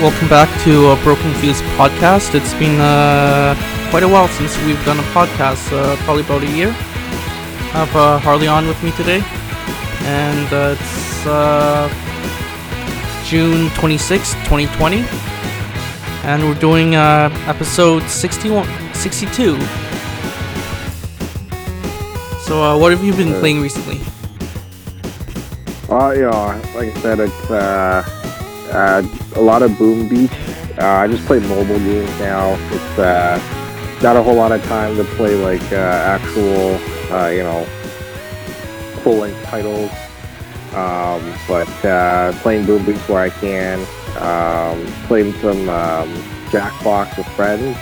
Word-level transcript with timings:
welcome 0.00 0.28
back 0.28 0.48
to 0.62 0.88
a 0.90 0.96
Broken 1.02 1.32
Fuse 1.34 1.60
podcast. 1.76 2.34
It's 2.34 2.54
been 2.54 2.80
uh, 2.80 3.54
quite 3.90 4.02
a 4.02 4.08
while 4.08 4.28
since 4.28 4.56
we've 4.64 4.82
done 4.84 4.98
a 4.98 5.02
podcast, 5.14 5.72
uh, 5.72 5.96
probably 6.04 6.22
about 6.22 6.42
a 6.42 6.50
year. 6.50 6.68
I 6.68 7.84
have 7.84 7.96
uh, 7.96 8.18
Harley 8.18 8.46
on 8.48 8.66
with 8.66 8.82
me 8.82 8.92
today, 8.92 9.22
and 10.06 10.52
uh, 10.52 10.76
it's 10.78 11.26
uh, 11.26 11.88
June 13.24 13.70
26, 13.70 14.34
2020, 14.44 15.04
and 16.24 16.42
we're 16.44 16.54
doing 16.58 16.94
uh, 16.96 17.30
episode 17.46 18.02
61, 18.08 18.66
62. 18.94 19.58
So, 22.40 22.62
uh, 22.62 22.78
what 22.78 22.92
have 22.92 23.04
you 23.04 23.12
been 23.14 23.34
Uh, 23.34 23.40
playing 23.40 23.60
recently? 23.60 24.00
Uh, 25.90 26.12
yeah, 26.12 26.72
like 26.74 26.94
I 26.96 27.00
said, 27.00 27.20
it's 27.20 27.50
uh, 28.78 29.02
a 29.34 29.40
lot 29.40 29.62
of 29.62 29.76
Boom 29.76 30.08
Beach. 30.08 30.30
Uh, 30.78 30.86
I 30.86 31.08
just 31.08 31.26
play 31.26 31.40
mobile 31.40 31.78
games 31.78 32.08
now. 32.20 32.54
It's 32.70 32.98
uh, 32.98 33.98
not 34.02 34.16
a 34.16 34.22
whole 34.22 34.36
lot 34.36 34.52
of 34.52 34.62
time 34.64 34.96
to 34.96 35.04
play 35.04 35.34
like 35.34 35.72
uh, 35.72 35.76
actual, 35.76 36.76
uh, 37.12 37.28
you 37.28 37.42
know, 37.42 37.64
full-length 39.02 39.42
titles. 39.44 39.90
Um, 40.74 41.34
but 41.48 41.84
uh, 41.84 42.32
playing 42.40 42.66
Boom 42.66 42.84
Beach 42.86 43.00
where 43.08 43.22
I 43.22 43.30
can. 43.30 43.80
Um, 44.18 44.86
playing 45.08 45.32
some 45.34 45.68
um, 45.68 46.08
Jackbox 46.50 47.16
with 47.18 47.26
friends. 47.34 47.76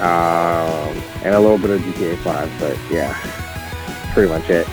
Um, 0.00 0.96
and 1.22 1.34
a 1.34 1.40
little 1.40 1.58
bit 1.58 1.70
of 1.70 1.80
GTA 1.82 2.16
5. 2.18 2.52
But 2.58 2.76
yeah, 2.90 3.14
pretty 4.12 4.28
much 4.28 4.50
it. 4.50 4.66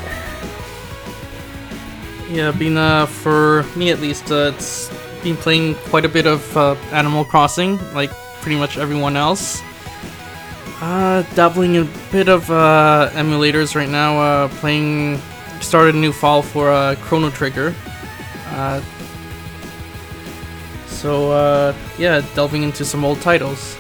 Yeah, 2.30 2.52
been 2.52 2.78
uh, 2.78 3.06
for 3.06 3.64
me 3.76 3.92
at 3.92 4.00
least, 4.00 4.32
uh, 4.32 4.52
it's 4.56 4.90
been 5.24 5.38
playing 5.38 5.76
quite 5.90 6.06
a 6.06 6.10
bit 6.10 6.26
of 6.28 6.56
uh, 6.58 6.76
Animal 6.92 7.26
Crossing, 7.26 7.78
like 7.94 8.12
pretty 8.42 8.58
much 8.58 8.78
everyone 8.78 9.16
else. 9.18 9.62
Uh, 10.82 11.24
dabbling 11.36 11.76
in 11.76 11.84
a 11.88 12.12
bit 12.12 12.30
of 12.30 12.50
uh, 12.52 13.10
emulators 13.14 13.76
right 13.76 13.90
now. 13.90 14.20
Uh, 14.20 14.48
playing, 14.60 15.20
started 15.60 15.96
a 15.96 15.98
new 15.98 16.12
file 16.14 16.42
for 16.44 16.70
uh, 16.72 16.96
Chrono 17.02 17.30
Trigger. 17.32 17.74
Uh, 18.50 18.82
so 20.88 21.32
uh, 21.32 21.74
yeah, 21.98 22.22
delving 22.36 22.64
into 22.64 22.86
some 22.86 23.04
old 23.06 23.20
titles. 23.22 23.76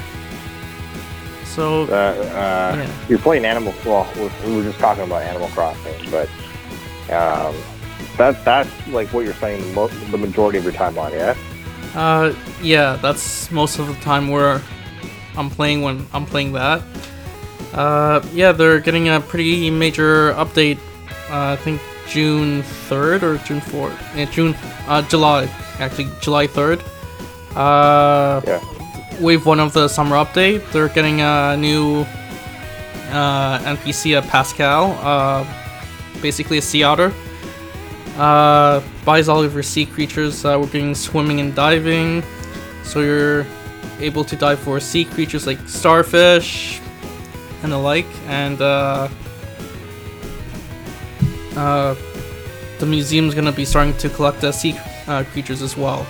So 1.45 1.83
Uh, 1.83 1.93
uh, 1.95 2.75
Yeah. 2.77 2.89
You're 3.09 3.19
playing 3.19 3.45
Animal. 3.45 3.73
Well, 3.85 4.07
we- 4.15 4.29
we 4.49 4.57
were 4.57 4.63
just 4.63 4.79
talking 4.79 5.03
about 5.03 5.21
Animal 5.23 5.47
Crossing, 5.49 6.09
but 6.11 6.29
um, 7.13 7.55
that 8.17 8.43
that's 8.45 8.69
like 8.87 9.07
what 9.13 9.25
you're 9.25 9.33
spending 9.33 9.67
the, 9.69 9.73
mo- 9.73 9.87
the 9.87 10.17
majority 10.17 10.57
of 10.57 10.63
your 10.63 10.73
time 10.73 10.97
on, 10.97 11.11
yeah. 11.11 11.35
Uh, 11.95 12.33
yeah, 12.61 12.97
that's 13.01 13.49
most 13.51 13.79
of 13.79 13.87
the 13.87 13.93
time 13.95 14.27
where 14.29 14.61
I'm 15.35 15.49
playing 15.49 15.81
when 15.81 16.05
I'm 16.13 16.25
playing 16.25 16.53
that. 16.53 16.81
Uh, 17.73 18.21
yeah, 18.33 18.51
they're 18.51 18.79
getting 18.79 19.09
a 19.09 19.19
pretty 19.19 19.69
major 19.69 20.33
update. 20.33 20.77
Uh, 21.29 21.53
I 21.53 21.55
think 21.57 21.81
June 22.07 22.63
3rd 22.89 23.23
or 23.23 23.37
June 23.39 23.61
4th. 23.61 23.97
Yeah, 24.15 24.25
June, 24.25 24.55
uh, 24.87 25.01
July, 25.03 25.45
actually, 25.79 26.09
July 26.21 26.47
3rd. 26.47 26.81
Uh, 27.55 28.41
Yeah. 28.45 28.59
wave 29.19 29.45
one 29.45 29.59
of 29.59 29.73
the 29.73 29.87
summer 29.87 30.15
update. 30.15 30.61
They're 30.71 30.89
getting 30.89 31.21
a 31.21 31.57
new 31.57 32.05
uh, 33.11 33.59
NPC, 33.59 34.17
a 34.17 34.21
Pascal, 34.21 34.91
uh, 35.01 35.45
basically 36.21 36.57
a 36.57 36.61
sea 36.61 36.83
otter. 36.83 37.11
Uh, 38.17 38.81
buys 39.05 39.29
all 39.29 39.43
of 39.43 39.53
your 39.53 39.63
sea 39.63 39.85
creatures. 39.85 40.43
Uh, 40.43 40.57
we're 40.59 40.93
swimming 40.95 41.39
and 41.39 41.53
diving, 41.53 42.23
so 42.83 43.01
you're 43.01 43.45
able 43.99 44.23
to 44.23 44.35
dive 44.35 44.59
for 44.59 44.79
sea 44.79 45.05
creatures 45.05 45.45
like 45.45 45.59
starfish 45.67 46.81
and 47.61 47.71
the 47.71 47.77
like. 47.77 48.07
And 48.27 48.59
uh, 48.59 49.07
uh, 51.55 51.95
the 52.79 52.85
museum's 52.85 53.35
gonna 53.35 53.51
be 53.51 53.65
starting 53.65 53.95
to 53.97 54.09
collect 54.09 54.43
uh, 54.43 54.51
sea 54.51 54.75
uh, 55.07 55.23
creatures 55.25 55.61
as 55.61 55.77
well. 55.77 56.05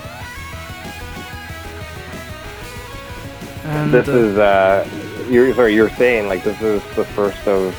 And, 3.64 3.94
This 3.94 4.08
uh, 4.08 4.12
is 4.12 4.38
uh, 4.38 4.90
you're 5.30 5.54
sorry. 5.54 5.76
You're 5.76 5.90
saying 5.90 6.28
like 6.28 6.44
this 6.44 6.62
is 6.62 6.82
the 6.96 7.04
first 7.04 7.46
of 7.48 7.76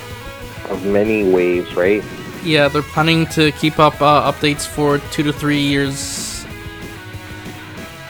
of 0.68 0.84
many 0.84 1.30
waves, 1.30 1.74
right? 1.74 2.04
Yeah, 2.44 2.68
they're 2.68 2.82
planning 2.82 3.26
to 3.28 3.52
keep 3.52 3.78
up 3.78 4.00
uh, 4.00 4.30
updates 4.32 4.66
for 4.66 4.98
two 5.10 5.22
to 5.24 5.32
three 5.32 5.60
years 5.60 6.44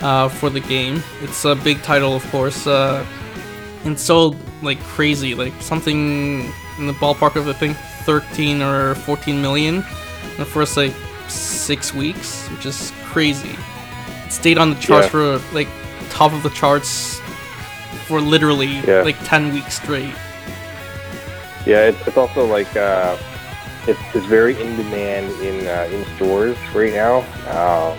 uh, 0.00 0.28
for 0.28 0.50
the 0.50 0.60
game. 0.60 1.02
It's 1.22 1.44
a 1.44 1.54
big 1.54 1.82
title, 1.82 2.14
of 2.14 2.24
course. 2.30 2.66
Uh, 2.66 3.04
and 3.84 3.98
sold 3.98 4.36
like 4.62 4.80
crazy, 4.80 5.34
like 5.34 5.54
something 5.60 6.52
in 6.78 6.86
the 6.86 6.92
ballpark 6.94 7.36
of 7.36 7.48
I 7.48 7.52
think 7.52 7.76
13 8.04 8.60
or 8.62 8.94
14 8.96 9.40
million 9.40 9.76
in 9.76 10.36
the 10.36 10.44
first 10.44 10.76
like 10.76 10.92
six 11.28 11.94
weeks, 11.94 12.46
which 12.48 12.66
is 12.66 12.92
crazy. 13.04 13.56
It 14.26 14.32
stayed 14.32 14.58
on 14.58 14.70
the 14.70 14.76
charts 14.76 15.06
Yeah. 15.06 15.38
for 15.38 15.54
like 15.54 15.68
top 16.10 16.32
of 16.32 16.42
the 16.42 16.50
charts 16.50 17.20
for 18.06 18.20
literally 18.20 18.80
Yeah. 18.86 19.02
like 19.02 19.16
10 19.24 19.52
weeks 19.54 19.76
straight. 19.80 20.14
Yeah, 21.66 21.88
it's, 21.88 22.06
it's 22.06 22.16
also 22.16 22.46
like 22.46 22.74
uh, 22.76 23.16
it's, 23.88 23.98
it's 24.14 24.26
very 24.26 24.60
in 24.60 24.76
demand 24.76 25.30
in 25.42 25.66
uh, 25.66 25.88
in 25.90 26.04
stores 26.16 26.56
right 26.74 26.92
now. 26.92 27.18
Um, 27.50 27.98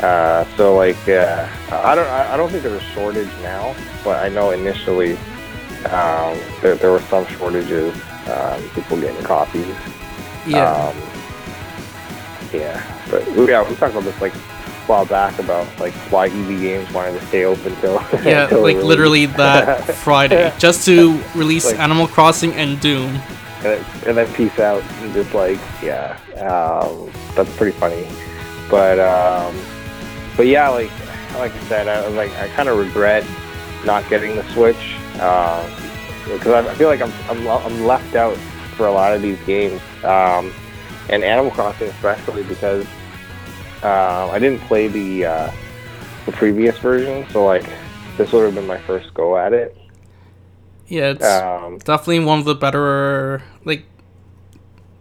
uh, 0.00 0.44
so 0.56 0.74
like 0.74 0.96
uh, 1.08 1.48
I 1.70 1.94
don't 1.94 2.06
I 2.08 2.36
don't 2.36 2.50
think 2.50 2.62
there's 2.62 2.80
a 2.82 2.86
shortage 2.86 3.28
now, 3.42 3.74
but 4.04 4.24
I 4.24 4.28
know 4.28 4.50
initially 4.50 5.16
um, 5.90 6.38
there, 6.62 6.76
there 6.76 6.90
were 6.92 7.02
some 7.02 7.26
shortages. 7.26 7.94
Um, 8.28 8.62
people 8.70 9.00
getting 9.00 9.22
copies. 9.24 9.66
Yeah. 10.46 10.70
Um, 10.72 10.96
yeah, 12.52 12.82
but 13.10 13.26
we- 13.32 13.48
yeah, 13.48 13.68
we 13.68 13.74
talked 13.76 13.92
about 13.94 14.04
this 14.04 14.20
like 14.20 14.34
a 14.34 14.38
while 14.86 15.06
back 15.06 15.38
about 15.38 15.66
like 15.80 15.92
why 16.12 16.26
EB 16.26 16.48
Games 16.60 16.92
wanted 16.92 17.18
to 17.18 17.26
stay 17.26 17.44
open 17.44 17.74
till 17.80 17.94
Yeah, 18.24 18.46
till 18.46 18.62
like 18.62 18.76
literally 18.76 19.26
that 19.26 19.84
Friday, 19.96 20.52
just 20.58 20.84
to 20.86 21.20
release 21.34 21.66
Like- 21.66 21.78
Animal 21.80 22.06
Crossing 22.06 22.52
and 22.54 22.80
Doom. 22.80 23.20
And, 23.64 23.64
then- 23.64 23.84
and 24.06 24.16
then 24.18 24.32
peace 24.34 24.58
out 24.58 24.82
and 24.82 25.12
just 25.14 25.32
like 25.34 25.58
yeah 25.82 26.18
um, 26.40 27.10
that's 27.34 27.54
pretty 27.56 27.76
funny. 27.78 28.06
But 28.70 28.98
um, 28.98 29.54
but 30.36 30.46
yeah 30.46 30.68
like 30.68 30.90
like 31.34 31.52
I 31.52 31.60
said 31.64 31.88
I 31.88 32.06
like 32.08 32.30
I 32.36 32.48
kind 32.48 32.68
of 32.68 32.78
regret 32.78 33.24
not 33.84 34.08
getting 34.08 34.36
the 34.36 34.44
Switch 34.52 34.96
because 35.12 36.46
I, 36.46 36.68
I 36.70 36.74
feel 36.74 36.88
like 36.88 37.00
I'm, 37.02 37.12
I'm 37.28 37.46
I'm 37.48 37.84
left 37.84 38.14
out 38.14 38.36
for 38.76 38.86
a 38.86 38.92
lot 38.92 39.12
of 39.14 39.20
these 39.22 39.38
games 39.44 39.80
um, 40.04 40.52
and 41.10 41.22
Animal 41.24 41.50
Crossing 41.50 41.88
especially 41.88 42.42
because 42.44 42.86
uh, 43.82 44.30
I 44.30 44.38
didn't 44.38 44.60
play 44.60 44.88
the 44.88 45.24
uh, 45.26 45.50
the 46.26 46.32
previous 46.32 46.78
version 46.78 47.26
so 47.30 47.44
like 47.44 47.64
this 48.16 48.30
would 48.32 48.44
have 48.44 48.54
been 48.54 48.66
my 48.66 48.78
first 48.78 49.12
go 49.14 49.36
at 49.36 49.52
it 49.52 49.76
Yeah, 50.92 51.12
it's 51.12 51.24
um, 51.24 51.78
definitely 51.78 52.20
one 52.20 52.40
of 52.40 52.44
the 52.44 52.54
better. 52.54 53.42
Like 53.64 53.86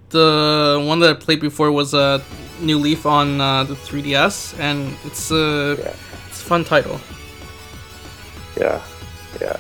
the 0.08 0.82
one 0.88 1.02
that 1.02 1.10
I 1.10 1.14
played 1.20 1.42
before 1.42 1.70
was 1.70 1.94
a 1.94 1.98
uh, 1.98 2.24
New 2.62 2.78
Leaf 2.78 3.06
on 3.06 3.42
uh, 3.42 3.66
the 3.66 3.74
3DS, 3.74 4.58
and 4.58 4.96
it's 5.04 5.32
a 5.32 5.76
Yeah. 5.78 5.94
it's 6.30 6.42
a 6.42 6.46
fun 6.46 6.64
title. 6.64 6.98
Yeah, 8.58 8.82
yeah. 9.42 9.58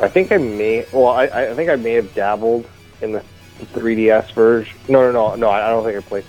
I 0.00 0.08
think 0.08 0.32
I 0.32 0.38
may. 0.38 0.86
Well, 0.90 1.08
I, 1.08 1.24
I 1.24 1.54
think 1.54 1.68
I 1.68 1.76
may 1.76 1.92
have 1.92 2.14
dabbled 2.14 2.66
in 3.02 3.12
the 3.12 3.22
3DS 3.74 4.32
version. 4.32 4.74
No, 4.88 5.02
no, 5.02 5.12
no, 5.12 5.34
no. 5.34 5.48
I 5.50 5.66
I 5.66 5.68
don't 5.68 5.84
think 5.84 5.98
I 5.98 6.00
played. 6.00 6.24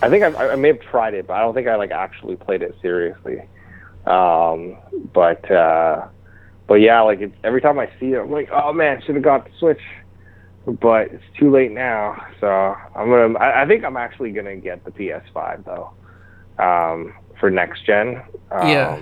I 0.00 0.08
think 0.08 0.24
I, 0.24 0.52
I 0.52 0.56
may 0.56 0.68
have 0.68 0.80
tried 0.80 1.12
it, 1.12 1.26
but 1.26 1.34
I 1.34 1.40
don't 1.40 1.52
think 1.52 1.68
I 1.68 1.74
like 1.76 1.90
actually 1.90 2.36
played 2.36 2.62
it 2.62 2.74
seriously. 2.80 3.42
Um, 4.06 4.78
but 5.12 5.50
uh, 5.50 6.06
but 6.66 6.74
yeah, 6.76 7.00
like 7.02 7.20
it's, 7.20 7.34
every 7.44 7.60
time 7.60 7.78
I 7.78 7.88
see 8.00 8.12
it, 8.12 8.18
I'm 8.20 8.30
like, 8.30 8.48
oh 8.52 8.72
man, 8.72 9.02
should 9.04 9.14
have 9.14 9.24
got 9.24 9.44
the 9.44 9.50
Switch. 9.58 9.80
But 10.66 11.12
it's 11.12 11.22
too 11.38 11.50
late 11.52 11.70
now, 11.70 12.20
so 12.40 12.48
I'm 12.48 13.08
gonna. 13.08 13.38
I, 13.38 13.62
I 13.62 13.66
think 13.66 13.84
I'm 13.84 13.96
actually 13.96 14.32
gonna 14.32 14.56
get 14.56 14.84
the 14.84 14.90
PS5 14.90 15.64
though, 15.64 15.90
um, 16.58 17.14
for 17.38 17.50
next 17.50 17.86
gen. 17.86 18.20
Um, 18.50 18.68
Yeah. 18.68 18.98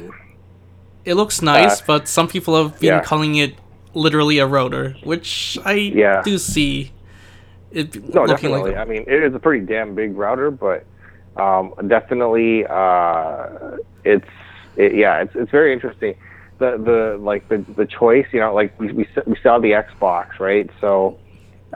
It 1.07 1.15
looks 1.15 1.41
nice, 1.43 1.81
Uh, 1.81 1.85
but 1.87 2.09
some 2.09 2.29
people 2.29 2.55
have 2.57 2.79
been 2.81 2.89
yeah. 2.89 3.01
calling 3.03 3.37
it 3.37 3.55
literally 3.95 4.39
a 4.39 4.47
router, 4.47 4.95
which 5.05 5.59
I 5.65 5.75
Yeah. 5.75 6.23
do 6.23 6.37
see. 6.39 6.93
It 7.71 7.95
No, 8.15 8.25
looking 8.25 8.51
definitely. 8.51 8.73
like 8.75 8.77
I 8.77 8.85
mean, 8.85 9.05
it 9.07 9.23
is 9.23 9.35
a 9.35 9.39
pretty 9.39 9.65
damn 9.65 9.95
big 9.95 10.17
router, 10.17 10.51
but 10.51 10.85
um, 11.37 11.73
definitely, 11.89 12.67
uh, 12.67 13.47
it's 14.05 14.29
it, 14.77 14.95
yeah, 14.95 15.23
it's 15.23 15.35
it's 15.35 15.51
very 15.51 15.73
interesting. 15.73 16.15
The 16.59 16.77
the 16.79 17.19
like 17.23 17.49
the 17.49 17.65
the 17.77 17.87
choice, 17.87 18.27
you 18.33 18.41
know, 18.41 18.55
like 18.55 18.79
we 18.79 18.93
we, 18.93 19.09
we 19.27 19.37
saw 19.43 19.59
the 19.59 19.73
Xbox, 19.73 20.39
right? 20.39 20.71
So 20.81 21.19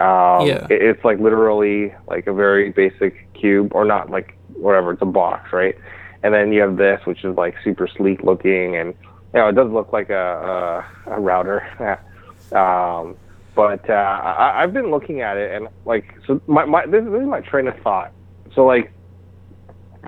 um, 0.00 0.46
Yeah. 0.46 0.66
it, 0.70 0.82
it's 0.82 1.04
like 1.04 1.18
literally 1.18 1.94
like 2.06 2.26
a 2.26 2.32
very 2.32 2.70
basic 2.70 3.32
cube, 3.34 3.72
or 3.74 3.84
not 3.84 4.10
like 4.10 4.38
whatever, 4.54 4.92
it's 4.92 5.02
a 5.02 5.06
box, 5.06 5.52
right? 5.52 5.74
and 6.22 6.34
then 6.34 6.52
you 6.52 6.60
have 6.60 6.76
this, 6.76 7.00
which 7.04 7.24
is 7.24 7.36
like 7.36 7.54
super 7.62 7.88
sleek 7.88 8.22
looking, 8.22 8.76
and 8.76 8.94
you 9.34 9.40
know 9.40 9.48
it 9.48 9.54
does 9.54 9.70
look 9.70 9.92
like 9.92 10.10
a 10.10 10.84
a, 11.06 11.12
a 11.12 11.20
router. 11.20 11.62
um, 12.56 13.16
but 13.54 13.88
uh, 13.88 13.92
I, 13.92 14.62
I've 14.62 14.72
been 14.72 14.90
looking 14.90 15.20
at 15.20 15.36
it, 15.36 15.54
and 15.54 15.68
like 15.84 16.14
so, 16.26 16.40
my, 16.46 16.64
my 16.64 16.86
this, 16.86 17.04
this 17.04 17.22
is 17.22 17.28
my 17.28 17.40
train 17.40 17.68
of 17.68 17.76
thought. 17.82 18.12
So 18.54 18.64
like 18.64 18.92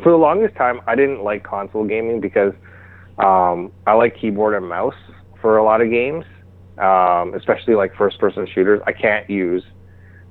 for 0.03 0.11
the 0.11 0.19
longest 0.19 0.57
time, 0.57 0.81
I 0.87 0.95
didn't 0.95 1.23
like 1.23 1.45
console 1.45 1.85
gaming 1.85 2.21
because 2.21 2.53
um, 3.25 3.73
I 3.87 3.93
like 3.95 4.17
keyboard 4.19 4.55
and 4.55 4.69
mouse 4.69 4.95
for 5.41 5.57
a 5.57 5.65
lot 5.65 5.81
of 5.81 5.91
games, 5.91 6.25
um, 6.79 7.35
especially 7.35 7.75
like 7.75 7.95
first-person 7.95 8.47
shooters. 8.47 8.81
I 8.87 8.93
can't 8.93 9.29
use, 9.29 9.65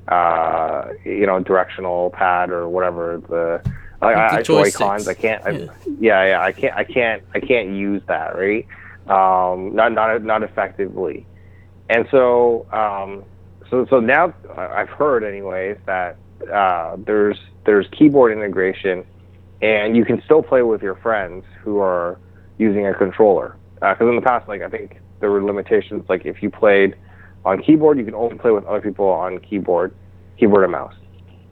uh, 0.07 0.89
you 1.06 1.25
know, 1.25 1.39
directional 1.39 2.09
pad 2.12 2.50
or 2.50 2.68
whatever 2.69 3.21
the 3.30 3.62
like 4.01 4.15
I, 4.15 4.38
I. 4.38 4.41
Joy-Cons. 4.44 5.07
I 5.07 5.13
can't. 5.13 5.45
I, 5.45 5.50
Yeah. 5.51 5.65
yeah, 6.00 6.25
yeah. 6.27 6.41
I 6.41 6.51
can't. 6.51 6.75
I 6.75 6.83
can't. 6.83 7.24
I 7.33 7.39
can't 7.39 7.69
use 7.75 8.01
that. 8.07 8.36
Right. 8.38 8.65
Um, 9.07 9.75
not 9.75 9.92
not 9.94 10.24
not 10.24 10.44
effectively. 10.44 11.25
And 11.89 12.07
so, 12.12 12.68
um, 12.71 13.24
so 13.69 13.85
so 13.89 14.00
now 14.00 14.33
I- 14.56 14.81
I've 14.81 14.89
heard, 14.89 15.24
anyways, 15.24 15.77
that 15.85 16.18
uh, 16.51 16.95
there's 16.97 17.38
there's 17.65 17.88
keyboard 17.92 18.31
integration, 18.31 19.03
and 19.62 19.97
you 19.97 20.06
can 20.06 20.21
still 20.24 20.42
play 20.44 20.62
with 20.62 20.81
your 20.81 20.95
friends 20.95 21.44
who 21.63 21.80
are 21.80 22.18
using 22.59 22.85
a 22.85 22.94
controller. 22.94 23.56
Because 23.75 24.01
in 24.01 24.15
the 24.15 24.21
past, 24.21 24.47
like 24.47 24.61
I 24.61 24.69
think 24.69 25.00
there 25.19 25.31
were 25.31 25.44
limitations. 25.44 26.03
Like 26.07 26.25
if 26.25 26.44
you 26.44 26.51
played 26.51 26.95
on 27.45 27.63
keyboard, 27.63 27.97
you 27.97 28.06
can 28.06 28.13
only 28.13 28.38
play 28.38 28.51
with 28.51 28.65
other 28.65 28.81
people 28.81 29.07
on 29.07 29.39
keyboard, 29.39 29.95
keyboard 30.38 30.63
and 30.63 30.71
mouse. 30.71 30.94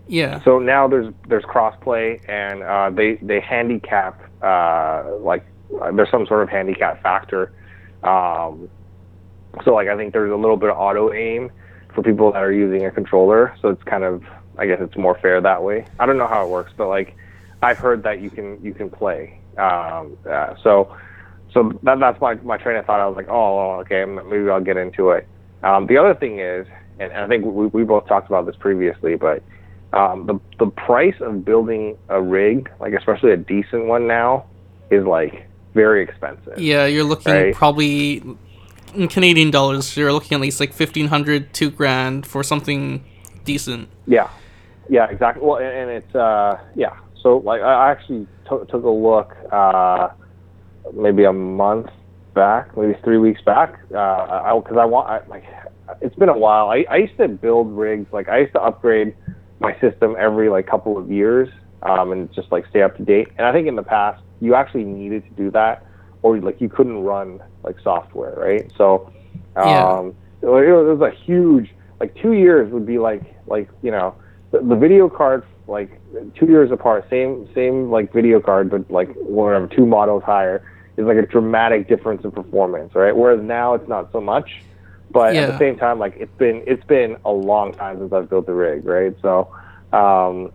Yeah. 0.08 0.42
So 0.44 0.60
now 0.60 0.88
there's 0.88 1.14
there's 1.28 1.44
crossplay, 1.44 2.22
and 2.30 2.64
uh, 2.64 2.90
they 2.92 3.16
they 3.16 3.40
handicap 3.40 4.22
uh, 4.44 5.18
like 5.20 5.46
uh, 5.82 5.92
there's 5.92 6.12
some 6.12 6.28
sort 6.28 6.44
of 6.44 6.50
handicap 6.50 7.02
factor. 7.02 7.54
Um, 8.04 8.70
so 9.64 9.74
like 9.74 9.88
I 9.88 9.98
think 9.98 10.14
there's 10.14 10.32
a 10.32 10.36
little 10.36 10.58
bit 10.58 10.70
of 10.70 10.78
auto 10.78 11.14
aim 11.14 11.52
for 11.94 12.04
people 12.04 12.32
that 12.32 12.44
are 12.44 12.54
using 12.54 12.86
a 12.86 12.92
controller. 12.92 13.56
So 13.62 13.70
it's 13.70 13.84
kind 13.84 14.04
of 14.04 14.24
I 14.58 14.66
guess 14.66 14.80
it's 14.82 14.98
more 14.98 15.18
fair 15.20 15.42
that 15.42 15.64
way. 15.64 15.86
I 16.00 16.06
don't 16.06 16.18
know 16.18 16.28
how 16.28 16.46
it 16.46 16.50
works, 16.50 16.72
but 16.76 16.88
like 16.88 17.16
I've 17.62 17.78
heard 17.78 18.04
that 18.04 18.22
you 18.22 18.30
can 18.30 18.64
you 18.64 18.74
can 18.74 18.90
play. 18.90 19.40
Um, 19.58 20.18
uh, 20.30 20.56
so 20.64 20.96
so 21.54 21.78
that, 21.84 22.00
that's 22.00 22.20
my 22.22 22.36
my 22.36 22.58
train 22.58 22.78
of 22.78 22.86
thought. 22.86 23.00
I 23.00 23.08
was 23.08 23.16
like, 23.16 23.30
oh, 23.30 23.80
okay, 23.82 24.06
maybe 24.06 24.50
I'll 24.50 24.62
get 24.64 24.78
into 24.78 25.12
it. 25.12 25.28
Um, 25.64 25.88
the 25.88 25.98
other 25.98 26.14
thing 26.14 26.40
is, 26.40 26.68
and, 27.00 27.12
and 27.12 27.24
I 27.24 27.28
think 27.28 27.46
we, 27.46 27.68
we 27.68 27.84
both 27.84 28.08
talked 28.08 28.28
about 28.28 28.46
this 28.46 28.56
previously, 28.56 29.16
but 29.16 29.42
um, 29.94 30.26
the 30.28 30.40
the 30.60 30.70
price 30.72 31.16
of 31.22 31.44
building 31.46 31.98
a 32.10 32.22
rig, 32.22 32.70
like 32.80 32.94
especially 32.94 33.32
a 33.32 33.38
decent 33.38 33.86
one 33.86 34.08
now, 34.08 34.46
is 34.92 35.06
like 35.06 35.48
very 35.74 36.04
expensive. 36.04 36.60
Yeah, 36.60 36.86
you're 36.86 37.04
looking 37.04 37.34
Right. 37.34 37.56
probably 37.56 38.24
in 38.94 39.08
Canadian 39.08 39.52
dollars. 39.52 39.96
You're 39.98 40.14
looking 40.14 40.36
at 40.36 40.42
least 40.42 40.60
like 40.60 40.74
fifteen 40.74 41.08
hundred, 41.08 41.54
two 41.54 41.72
grand 41.72 42.28
for 42.28 42.44
something 42.44 43.04
decent. 43.46 43.90
Yeah, 44.06 44.30
yeah, 44.90 45.08
exactly. 45.10 45.44
Well, 45.44 45.58
and, 45.58 45.68
and 45.68 45.90
it's 45.92 46.16
uh, 46.16 46.60
yeah. 46.76 46.98
So 47.24 47.38
like 47.38 47.62
I 47.62 47.92
actually 47.92 48.28
took 48.48 48.68
took 48.70 48.84
a 48.84 48.90
look 48.90 49.34
uh, 49.52 50.10
maybe 50.94 51.24
a 51.24 51.34
month 51.34 51.88
back, 52.34 52.76
maybe 52.78 52.96
three 53.04 53.18
weeks 53.18 53.42
back. 53.46 53.76
Uh, 53.94 53.98
I 53.98 54.60
because 54.64 54.78
I 54.80 54.86
want 54.86 55.10
I, 55.10 55.20
like 55.28 55.44
it's 56.02 56.16
been 56.16 56.30
a 56.30 56.38
while. 56.38 56.70
I 56.70 56.86
I 56.90 56.98
used 56.98 57.18
to 57.18 57.28
build 57.28 57.72
rigs 57.72 58.08
like 58.12 58.30
I 58.30 58.40
used 58.40 58.54
to 58.54 58.62
upgrade 58.62 59.16
my 59.60 59.74
system 59.80 60.16
every 60.20 60.50
like 60.50 60.68
couple 60.68 60.98
of 60.98 61.12
years 61.12 61.50
um, 61.82 62.12
and 62.12 62.32
just 62.34 62.52
like 62.52 62.66
stay 62.70 62.82
up 62.84 62.96
to 62.98 63.04
date. 63.04 63.28
And 63.38 63.48
I 63.48 63.52
think 63.52 63.68
in 63.68 63.76
the 63.76 63.84
past 63.84 64.22
you 64.40 64.56
actually 64.56 64.84
needed 64.84 65.24
to 65.28 65.34
do 65.34 65.52
that, 65.52 65.84
or 66.22 66.40
like 66.40 66.62
you 66.62 66.70
couldn't 66.70 67.00
run 67.00 67.40
like 67.64 67.76
software, 67.84 68.36
right? 68.38 68.72
So 68.78 69.12
Yeah. 69.64 70.00
um, 70.00 70.16
it 70.42 70.48
was 70.48 70.66
it 70.68 71.00
was 71.00 71.02
a 71.02 71.16
huge 71.26 71.70
like 72.00 72.16
two 72.22 72.34
years 72.34 72.72
would 72.72 72.86
be 72.86 73.00
like 73.00 73.24
like 73.48 73.70
you 73.82 73.92
know 73.92 74.16
the, 74.52 74.60
the 74.60 74.76
video 74.76 75.10
card 75.10 75.44
like 75.68 76.02
two 76.40 76.48
years 76.48 76.72
apart, 76.72 77.06
same 77.10 77.48
same 77.54 77.92
like 77.92 78.14
video 78.14 78.40
card, 78.40 78.70
but 78.70 78.90
like 78.90 79.10
whatever 79.16 79.68
two 79.68 79.86
models 79.86 80.24
higher 80.26 80.64
is 80.98 81.06
like 81.06 81.18
a 81.18 81.26
dramatic 81.26 81.88
difference 81.88 82.24
in 82.24 82.32
performance, 82.32 82.94
right? 82.96 83.16
Whereas 83.16 83.42
now 83.44 83.74
it's 83.74 83.88
not 83.88 84.12
so 84.12 84.22
much. 84.22 84.50
But 85.10 85.38
at 85.38 85.46
the 85.46 85.56
same 85.58 85.78
time, 85.78 86.00
like 86.00 86.16
it's 86.18 86.36
been 86.38 86.64
it's 86.68 86.84
been 86.86 87.18
a 87.26 87.32
long 87.32 87.74
time 87.74 88.00
since 88.00 88.12
I've 88.12 88.30
built 88.30 88.50
a 88.50 88.54
rig, 88.54 88.86
right? 88.86 89.14
So 89.22 89.50
um, 89.94 90.52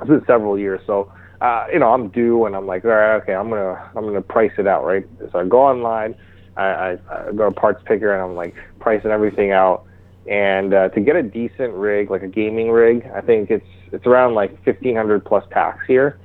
it's 0.00 0.08
been 0.08 0.24
several 0.26 0.58
years. 0.58 0.80
So 0.86 1.12
uh, 1.40 1.66
you 1.72 1.78
know, 1.78 1.92
I'm 1.92 2.08
due, 2.08 2.46
and 2.46 2.56
I'm 2.56 2.66
like, 2.66 2.84
all 2.84 2.90
right, 2.90 3.16
okay, 3.22 3.34
I'm 3.34 3.48
gonna 3.48 3.80
I'm 3.94 4.04
gonna 4.04 4.22
price 4.22 4.52
it 4.58 4.66
out, 4.66 4.84
right? 4.84 5.04
So 5.32 5.38
I 5.38 5.44
go 5.46 5.60
online, 5.62 6.16
I, 6.56 6.64
I, 6.64 6.98
I 7.10 7.32
go 7.32 7.48
to 7.48 7.52
parts 7.52 7.82
picker, 7.86 8.12
and 8.12 8.22
I'm 8.22 8.34
like 8.34 8.54
pricing 8.80 9.10
everything 9.10 9.52
out. 9.52 9.84
And 10.28 10.74
uh, 10.74 10.88
to 10.90 11.00
get 11.00 11.16
a 11.16 11.22
decent 11.22 11.72
rig, 11.72 12.10
like 12.10 12.22
a 12.22 12.28
gaming 12.28 12.70
rig, 12.70 13.08
I 13.14 13.20
think 13.22 13.50
it's 13.50 13.66
it's 13.92 14.06
around 14.06 14.34
like 14.34 14.62
fifteen 14.64 14.94
hundred 14.94 15.24
plus 15.24 15.44
tax 15.50 15.78
here. 15.86 16.18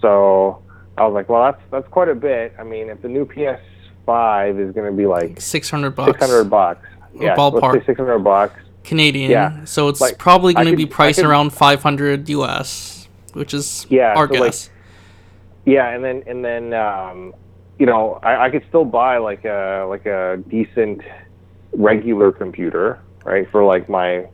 So 0.00 0.62
I 0.96 1.04
was 1.06 1.12
like, 1.12 1.28
well, 1.28 1.42
that's 1.52 1.62
that's 1.70 1.88
quite 1.88 2.08
a 2.08 2.14
bit. 2.14 2.54
I 2.58 2.64
mean, 2.64 2.88
if 2.88 3.02
the 3.02 3.08
new 3.08 3.26
PS5 3.26 4.68
is 4.68 4.74
going 4.74 4.90
to 4.90 4.96
be 4.96 5.06
like 5.06 5.40
Six 5.40 5.68
hundred 5.70 5.90
bucks. 5.94 6.12
six 6.18 6.26
hundred 6.30 6.44
bucks, 6.44 6.86
yeah, 7.14 7.36
ballpark. 7.36 7.84
six 7.84 7.98
hundred 7.98 8.20
bucks. 8.20 8.58
Canadian. 8.84 9.30
Yeah. 9.30 9.64
So 9.64 9.88
it's 9.88 10.00
Like, 10.00 10.18
probably 10.18 10.54
going 10.54 10.66
to 10.66 10.76
be 10.76 10.86
priced 10.86 11.20
could- 11.20 11.26
around 11.26 11.50
500 11.52 12.28
US, 12.30 13.06
which 13.32 13.54
is 13.54 13.86
Yeah, 13.88 14.12
our 14.16 14.26
so, 14.26 14.34
like, 14.40 14.50
guess. 14.52 14.70
Yeah, 15.64 15.90
and 15.94 16.02
then 16.02 16.24
and 16.26 16.44
then 16.44 16.74
um, 16.74 17.32
you 17.78 17.86
know 17.86 18.18
I, 18.24 18.46
I 18.46 18.50
could 18.50 18.64
still 18.68 18.84
buy 18.84 19.18
like 19.18 19.44
a 19.44 19.86
like 19.88 20.06
a 20.06 20.42
decent 20.48 21.02
regular 21.74 22.32
computer, 22.32 22.98
right, 23.24 23.48
for 23.50 23.64
like 23.64 23.88
my 23.88 24.26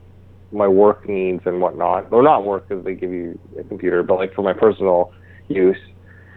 my 0.50 0.69
work 0.69 1.08
needs 1.08 1.43
and 1.46 1.61
whatnot. 1.61 2.12
Or 2.12 2.23
not 2.23 2.44
work 2.44 2.69
because 2.69 2.85
they 2.85 2.94
give 2.94 3.12
you 3.12 3.38
a 3.58 3.64
computer, 3.64 4.02
but 4.02 4.17
like 4.17 4.35
for 4.35 4.43
my 4.43 4.52
personal 4.52 5.12
use, 5.49 5.79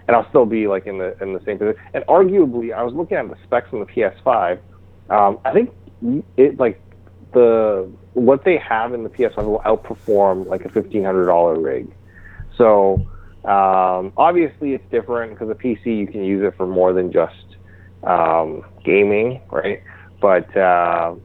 and 0.08 0.16
I'll 0.16 0.28
still 0.30 0.46
be 0.46 0.68
like 0.68 0.86
in 0.86 0.98
the 0.98 1.16
in 1.22 1.34
the 1.34 1.42
same 1.46 1.58
position. 1.58 1.82
And 1.94 2.04
arguably, 2.06 2.74
I 2.74 2.84
was 2.84 2.94
looking 2.94 3.18
at 3.18 3.28
the 3.30 3.38
specs 3.44 3.70
on 3.74 3.80
the 3.80 3.86
PS5. 3.86 4.60
Um, 5.10 5.40
I 5.46 5.52
think 5.54 5.74
it 6.38 6.60
like 6.60 6.82
the 7.34 7.90
what 8.14 8.44
they 8.44 8.58
have 8.58 8.94
in 8.94 9.04
the 9.04 9.10
PS5 9.10 9.46
will 9.46 9.60
outperform 9.60 10.48
like 10.48 10.66
a 10.66 10.70
fifteen 10.70 11.04
hundred 11.04 11.28
dollar 11.28 11.60
rig. 11.60 11.88
So 12.58 13.08
um, 13.46 14.14
obviously, 14.18 14.74
it's 14.74 14.90
different 14.92 15.32
because 15.32 15.50
a 15.50 15.56
PC 15.56 15.98
you 15.98 16.08
can 16.08 16.24
use 16.24 16.44
it 16.44 16.56
for 16.58 16.68
more 16.68 16.94
than 16.94 17.12
just 17.12 17.56
um, 18.04 18.64
gaming, 18.84 19.42
right? 19.50 19.82
But 20.20 20.56
uh, 20.56 21.16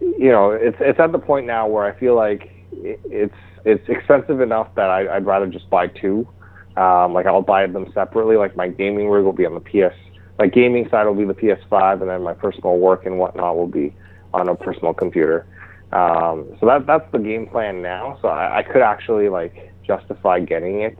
you 0.00 0.30
know, 0.30 0.50
it's 0.50 0.76
it's 0.80 0.98
at 1.00 1.12
the 1.12 1.18
point 1.18 1.46
now 1.46 1.66
where 1.66 1.84
I 1.84 1.98
feel 1.98 2.14
like 2.14 2.50
it, 2.72 3.00
it's 3.04 3.34
it's 3.64 3.88
expensive 3.88 4.40
enough 4.40 4.74
that 4.76 4.90
I, 4.90 5.16
I'd 5.16 5.26
rather 5.26 5.46
just 5.46 5.68
buy 5.70 5.88
two. 5.88 6.28
Um, 6.76 7.12
like 7.12 7.26
I'll 7.26 7.42
buy 7.42 7.66
them 7.66 7.90
separately. 7.94 8.36
Like 8.36 8.56
my 8.56 8.68
gaming 8.68 9.08
rig 9.08 9.24
will 9.24 9.32
be 9.32 9.46
on 9.46 9.54
the 9.54 9.60
PS. 9.60 9.94
My 10.38 10.46
gaming 10.46 10.88
side 10.90 11.04
will 11.06 11.14
be 11.14 11.24
the 11.24 11.34
PS5, 11.34 12.00
and 12.00 12.10
then 12.10 12.22
my 12.22 12.34
personal 12.34 12.78
work 12.78 13.06
and 13.06 13.18
whatnot 13.18 13.56
will 13.56 13.66
be 13.68 13.94
on 14.32 14.48
a 14.48 14.54
personal 14.54 14.94
computer. 14.94 15.46
Um, 15.92 16.56
so 16.60 16.66
that 16.66 16.86
that's 16.86 17.10
the 17.12 17.18
game 17.18 17.46
plan 17.46 17.82
now. 17.82 18.18
So 18.22 18.28
I, 18.28 18.58
I 18.58 18.62
could 18.62 18.82
actually 18.82 19.28
like 19.28 19.72
justify 19.86 20.40
getting 20.40 20.80
it 20.82 20.96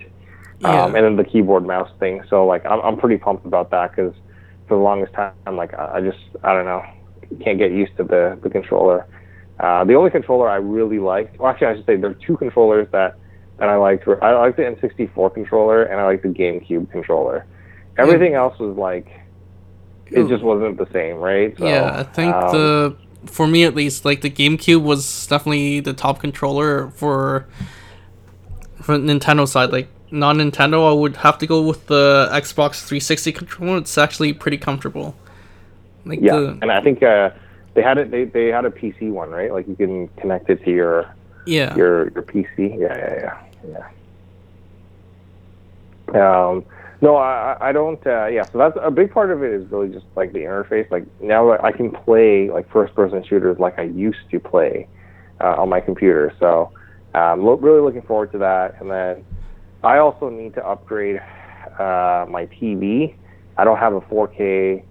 Yeah. 0.61 0.85
um, 0.85 0.95
and 0.95 1.05
then 1.05 1.17
the 1.17 1.25
keyboard 1.25 1.67
mouse 1.67 1.91
thing. 1.99 2.23
So 2.29 2.47
like 2.47 2.65
I'm 2.67 2.81
I'm 2.81 2.97
pretty 2.97 3.17
pumped 3.19 3.47
about 3.47 3.71
that 3.71 3.93
because 3.93 4.15
for 4.69 4.77
the 4.77 4.83
longest 4.83 5.13
time 5.15 5.33
I'm 5.47 5.57
like 5.57 5.73
I 5.75 5.97
I 5.97 6.01
just 6.01 6.19
I 6.43 6.53
don't 6.53 6.65
know 6.67 6.83
can't 7.37 7.59
get 7.59 7.71
used 7.73 7.97
to 7.97 8.05
the 8.05 8.39
the 8.43 8.51
controller. 8.51 9.07
Uh, 9.59 9.85
the 9.85 9.95
only 9.95 10.11
controller 10.11 10.49
I 10.49 10.57
really 10.57 10.99
liked, 10.99 11.39
well 11.39 11.51
actually 11.51 11.69
I 11.69 11.77
should 11.77 11.87
say 11.87 11.97
there 11.97 12.11
are 12.11 12.15
two 12.27 12.37
controllers 12.37 12.89
that 12.93 13.17
that 13.59 13.69
I 13.69 13.77
liked. 13.77 14.07
were- 14.07 14.23
I 14.25 14.33
liked 14.35 14.57
the 14.57 14.63
N64 14.63 15.35
controller 15.35 15.83
and 15.83 16.01
I 16.01 16.07
like 16.07 16.23
the 16.23 16.29
GameCube 16.29 16.91
controller. 16.91 17.45
Everything 17.99 18.33
else 18.35 18.59
was 18.59 18.77
like 18.77 19.07
it 20.07 20.27
just 20.29 20.43
wasn't 20.43 20.77
the 20.79 20.89
same, 20.93 21.17
right? 21.17 21.57
So, 21.59 21.67
yeah, 21.67 22.01
I 22.01 22.03
think 22.03 22.35
um, 22.35 22.53
the 22.53 22.97
for 23.27 23.47
me 23.47 23.65
at 23.65 23.75
least, 23.75 24.05
like 24.05 24.23
the 24.23 24.31
GameCube 24.31 24.83
was 24.83 25.27
definitely 25.27 25.81
the 25.81 25.93
top 25.93 26.21
controller 26.21 26.91
for 26.91 27.47
for 28.81 28.97
Nintendo 28.97 29.47
side. 29.47 29.71
Like 29.71 29.89
non 30.11 30.39
Nintendo, 30.39 30.89
I 30.89 30.93
would 30.93 31.17
have 31.17 31.39
to 31.39 31.47
go 31.47 31.63
with 31.63 31.87
the 31.87 32.29
Xbox 32.33 32.83
360 32.85 33.33
controller. 33.33 33.79
It's 33.79 33.97
actually 33.99 34.33
pretty 34.33 34.57
comfortable. 34.57 35.15
Like 36.05 36.21
yeah, 36.23 36.33
the 36.39 36.59
and 36.63 36.73
I 36.73 36.81
think 36.83 37.03
uh, 37.03 37.31
they 37.75 37.83
had 37.83 37.99
it. 37.99 38.11
They, 38.11 38.25
they 38.25 38.49
had 38.49 38.65
a 38.65 38.71
PC 38.71 39.11
one, 39.11 39.31
right? 39.31 39.53
Like 39.53 39.67
you 39.69 39.77
can 39.77 40.09
connect 40.21 40.49
it 40.51 40.65
to 40.65 40.71
your 40.71 41.07
yeah 41.47 41.75
your 41.77 42.11
your 42.13 42.23
PC. 42.23 42.79
Yeah, 42.79 42.97
yeah, 42.97 43.33
yeah, 43.65 43.85
yeah. 46.15 46.49
Um, 46.49 46.65
no, 47.01 47.17
I 47.17 47.57
I- 47.61 47.73
don't. 47.73 48.05
Uh, 48.07 48.27
yeah, 48.27 48.47
so 48.53 48.59
that's 48.59 48.77
a 48.83 48.91
big 48.91 49.13
part 49.13 49.31
of 49.31 49.43
it 49.43 49.53
is 49.53 49.71
really 49.71 49.89
just 49.89 50.07
like 50.17 50.33
the 50.33 50.41
interface. 50.41 50.91
Like 50.91 51.05
now 51.21 51.53
I 51.53 51.73
can 51.73 51.91
play 51.91 52.51
like 52.51 52.69
first 52.71 52.95
person 52.95 53.23
shooters 53.25 53.59
like 53.59 53.79
I 53.79 53.83
used 53.83 54.19
to 54.31 54.41
play 54.41 54.89
uh, 55.43 55.55
on 55.57 55.69
my 55.69 55.81
computer. 55.81 56.33
So 56.39 56.71
um, 57.15 57.45
lo- 57.45 57.57
really 57.57 57.81
looking 57.81 58.03
forward 58.03 58.33
to 58.33 58.39
that. 58.39 58.75
And 58.81 58.91
then 58.91 59.25
I 59.83 59.99
also 59.99 60.29
need 60.29 60.55
to 60.55 60.67
upgrade 60.67 61.21
uh, 61.79 62.27
my 62.29 62.49
TV. 62.61 63.15
I 63.57 63.65
don't 63.65 63.79
have 63.79 63.95
a 63.95 64.01
4K 64.03 64.85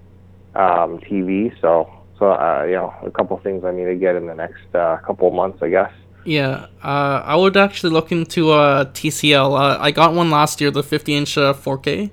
um, 0.55 0.99
TV, 0.99 1.53
so 1.61 1.89
so 2.17 2.31
uh, 2.31 2.63
you 2.63 2.73
know 2.73 2.93
a 3.03 3.11
couple 3.11 3.37
things 3.39 3.63
I 3.63 3.71
need 3.71 3.85
to 3.85 3.95
get 3.95 4.15
in 4.15 4.27
the 4.27 4.35
next 4.35 4.73
uh, 4.73 4.97
couple 5.05 5.27
of 5.27 5.33
months, 5.33 5.59
I 5.61 5.69
guess. 5.69 5.91
Yeah, 6.25 6.67
uh, 6.83 7.23
I 7.25 7.35
would 7.35 7.57
actually 7.57 7.91
look 7.91 8.11
into 8.11 8.51
a 8.51 8.85
TCL. 8.93 9.59
Uh, 9.59 9.77
I 9.79 9.91
got 9.91 10.13
one 10.13 10.29
last 10.29 10.59
year, 10.59 10.69
the 10.69 10.83
50 10.83 11.15
inch 11.15 11.37
uh, 11.37 11.53
4K. 11.53 12.11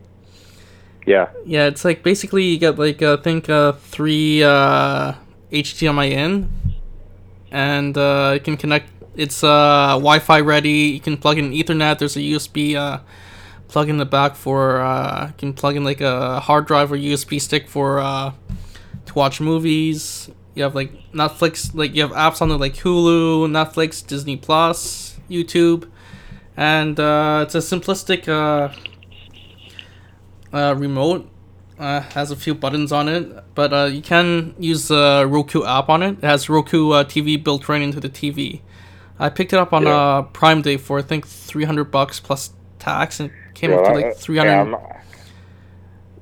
Yeah. 1.07 1.29
Yeah, 1.45 1.67
it's 1.67 1.85
like 1.85 2.03
basically 2.03 2.45
you 2.45 2.59
get 2.59 2.79
like 2.79 3.03
I 3.03 3.17
think 3.17 3.49
uh, 3.49 3.73
three 3.73 4.43
uh, 4.43 5.15
HDMI 5.53 6.11
in, 6.11 6.51
and 7.51 7.97
uh, 7.97 8.33
you 8.35 8.41
can 8.41 8.57
connect. 8.57 8.91
It's 9.17 9.43
uh, 9.43 9.95
Wi-Fi 9.95 10.41
ready. 10.41 10.91
You 10.95 11.01
can 11.01 11.17
plug 11.17 11.39
in 11.39 11.53
Ethernet. 11.53 11.99
There's 11.99 12.17
a 12.17 12.21
USB 12.21 12.75
uh, 12.75 12.99
plug 13.69 13.89
in 13.89 13.97
the 13.99 14.05
back 14.07 14.37
for. 14.37 14.81
Uh, 14.81 15.29
you 15.29 15.35
can 15.39 15.53
plug 15.53 15.77
in 15.77 15.85
like 15.85 16.01
a 16.01 16.41
hard 16.41 16.67
drive 16.67 16.93
or 16.93 16.97
USB 16.97 17.41
stick 17.41 17.69
for 17.69 17.99
uh, 18.01 18.33
to 19.07 19.15
watch 19.15 19.41
movies. 19.41 20.31
You 20.55 20.63
have 20.63 20.75
like 20.75 20.93
Netflix, 21.13 21.75
like 21.75 21.95
you 21.95 22.03
have 22.03 22.13
apps 22.13 22.41
on 22.41 22.49
there 22.49 22.59
like 22.59 22.75
Hulu, 22.75 23.49
Netflix, 23.51 24.07
Disney 24.07 24.37
Plus, 24.37 25.19
YouTube, 25.29 25.89
and 26.57 26.99
uh, 26.99 27.41
it's 27.45 27.55
a 27.55 27.59
simplistic 27.59 28.27
uh, 28.29 28.73
uh, 30.53 30.75
remote. 30.77 31.31
Uh, 31.79 32.01
has 32.01 32.31
a 32.31 32.37
few 32.37 32.55
buttons 32.55 32.91
on 32.91 33.07
it, 33.07 33.31
but 33.55 33.71
uh, 33.71 33.85
you 33.85 34.01
can 34.01 34.55
use 34.59 34.89
the 34.89 35.27
Roku 35.29 35.63
app 35.63 35.91
on 35.91 36.03
it. 36.03 36.13
It 36.17 36.25
has 36.25 36.49
Roku 36.49 36.93
uh, 36.93 37.05
TV 37.05 37.43
built 37.43 37.69
right 37.69 37.83
into 37.83 38.01
the 38.01 38.09
TV. 38.09 38.63
I 39.19 39.29
picked 39.29 39.53
it 39.53 39.59
up 39.59 39.75
on 39.75 39.83
Yeah. 39.83 39.95
uh, 39.95 40.23
Prime 40.23 40.63
Day 40.63 40.79
for 40.79 40.99
I 41.01 41.03
think 41.03 41.27
three 41.27 41.65
hundred 41.65 41.91
bucks 41.91 42.19
plus 42.19 42.55
tax, 42.79 43.21
and 43.21 43.31
came 43.57 43.73
up 43.73 43.85
to 43.85 43.93
like 43.93 44.17
300. 44.17 44.71
Yeah, 44.71 44.79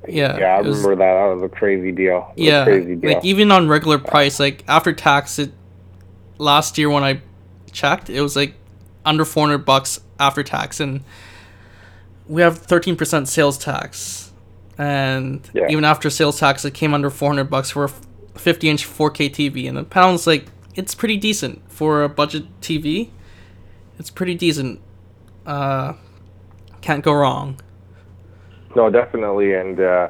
Yeah, 0.07 0.37
yeah, 0.39 0.45
I 0.57 0.61
was- 0.61 0.77
remember 0.81 0.95
that. 1.03 1.13
That 1.29 1.33
was 1.35 1.43
a 1.43 1.49
crazy 1.49 1.91
deal. 1.91 2.31
Yeah, 2.35 2.63
crazy 2.63 2.95
deal. 2.95 3.13
like 3.13 3.25
even 3.25 3.51
on 3.51 3.67
regular 3.67 3.97
price, 3.99 4.39
like 4.39 4.63
after 4.67 4.93
tax, 4.93 5.39
it 5.39 5.51
last 6.37 6.77
year 6.77 6.89
when 6.89 7.03
I 7.03 7.21
checked, 7.71 8.09
it 8.09 8.21
was 8.21 8.35
like 8.35 8.53
under 9.03 9.25
four 9.25 9.45
hundred 9.47 9.65
bucks 9.65 9.99
after 10.19 10.43
tax, 10.43 10.79
and 10.79 11.01
we 12.27 12.41
have 12.41 12.57
thirteen 12.57 12.95
percent 12.95 13.27
sales 13.27 13.57
tax, 13.57 14.31
and 14.77 15.47
Yeah. 15.53 15.67
even 15.69 15.83
after 15.83 16.09
sales 16.09 16.39
tax, 16.39 16.63
it 16.65 16.73
came 16.73 16.93
under 16.93 17.09
four 17.09 17.29
hundred 17.29 17.49
bucks 17.49 17.71
for 17.71 17.85
a 17.85 17.89
fifty 18.39 18.69
inch 18.69 18.85
four 18.85 19.09
K 19.09 19.27
TV, 19.29 19.67
and 19.67 19.75
the 19.75 19.83
pounds 19.83 20.27
like 20.27 20.45
it's 20.75 20.93
pretty 20.93 21.17
decent 21.17 21.61
for 21.67 22.03
a 22.03 22.09
budget 22.09 22.43
TV. 22.61 23.09
It's 23.97 24.09
pretty 24.11 24.35
decent. 24.35 24.81
Uh, 25.47 25.93
can't 26.85 27.03
go 27.03 27.13
wrong. 27.13 27.59
No, 28.75 28.91
definitely. 28.91 29.55
And 29.55 29.79
uh, 29.79 30.09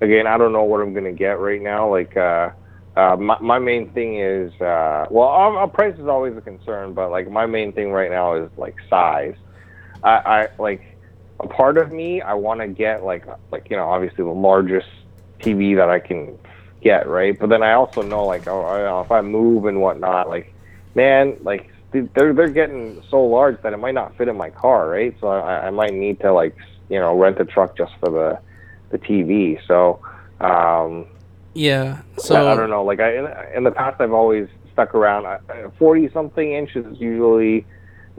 again, 0.00 0.28
I 0.28 0.38
don't 0.38 0.52
know 0.52 0.62
what 0.62 0.80
I'm 0.80 0.94
gonna 0.94 1.12
get 1.12 1.40
right 1.40 1.60
now. 1.60 1.90
Like, 1.90 2.16
uh, 2.16 2.50
uh, 2.96 3.16
my 3.16 3.36
my 3.40 3.58
main 3.58 3.90
thing 3.90 4.20
is 4.20 4.52
uh, 4.60 5.06
well, 5.10 5.26
our, 5.26 5.58
our 5.58 5.68
price 5.68 5.98
is 5.98 6.06
always 6.06 6.36
a 6.36 6.40
concern, 6.40 6.94
but 6.94 7.10
like 7.10 7.28
my 7.28 7.46
main 7.46 7.72
thing 7.72 7.90
right 7.90 8.10
now 8.10 8.36
is 8.36 8.48
like 8.56 8.76
size. 8.88 9.34
I, 10.04 10.10
I 10.10 10.48
like 10.60 10.96
a 11.40 11.48
part 11.48 11.76
of 11.76 11.90
me. 11.90 12.22
I 12.22 12.34
want 12.34 12.60
to 12.60 12.68
get 12.68 13.02
like 13.02 13.26
like 13.50 13.68
you 13.68 13.76
know 13.76 13.88
obviously 13.88 14.22
the 14.22 14.30
largest 14.30 14.88
TV 15.40 15.74
that 15.74 15.90
I 15.90 15.98
can 15.98 16.38
get, 16.82 17.08
right? 17.08 17.36
But 17.36 17.48
then 17.48 17.64
I 17.64 17.72
also 17.72 18.00
know 18.00 18.24
like 18.26 18.46
oh, 18.46 19.00
if 19.00 19.10
I 19.10 19.22
move 19.22 19.64
and 19.64 19.80
whatnot, 19.80 20.28
like 20.28 20.54
man, 20.94 21.36
like 21.42 21.71
they're 21.92 22.32
they're 22.32 22.48
getting 22.48 23.02
so 23.10 23.22
large 23.22 23.60
that 23.62 23.72
it 23.72 23.78
might 23.78 23.94
not 23.94 24.16
fit 24.16 24.28
in 24.28 24.36
my 24.36 24.50
car, 24.50 24.88
right? 24.88 25.14
So 25.20 25.28
I, 25.28 25.66
I 25.66 25.70
might 25.70 25.92
need 25.92 26.20
to 26.20 26.32
like 26.32 26.56
you 26.88 26.98
know 26.98 27.16
rent 27.18 27.40
a 27.40 27.44
truck 27.44 27.76
just 27.76 27.92
for 28.00 28.10
the 28.10 28.38
the 28.90 28.98
TV. 28.98 29.58
So 29.66 30.00
um, 30.40 31.06
Yeah. 31.54 32.02
so 32.18 32.46
I, 32.48 32.52
I 32.52 32.56
don't 32.56 32.70
know. 32.70 32.84
Like 32.84 33.00
I 33.00 33.16
in, 33.16 33.28
in 33.56 33.64
the 33.64 33.70
past, 33.70 34.00
I've 34.00 34.12
always 34.12 34.48
stuck 34.72 34.94
around 34.94 35.26
forty 35.78 36.10
something 36.12 36.52
inches 36.52 36.86
is 36.86 37.00
usually 37.00 37.66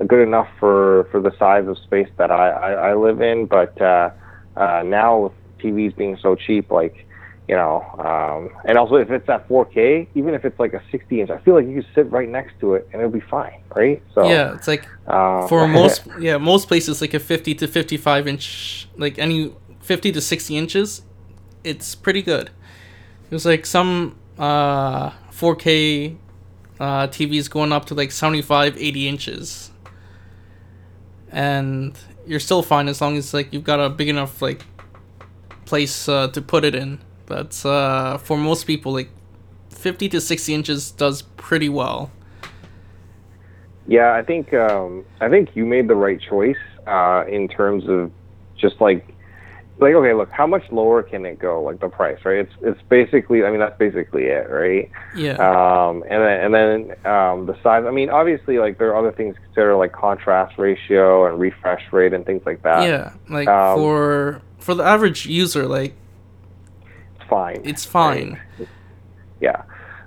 good 0.08 0.22
enough 0.24 0.48
for 0.60 1.06
for 1.12 1.22
the 1.22 1.36
size 1.38 1.68
of 1.68 1.78
space 1.80 2.10
that 2.18 2.32
I 2.32 2.50
I, 2.50 2.72
I 2.90 2.94
live 2.96 3.22
in. 3.22 3.46
But 3.46 3.80
uh, 3.82 4.12
uh, 4.56 4.84
now 4.86 5.20
with 5.20 5.34
TVs 5.60 5.96
being 5.96 6.18
so 6.22 6.36
cheap, 6.36 6.72
like 6.72 7.06
you 7.48 7.56
know, 7.56 7.84
um, 8.00 8.50
and 8.66 8.78
also 8.78 8.96
if 8.96 9.12
it's 9.12 9.28
at 9.28 9.48
4K, 9.50 10.08
even 10.16 10.34
if 10.34 10.46
it's 10.46 10.58
like 10.60 10.74
a 10.74 10.82
60 10.92 11.22
inch, 11.22 11.30
I 11.30 11.40
feel 11.40 11.56
like 11.56 11.68
you 11.68 11.82
can 11.82 11.86
sit 11.94 12.10
right 12.10 12.30
next 12.30 12.58
to 12.62 12.76
it 12.76 12.88
and 12.92 13.02
it'll 13.02 13.12
be 13.12 13.20
fine, 13.20 13.62
right? 13.76 14.02
So 14.16 14.28
yeah, 14.28 14.56
it's 14.56 14.68
like 14.68 14.88
uh, 15.08 15.48
for 15.48 15.68
most 15.80 16.04
yeah 16.20 16.38
most 16.38 16.68
places 16.68 17.02
like 17.02 17.14
a 17.14 17.20
50 17.20 17.56
to 17.56 17.68
55 17.68 18.28
inch 18.28 18.88
like 18.98 19.20
any 19.20 19.54
50 19.82 20.14
to 20.14 20.22
60 20.22 20.58
inches 20.58 21.02
it's 21.64 21.96
pretty 21.96 22.22
good. 22.22 22.50
There's 23.30 23.46
like 23.46 23.66
some 23.66 24.18
uh 24.38 25.12
4k 25.32 26.18
uh 26.80 27.08
tvs 27.08 27.48
going 27.50 27.72
up 27.72 27.86
to 27.86 27.94
like 27.94 28.12
75 28.12 28.78
80 28.78 29.08
inches. 29.08 29.72
And 31.30 31.98
you're 32.26 32.40
still 32.40 32.62
fine 32.62 32.88
as 32.88 33.02
long 33.02 33.18
as 33.18 33.34
like 33.34 33.52
you've 33.52 33.64
got 33.64 33.82
a 33.82 33.90
big 33.90 34.08
enough 34.08 34.42
like 34.42 34.66
place 35.66 36.08
uh, 36.08 36.28
to 36.28 36.42
put 36.42 36.64
it 36.64 36.76
in 36.76 37.00
but 37.26 37.66
uh 37.66 38.18
for 38.18 38.38
most 38.38 38.66
people 38.66 38.92
like 38.94 39.10
50 39.70 40.10
to 40.10 40.22
60 40.22 40.54
inches 40.54 40.92
does 40.92 41.22
pretty 41.38 41.70
well 41.70 42.12
Yeah, 43.88 44.14
I 44.14 44.24
think 44.24 44.54
um, 44.54 45.04
I 45.20 45.30
think 45.30 45.50
you 45.56 45.66
made 45.66 45.88
the 45.88 45.96
right 45.96 46.20
choice 46.22 46.56
uh, 46.88 47.26
in 47.28 47.48
terms 47.50 47.84
of 47.90 48.12
just 48.58 48.80
like 48.80 49.06
like 49.80 49.94
okay, 49.94 50.14
look, 50.14 50.30
how 50.32 50.48
much 50.48 50.64
lower 50.72 51.04
can 51.04 51.26
it 51.26 51.40
go? 51.40 51.62
Like 51.62 51.80
the 51.82 51.90
price, 51.90 52.20
right? 52.24 52.40
It's 52.40 52.54
it's 52.62 52.82
basically, 52.90 53.44
I 53.44 53.50
mean, 53.50 53.60
that's 53.60 53.78
basically 53.78 54.26
it, 54.26 54.50
right? 54.50 54.90
yeah 55.16 55.34
Um, 55.34 56.04
and 56.10 56.24
then 56.24 56.40
and 56.46 56.54
then 56.54 57.06
um, 57.06 57.46
the 57.46 57.56
size. 57.62 57.84
I 57.86 57.92
mean, 57.92 58.10
obviously, 58.10 58.58
like 58.60 58.78
there 58.78 58.90
are 58.94 58.98
other 58.98 59.12
things 59.12 59.36
to 59.36 59.42
consider, 59.42 59.76
like 59.76 59.92
contrast 59.92 60.58
ratio 60.58 61.28
and 61.28 61.40
refresh 61.40 61.84
rate 61.92 62.14
and 62.14 62.26
things 62.26 62.44
like 62.46 62.64
that. 62.64 62.88
yeah 62.88 63.14
like 63.30 63.48
um, 63.50 63.78
for 63.78 64.42
for 64.60 64.74
the 64.76 64.84
average 64.84 65.26
user 65.26 65.68
like 65.68 65.94
fine. 67.34 67.62
it's 67.64 67.86
fine 67.86 68.40
right? 68.60 68.68
Yeah. 69.44 69.64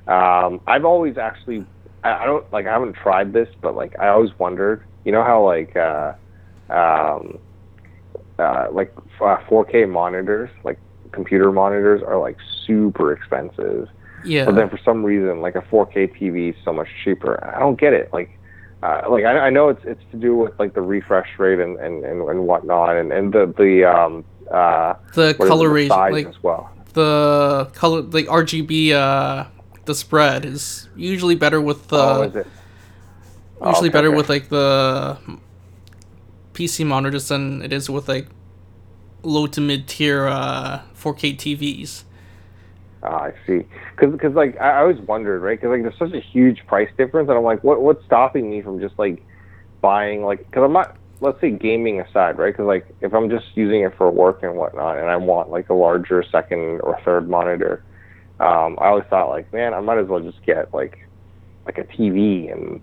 Um, 0.06 0.60
I've 0.66 0.84
always 0.84 1.18
actually, 1.18 1.64
I, 2.02 2.22
I 2.22 2.26
don't 2.26 2.50
like, 2.52 2.66
I 2.66 2.72
haven't 2.72 2.94
tried 2.94 3.32
this, 3.32 3.48
but 3.60 3.74
like, 3.76 3.98
I 3.98 4.08
always 4.08 4.36
wondered, 4.38 4.82
you 5.04 5.12
know 5.12 5.22
how 5.22 5.44
like, 5.44 5.76
uh, 5.76 6.14
um, 6.70 7.38
uh, 8.38 8.68
like 8.72 8.92
uh, 9.20 9.38
4K 9.48 9.88
monitors, 9.88 10.50
like 10.64 10.78
computer 11.12 11.52
monitors, 11.52 12.02
are 12.02 12.18
like 12.18 12.38
super 12.66 13.12
expensive. 13.12 13.88
yeah 14.24 14.44
But 14.46 14.54
then 14.54 14.70
for 14.70 14.78
some 14.84 15.04
reason, 15.04 15.40
like 15.40 15.54
a 15.54 15.62
4K 15.62 16.18
TV 16.18 16.50
is 16.50 16.56
so 16.64 16.72
much 16.72 16.88
cheaper. 17.04 17.42
I 17.44 17.58
don't 17.58 17.78
get 17.78 17.92
it. 17.92 18.12
Like, 18.12 18.30
uh, 18.82 19.02
like 19.10 19.24
I, 19.24 19.38
I 19.38 19.50
know 19.50 19.70
it's 19.70 19.84
it's 19.84 20.02
to 20.12 20.18
do 20.18 20.36
with 20.36 20.52
like 20.58 20.74
the 20.74 20.82
refresh 20.82 21.38
rate 21.38 21.58
and 21.58 21.78
and, 21.78 22.04
and, 22.04 22.28
and 22.28 22.46
whatnot, 22.46 22.94
and 22.96 23.10
and 23.10 23.32
the 23.32 23.52
the 23.56 23.84
um 23.84 24.22
uh 24.50 24.94
the 25.14 25.34
color 25.34 25.70
like 26.12 26.26
as 26.26 26.42
well. 26.42 26.70
The 26.96 27.70
color 27.74 28.02
the 28.02 28.24
rgb 28.24 28.90
uh 28.90 29.46
the 29.84 29.94
spread 29.94 30.44
is 30.44 30.88
usually 30.96 31.36
better 31.36 31.60
with 31.60 31.86
the 31.88 31.96
oh, 31.96 32.22
is 32.22 32.34
it? 32.34 32.46
Oh, 33.60 33.68
usually 33.68 33.88
okay, 33.88 33.92
better 33.92 34.08
okay. 34.08 34.16
with 34.16 34.28
like 34.28 34.48
the 34.48 35.16
pc 36.54 36.84
monitors 36.84 37.28
than 37.28 37.62
it 37.62 37.72
is 37.72 37.88
with 37.88 38.08
like 38.08 38.26
low 39.22 39.46
to 39.46 39.60
mid 39.60 39.86
tier 39.86 40.26
uh 40.26 40.80
4k 40.96 41.36
tvs 41.36 42.02
Ah, 43.02 43.24
I 43.24 43.34
see. 43.46 43.64
Because 43.96 44.34
like 44.34 44.58
I, 44.60 44.70
I 44.70 44.80
always 44.80 44.98
wondered, 44.98 45.40
right? 45.40 45.58
Because 45.60 45.70
like 45.70 45.82
there's 45.82 45.98
such 45.98 46.12
a 46.12 46.20
huge 46.20 46.66
price 46.66 46.88
difference, 46.98 47.28
and 47.28 47.38
I'm 47.38 47.44
like, 47.44 47.62
what 47.62 47.80
what's 47.80 48.04
stopping 48.04 48.50
me 48.50 48.62
from 48.62 48.80
just 48.80 48.98
like 48.98 49.22
buying 49.80 50.24
like? 50.24 50.38
Because 50.38 50.64
I'm 50.64 50.72
not. 50.72 50.96
Let's 51.20 51.40
say 51.40 51.50
gaming 51.50 52.00
aside, 52.00 52.38
right? 52.38 52.52
Because 52.52 52.66
like 52.66 52.86
if 53.00 53.14
I'm 53.14 53.30
just 53.30 53.46
using 53.54 53.82
it 53.82 53.96
for 53.96 54.10
work 54.10 54.42
and 54.42 54.54
whatnot, 54.56 54.98
and 54.98 55.08
I 55.08 55.16
want 55.16 55.50
like 55.50 55.68
a 55.70 55.74
larger 55.74 56.22
second 56.30 56.80
or 56.80 57.00
third 57.04 57.28
monitor, 57.28 57.82
um, 58.40 58.76
I 58.80 58.88
always 58.88 59.04
thought 59.08 59.30
like, 59.30 59.52
man, 59.52 59.72
I 59.74 59.80
might 59.80 59.98
as 59.98 60.06
well 60.08 60.20
just 60.20 60.44
get 60.44 60.72
like 60.74 61.06
like 61.64 61.78
a 61.78 61.84
TV, 61.84 62.52
and 62.52 62.80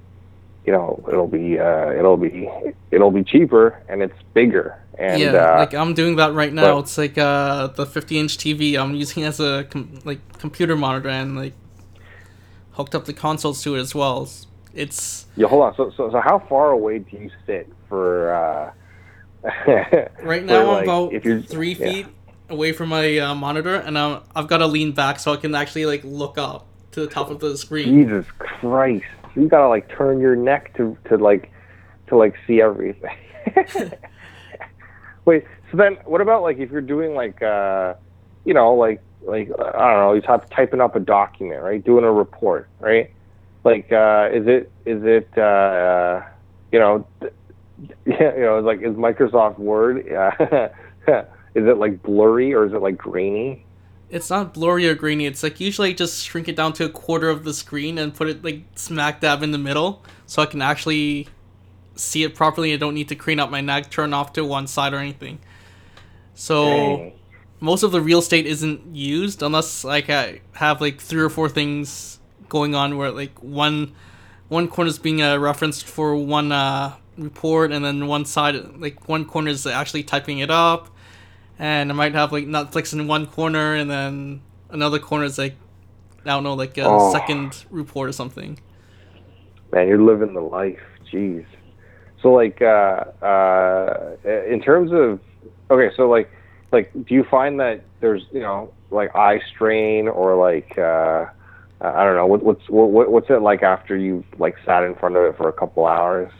you 0.66 0.72
know, 0.72 1.04
it'll 1.08 1.28
be 1.28 1.60
uh, 1.60 1.92
it'll 1.92 2.18
be 2.18 2.50
it'll 2.92 3.12
be 3.12 3.24
cheaper 3.24 3.82
and 3.90 4.02
it's 4.02 4.18
bigger. 4.34 4.80
And 4.98 5.20
yeah 5.20 5.32
uh, 5.32 5.58
like 5.58 5.74
i'm 5.74 5.96
doing 5.96 6.18
that 6.18 6.34
right 6.34 6.54
now 6.54 6.76
but- 6.76 6.80
it's 6.82 7.00
like 7.00 7.18
uh 7.18 7.66
the 7.66 7.84
50 7.84 8.20
inch 8.20 8.38
tv 8.38 8.80
i'm 8.80 8.94
using 8.94 9.24
as 9.24 9.40
a 9.40 9.66
com- 9.68 9.98
like 10.06 10.20
computer 10.38 10.76
monitor 10.76 11.10
and 11.10 11.36
like 11.36 11.54
hooked 12.74 12.94
up 12.94 13.06
the 13.06 13.14
consoles 13.14 13.64
to 13.64 13.76
it 13.76 13.80
as 13.80 13.96
well 13.96 14.30
it's, 14.74 15.26
yeah, 15.36 15.48
hold 15.48 15.64
on. 15.64 15.76
So 15.76 15.92
so 15.96 16.12
so 16.12 16.22
how 16.22 16.40
far 16.40 16.72
away 16.72 17.00
do 17.00 17.18
you 17.18 17.30
sit 17.46 17.72
for? 17.90 18.34
Uh, 18.34 18.72
right 19.68 20.10
for, 20.24 20.42
now 20.42 20.62
i'm 20.62 20.68
like, 20.68 20.84
about 20.84 21.12
if 21.12 21.26
you're- 21.26 21.42
three 21.42 21.74
yeah. 21.74 21.92
feet 21.92 22.08
away 22.48 22.72
from 22.72 22.88
my 22.88 23.18
uh, 23.18 23.36
monitor 23.36 23.76
and 23.76 24.00
I'm, 24.00 24.22
i've 24.34 24.48
got 24.48 24.60
to 24.60 24.68
lean 24.68 24.94
back 24.94 25.20
so 25.20 25.34
i 25.34 25.36
can 25.36 25.54
actually 25.54 25.86
like 25.86 26.02
look 26.06 26.38
up 26.38 26.66
to 26.92 27.02
the 27.02 27.08
top 27.08 27.30
of 27.30 27.42
the 27.42 27.58
screen 27.58 27.88
Jesus 27.88 28.26
Christ! 28.38 29.04
You 29.36 29.50
gotta 29.50 29.68
like 29.68 29.90
turn 29.90 30.20
your 30.20 30.38
neck 30.38 30.74
to 30.78 30.98
to 31.10 31.18
like 31.18 31.52
to 32.08 32.18
like 32.18 32.36
see 32.48 32.62
everything. 32.62 33.16
Wait, 35.26 35.46
so 35.72 35.78
then 35.78 35.98
what 36.06 36.22
about 36.22 36.44
like 36.44 36.58
if 36.58 36.72
you're 36.72 36.82
doing 36.82 37.16
like 37.16 37.42
uh, 37.42 37.96
you 38.46 38.54
know, 38.54 38.74
like 38.76 39.02
like 39.24 39.50
I 39.50 39.92
don't 39.92 40.00
know, 40.00 40.14
you're 40.14 40.22
type, 40.22 40.50
typing 40.50 40.82
up 40.82 40.96
a 40.96 41.00
document, 41.00 41.62
right? 41.64 41.84
Doing 41.84 42.04
a 42.04 42.12
report, 42.12 42.70
right? 42.80 43.12
Like, 43.64 43.92
uh, 43.92 44.30
is 44.32 44.48
it 44.48 44.72
is 44.86 45.04
it 45.04 45.38
uh, 45.38 46.22
you 46.72 46.80
know, 46.80 47.08
yeah, 48.06 48.36
you 48.36 48.42
know, 48.42 48.60
like 48.60 48.82
is 48.82 48.96
Microsoft 48.96 49.58
Word 49.58 50.12
uh, 50.12 50.70
is 51.56 51.68
it 51.68 51.78
like 51.78 52.02
blurry 52.04 52.54
or 52.54 52.66
is 52.66 52.74
it 52.74 52.82
like 52.82 52.98
grainy? 52.98 53.66
It's 54.10 54.30
not 54.30 54.54
blurry 54.54 54.88
or 54.88 54.96
grainy. 54.96 55.26
It's 55.26 55.42
like 55.42 55.60
usually 55.60 55.94
just 55.94 56.24
shrink 56.24 56.48
it 56.48 56.56
down 56.56 56.74
to 56.74 56.86
a 56.86 56.90
quarter 56.90 57.30
of 57.30 57.46
the 57.46 57.54
screen 57.54 57.98
and 57.98 58.14
put 58.14 58.28
it 58.28 58.44
like 58.44 58.64
smack 58.76 59.22
dab 59.22 59.42
in 59.42 59.52
the 59.52 59.58
middle, 59.58 60.04
so 60.26 60.42
I 60.42 60.46
can 60.46 60.62
actually 60.62 61.28
see 61.96 62.24
it 62.24 62.36
properly. 62.36 62.74
I 62.74 62.78
don't 62.78 62.94
need 62.94 63.10
to 63.10 63.16
crane 63.16 63.40
up 63.40 63.50
my 63.50 63.62
neck, 63.62 63.90
turn 63.90 64.14
off 64.14 64.34
to 64.34 64.44
one 64.44 64.68
side 64.68 64.94
or 64.94 64.98
anything. 64.98 65.40
So. 66.36 66.66
Dang 66.98 67.14
most 67.64 67.82
of 67.82 67.94
the 67.94 68.02
real 68.02 68.20
estate 68.20 68.46
isn't 68.46 68.94
used 68.94 69.42
unless 69.42 69.86
like 69.86 70.10
I 70.10 70.42
have 70.52 70.82
like 70.82 71.00
three 71.00 71.22
or 71.22 71.30
four 71.30 71.48
things 71.48 72.20
going 72.54 72.76
on 72.76 72.98
where 72.98 73.10
like 73.10 73.36
one 73.42 73.92
one 74.48 74.68
corner 74.68 74.88
is 74.88 75.00
being 75.00 75.24
uh, 75.24 75.36
referenced 75.38 75.86
for 75.88 76.16
one 76.16 76.52
uh, 76.52 76.94
report 77.18 77.72
and 77.72 77.84
then 77.84 78.06
one 78.08 78.26
side 78.26 78.56
like 78.80 79.10
one 79.10 79.26
corner 79.26 79.50
is 79.50 79.66
actually 79.66 80.04
typing 80.04 80.38
it 80.38 80.52
up 80.52 80.90
and 81.58 81.92
I 81.92 81.96
might 81.96 82.14
have 82.14 82.32
like 82.32 82.46
Netflix 82.46 82.94
in 82.94 83.08
one 83.08 83.26
corner 83.26 83.74
and 83.74 83.90
then 83.90 84.42
another 84.70 85.00
corner 85.00 85.26
is 85.26 85.40
like 85.40 85.56
I 86.26 86.30
don't 86.30 86.44
know 86.44 86.54
like 86.54 86.78
a 86.78 86.86
oh. 86.86 87.12
second 87.12 87.66
report 87.72 88.08
or 88.08 88.14
something. 88.14 88.60
Man, 89.72 89.88
you're 89.88 90.02
living 90.02 90.34
the 90.36 90.42
life. 90.42 90.80
Jeez. 91.12 91.46
So 92.22 92.32
like 92.34 92.62
uh, 92.62 93.26
uh, 93.26 94.16
in 94.48 94.62
terms 94.62 94.92
of 94.92 95.20
okay, 95.72 95.90
so 95.98 96.08
like 96.08 96.30
like 96.72 96.94
do 96.94 97.16
you 97.16 97.24
find 97.24 97.60
that 97.60 97.84
there's 98.00 98.24
you 98.32 98.42
know 98.42 98.72
like 98.92 99.16
eye 99.16 99.42
strain 99.54 100.08
or 100.08 100.36
like 100.36 100.78
uh 100.78 101.26
I 101.84 102.04
don't 102.06 102.16
know 102.16 102.26
what, 102.26 102.44
what's 102.44 102.70
what, 102.70 103.12
what's 103.12 103.30
it 103.30 103.42
like 103.42 103.62
after 103.62 103.98
you've 103.98 104.26
like 104.38 104.56
sat 104.66 104.84
in 104.84 104.96
front 104.96 105.18
of 105.18 105.24
it 105.24 105.38
for 105.38 105.50
a 105.50 105.54
couple 105.54 105.86
hours? 105.86 106.32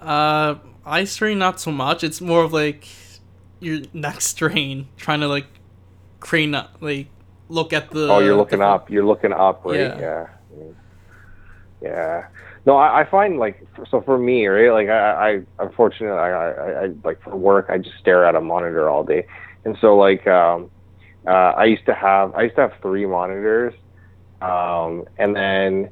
Uh, 0.00 0.56
eye 0.84 1.04
strain 1.04 1.38
not 1.38 1.60
so 1.60 1.70
much. 1.72 2.04
It's 2.04 2.20
more 2.20 2.44
of 2.44 2.52
like 2.52 2.86
your 3.60 3.80
neck 3.92 4.20
strain, 4.20 4.88
trying 4.96 5.20
to 5.20 5.28
like 5.28 5.46
crane 6.20 6.54
up, 6.54 6.76
like 6.80 7.08
look 7.48 7.72
at 7.72 7.90
the. 7.90 8.08
Oh, 8.08 8.18
you're 8.18 8.36
looking 8.36 8.60
up. 8.62 8.90
You're 8.90 9.06
looking 9.06 9.32
up, 9.32 9.64
right? 9.64 9.80
Yeah. 9.80 10.26
Yeah. 10.58 10.64
yeah. 11.82 12.26
No, 12.66 12.76
I, 12.76 13.00
I 13.00 13.04
find 13.04 13.38
like 13.38 13.66
so 13.90 14.02
for 14.02 14.18
me, 14.18 14.46
right? 14.46 14.70
Like 14.70 14.88
I, 14.88 15.30
I 15.58 15.64
unfortunately, 15.64 16.18
I, 16.18 16.30
I, 16.30 16.84
I 16.84 16.90
like 17.04 17.22
for 17.22 17.34
work, 17.36 17.66
I 17.70 17.78
just 17.78 17.96
stare 17.98 18.26
at 18.26 18.34
a 18.34 18.40
monitor 18.40 18.88
all 18.90 19.02
day, 19.02 19.26
and 19.64 19.76
so 19.80 19.96
like 19.96 20.26
um, 20.26 20.70
uh, 21.26 21.30
I 21.30 21.64
used 21.64 21.86
to 21.86 21.94
have 21.94 22.34
I 22.34 22.42
used 22.42 22.56
to 22.56 22.62
have 22.62 22.72
three 22.82 23.06
monitors, 23.06 23.72
um, 24.40 25.04
and 25.18 25.36
then 25.36 25.90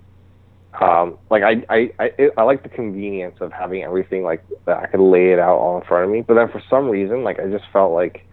um, 0.81 1.19
like 1.31 1.43
I 1.43 1.64
I 1.69 1.90
I, 1.99 2.31
I 2.37 2.43
like 2.43 2.62
the 2.62 2.69
convenience 2.69 3.37
of 3.40 3.52
having 3.52 3.83
everything 3.83 4.23
like 4.23 4.45
that 4.67 4.78
I 4.78 4.87
could 4.87 5.00
lay 5.00 5.33
it 5.33 5.38
out 5.38 5.59
all 5.59 5.78
in 5.81 5.87
front 5.87 6.05
of 6.05 6.11
me. 6.11 6.23
But 6.23 6.35
then 6.35 6.49
for 6.49 6.62
some 6.69 6.88
reason, 6.88 7.25
like 7.25 7.38
I 7.38 7.49
just 7.49 7.64
felt 7.73 7.93
like 7.93 8.26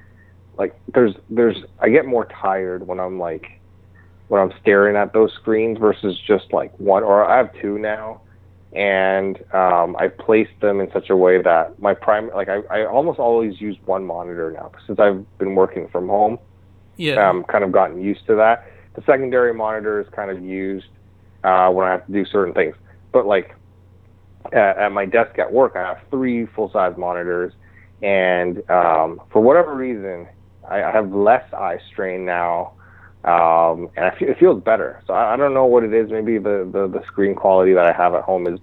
like 0.58 0.76
there's 0.94 1.16
there's 1.30 1.58
I 1.80 1.90
get 1.90 2.06
more 2.06 2.26
tired 2.26 2.88
when 2.88 3.00
I'm 3.00 3.20
like 3.20 3.60
when 4.28 4.42
I'm 4.42 4.54
staring 4.62 4.96
at 4.96 5.14
those 5.14 5.32
screens 5.34 5.78
versus 5.78 6.20
just 6.28 6.52
like 6.52 6.78
one 6.80 7.04
or 7.04 7.26
I 7.26 7.38
have 7.38 7.52
two 7.62 7.78
now 7.78 8.22
and 8.76 9.38
um, 9.54 9.96
I 9.98 10.10
placed 10.10 10.60
them 10.60 10.82
in 10.82 10.92
such 10.92 11.10
a 11.10 11.16
way 11.16 11.42
that 11.42 11.80
my 11.80 11.94
prime, 11.94 12.30
like 12.36 12.50
I, 12.50 12.60
I 12.70 12.86
almost 12.86 13.20
always 13.20 13.62
use 13.62 13.78
one 13.86 14.06
monitor 14.06 14.52
now 14.52 14.72
since 14.86 15.00
I've 15.00 15.26
been 15.38 15.56
working 15.56 15.88
from 15.88 16.10
home. 16.10 16.38
Yeah. 16.98 17.28
Um, 17.28 17.46
kind 17.46 17.64
of 17.64 17.72
gotten 17.72 18.02
used 18.02 18.26
to 18.28 18.36
that. 18.36 18.70
The 18.96 19.04
secondary 19.06 19.54
monitor 19.54 20.00
is 20.02 20.08
kind 20.16 20.32
of 20.32 20.44
used 20.44 20.88
uh, 21.44 21.70
when 21.70 21.88
I 21.88 21.92
have 21.92 22.06
to 22.06 22.12
do 22.12 22.26
certain 22.26 22.54
things. 22.54 22.76
But 23.12 23.26
like 23.26 23.56
at, 24.54 24.78
at 24.78 24.92
my 24.92 25.06
desk 25.06 25.38
at 25.40 25.52
work, 25.52 25.74
I 25.76 25.82
have 25.82 26.00
three 26.10 26.46
full 26.46 26.72
size 26.72 26.96
monitors, 26.98 27.54
and 28.02 28.58
um, 28.70 29.22
for 29.32 29.42
whatever 29.42 29.76
reason, 29.76 30.28
I, 30.70 30.84
I 30.84 30.92
have 30.92 31.12
less 31.14 31.44
eye 31.54 31.80
strain 31.92 32.26
now 32.26 32.74
um, 33.26 33.90
and 33.96 34.06
I 34.06 34.16
feel, 34.18 34.30
it 34.30 34.38
feels 34.38 34.64
better. 34.64 35.02
So 35.08 35.14
I, 35.14 35.34
I 35.34 35.36
don't 35.36 35.56
know 35.56 35.66
what 35.66 35.84
it 35.84 35.94
is. 35.94 36.12
Maybe 36.12 36.38
the, 36.38 36.70
the 36.72 36.88
the 36.88 37.04
screen 37.08 37.34
quality 37.34 37.74
that 37.74 37.86
I 37.86 37.92
have 37.92 38.14
at 38.14 38.24
home 38.24 38.46
is 38.46 38.60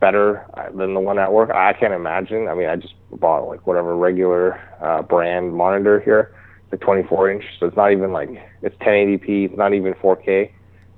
better 0.00 0.46
uh, 0.54 0.70
than 0.74 0.94
the 0.94 1.00
one 1.00 1.18
at 1.18 1.30
work. 1.30 1.50
I 1.50 1.74
can't 1.74 1.92
imagine. 1.92 2.48
I 2.48 2.54
mean, 2.54 2.68
I 2.68 2.76
just 2.76 2.94
bought 3.12 3.46
like 3.46 3.66
whatever 3.66 3.94
regular 3.94 4.58
uh, 4.80 5.02
brand 5.02 5.52
monitor 5.52 6.00
here, 6.00 6.34
the 6.70 6.76
24 6.76 7.30
inch. 7.30 7.44
So 7.58 7.66
it's 7.66 7.76
not 7.76 7.92
even 7.92 8.12
like 8.12 8.30
it's 8.62 8.76
1080p. 8.76 9.46
It's 9.46 9.56
not 9.56 9.74
even 9.74 9.94
4K. 9.94 10.50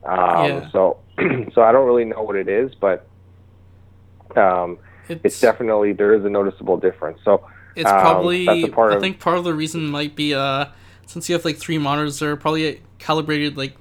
Um, 0.05 0.47
yeah. 0.47 0.71
So 0.71 0.99
so 1.55 1.63
I 1.63 1.73
don't 1.73 1.87
really 1.87 2.05
know 2.05 2.23
what 2.23 2.37
it 2.37 2.49
is, 2.49 2.75
but 2.75 3.07
um, 4.37 4.79
it's, 5.09 5.21
it's 5.25 5.41
definitely 5.41 5.93
there 5.93 6.15
is 6.15 6.25
a 6.25 6.31
noticeable 6.31 6.77
difference. 6.77 7.19
So 7.25 7.47
it's 7.77 7.91
um, 7.91 8.01
probably 8.01 8.49
I 8.49 9.01
think 9.01 9.21
part 9.21 9.39
of 9.39 9.45
the 9.45 9.55
reason 9.55 9.87
might 9.87 10.15
be 10.15 10.35
uh 10.35 10.67
since 11.07 11.29
you 11.29 11.35
have 11.35 11.45
like 11.45 11.57
three 11.57 11.79
monitors, 11.79 12.19
they're 12.19 12.37
probably 12.37 12.83
calibrated 12.99 13.57
like 13.57 13.77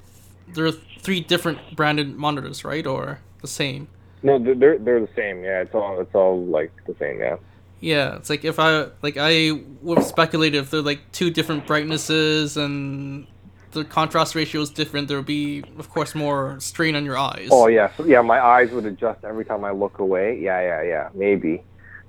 there 0.53 0.65
are 0.65 0.71
three 0.71 1.21
different 1.21 1.75
branded 1.75 2.15
monitors, 2.17 2.63
right, 2.63 2.85
or 2.85 3.19
the 3.41 3.47
same? 3.47 3.87
No, 4.23 4.37
they're 4.37 4.77
they're 4.77 4.99
the 4.99 5.09
same. 5.15 5.43
Yeah, 5.43 5.61
it's 5.61 5.73
all 5.73 5.99
it's 5.99 6.13
all 6.13 6.45
like 6.45 6.71
the 6.85 6.95
same. 6.99 7.19
Yeah. 7.19 7.37
Yeah, 7.81 8.15
it's 8.15 8.29
like 8.29 8.45
if 8.45 8.59
I 8.59 8.87
like 9.01 9.17
I 9.19 9.51
would 9.81 9.97
have 9.97 10.07
speculated 10.07 10.59
if 10.59 10.69
they're 10.69 10.83
like 10.83 11.11
two 11.11 11.31
different 11.31 11.65
brightnesses 11.65 12.55
and 12.55 13.25
the 13.71 13.83
contrast 13.83 14.35
ratio 14.35 14.61
is 14.61 14.69
different, 14.69 15.07
there 15.07 15.17
would 15.17 15.25
be 15.25 15.63
of 15.79 15.89
course 15.89 16.13
more 16.13 16.59
strain 16.59 16.95
on 16.95 17.03
your 17.03 17.17
eyes. 17.17 17.49
Oh 17.51 17.67
yeah, 17.67 17.91
so, 17.97 18.05
yeah, 18.05 18.21
my 18.21 18.39
eyes 18.39 18.69
would 18.71 18.85
adjust 18.85 19.23
every 19.23 19.45
time 19.45 19.65
I 19.65 19.71
look 19.71 19.97
away. 19.97 20.39
Yeah, 20.39 20.61
yeah, 20.61 20.83
yeah, 20.83 21.09
maybe. 21.15 21.63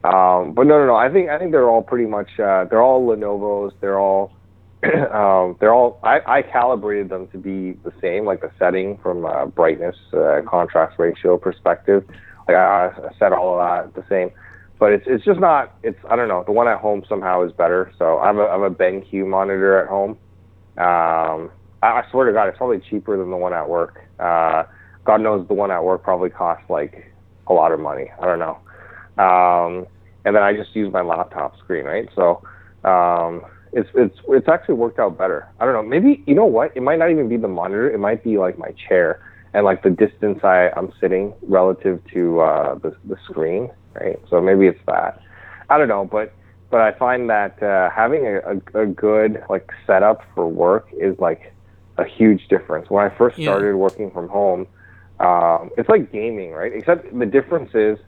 Um, 0.04 0.52
but 0.52 0.66
no, 0.66 0.78
no, 0.78 0.86
no. 0.86 0.94
I 0.94 1.08
think 1.10 1.30
I 1.30 1.38
think 1.38 1.52
they're 1.52 1.68
all 1.68 1.82
pretty 1.82 2.06
much 2.06 2.38
uh, 2.38 2.66
they're 2.66 2.82
all 2.82 3.06
Lenovo's. 3.06 3.72
They're 3.80 3.98
all 3.98 4.32
um, 4.84 5.56
they're 5.58 5.72
all 5.72 6.00
I, 6.02 6.20
I 6.26 6.42
calibrated 6.42 7.08
them 7.08 7.28
to 7.28 7.38
be 7.38 7.72
the 7.82 7.92
same, 8.02 8.26
like 8.26 8.42
the 8.42 8.50
setting 8.58 8.98
from 8.98 9.26
brightness, 9.52 9.96
uh, 10.12 10.42
contrast 10.46 10.98
ratio 10.98 11.38
perspective. 11.38 12.04
Like 12.46 12.58
I, 12.58 12.88
I 12.88 13.18
set 13.18 13.32
all 13.32 13.58
of 13.58 13.94
that 13.94 13.94
the 13.94 14.06
same, 14.08 14.32
but 14.82 14.90
it's 14.92 15.04
it's 15.06 15.24
just 15.24 15.38
not. 15.38 15.76
It's 15.84 15.98
I 16.10 16.16
don't 16.16 16.26
know. 16.26 16.42
The 16.44 16.50
one 16.50 16.66
at 16.66 16.80
home 16.80 17.04
somehow 17.08 17.46
is 17.46 17.52
better. 17.52 17.92
So 18.00 18.18
I 18.18 18.26
have 18.26 18.36
a 18.36 18.48
I 18.48 18.52
have 18.54 18.62
a 18.62 18.74
BenQ 18.74 19.28
monitor 19.28 19.80
at 19.80 19.88
home. 19.88 20.18
Um, 20.76 21.52
I, 21.80 22.00
I 22.00 22.02
swear 22.10 22.26
to 22.26 22.32
God, 22.32 22.48
it's 22.48 22.58
probably 22.58 22.80
cheaper 22.90 23.16
than 23.16 23.30
the 23.30 23.36
one 23.36 23.52
at 23.52 23.68
work. 23.68 24.00
Uh, 24.18 24.64
God 25.04 25.20
knows 25.20 25.46
the 25.46 25.54
one 25.54 25.70
at 25.70 25.84
work 25.84 26.02
probably 26.02 26.30
costs 26.30 26.64
like 26.68 27.14
a 27.46 27.52
lot 27.52 27.70
of 27.70 27.78
money. 27.78 28.10
I 28.20 28.24
don't 28.24 28.40
know. 28.40 28.58
Um, 29.22 29.86
and 30.24 30.34
then 30.34 30.42
I 30.42 30.52
just 30.52 30.74
use 30.74 30.92
my 30.92 31.02
laptop 31.02 31.56
screen, 31.60 31.84
right? 31.84 32.08
So 32.16 32.42
um, 32.82 33.42
it's 33.72 33.88
it's 33.94 34.18
it's 34.30 34.48
actually 34.48 34.74
worked 34.74 34.98
out 34.98 35.16
better. 35.16 35.46
I 35.60 35.64
don't 35.64 35.74
know. 35.74 35.88
Maybe 35.88 36.24
you 36.26 36.34
know 36.34 36.46
what? 36.46 36.76
It 36.76 36.82
might 36.82 36.98
not 36.98 37.12
even 37.12 37.28
be 37.28 37.36
the 37.36 37.46
monitor. 37.46 37.88
It 37.88 38.00
might 38.00 38.24
be 38.24 38.36
like 38.36 38.58
my 38.58 38.74
chair 38.88 39.20
and 39.54 39.64
like 39.64 39.82
the 39.82 39.90
distance 39.90 40.42
I 40.42 40.70
I'm 40.76 40.92
sitting 41.00 41.34
relative 41.42 42.00
to 42.12 42.40
uh, 42.40 42.74
the 42.76 42.96
the 43.04 43.16
screen, 43.24 43.70
right? 43.94 44.18
So 44.30 44.40
maybe 44.40 44.66
it's 44.66 44.80
that. 44.86 45.20
I 45.68 45.78
don't 45.78 45.88
know, 45.88 46.04
but 46.04 46.32
but 46.70 46.80
I 46.80 46.92
find 46.92 47.28
that 47.30 47.62
uh, 47.62 47.90
having 47.90 48.26
a, 48.26 48.40
a, 48.40 48.82
a 48.82 48.86
good 48.86 49.42
like 49.50 49.70
setup 49.86 50.22
for 50.34 50.48
work 50.48 50.88
is 50.92 51.18
like 51.18 51.52
a 51.98 52.04
huge 52.04 52.48
difference. 52.48 52.88
When 52.88 53.04
I 53.04 53.14
first 53.16 53.36
started 53.36 53.68
yeah. 53.68 53.74
working 53.74 54.10
from 54.10 54.28
home, 54.28 54.66
um, 55.20 55.70
it's 55.76 55.88
like 55.88 56.10
gaming, 56.10 56.52
right? 56.52 56.72
Except 56.72 57.16
the 57.16 57.26
difference 57.26 57.74
is, 57.74 57.98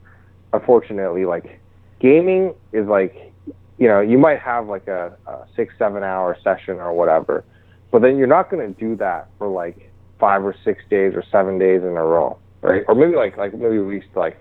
unfortunately, 0.53 1.27
like 1.27 1.61
gaming 2.01 2.55
is 2.73 2.87
like 2.87 3.33
you 3.79 3.89
know, 3.89 4.01
you 4.01 4.19
might 4.19 4.39
have 4.39 4.69
like 4.69 4.87
a, 4.87 5.17
a 5.27 5.47
six, 5.57 5.75
seven 5.79 6.03
hour 6.03 6.37
session 6.43 6.77
or 6.77 6.93
whatever, 6.93 7.45
but 7.91 8.03
then 8.03 8.17
you're 8.17 8.27
not 8.27 8.51
going 8.51 8.75
to 8.75 8.81
do 8.81 8.97
that 8.97 9.29
for 9.39 9.49
like 9.49 9.91
five 10.19 10.45
or 10.45 10.55
six 10.65 10.83
days 10.91 11.15
or 11.15 11.25
seven 11.31 11.59
days 11.59 11.83
in 11.83 11.89
a 11.89 12.05
row, 12.05 12.39
right? 12.63 12.85
Or 12.89 12.95
maybe 12.95 13.17
like, 13.17 13.37
like 13.37 13.55
maybe 13.55 13.77
at 13.77 13.87
least 13.87 14.09
like, 14.15 14.39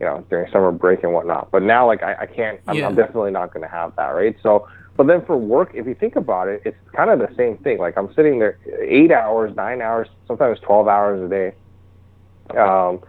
you 0.00 0.06
know, 0.06 0.24
during 0.28 0.50
summer 0.52 0.72
break 0.72 1.02
and 1.02 1.12
whatnot. 1.12 1.50
But 1.50 1.62
now, 1.62 1.86
like, 1.86 2.02
I, 2.02 2.14
I 2.22 2.26
can't, 2.26 2.60
I'm, 2.66 2.76
yeah. 2.76 2.86
I'm 2.86 2.94
definitely 2.94 3.30
not 3.30 3.52
going 3.52 3.62
to 3.62 3.68
have 3.68 3.94
that, 3.96 4.08
right? 4.08 4.36
So, 4.42 4.68
but 4.96 5.06
then 5.06 5.24
for 5.24 5.36
work, 5.36 5.70
if 5.74 5.86
you 5.86 5.94
think 5.94 6.16
about 6.16 6.48
it, 6.48 6.62
it's 6.64 6.76
kind 6.94 7.10
of 7.10 7.18
the 7.18 7.34
same 7.36 7.56
thing. 7.58 7.78
Like, 7.78 7.96
I'm 7.96 8.12
sitting 8.14 8.38
there 8.38 8.58
eight 8.80 9.12
hours, 9.12 9.54
nine 9.56 9.80
hours, 9.80 10.08
sometimes 10.26 10.58
12 10.60 10.88
hours 10.88 11.24
a 11.24 11.28
day. 11.28 11.54
Um, 12.58 13.00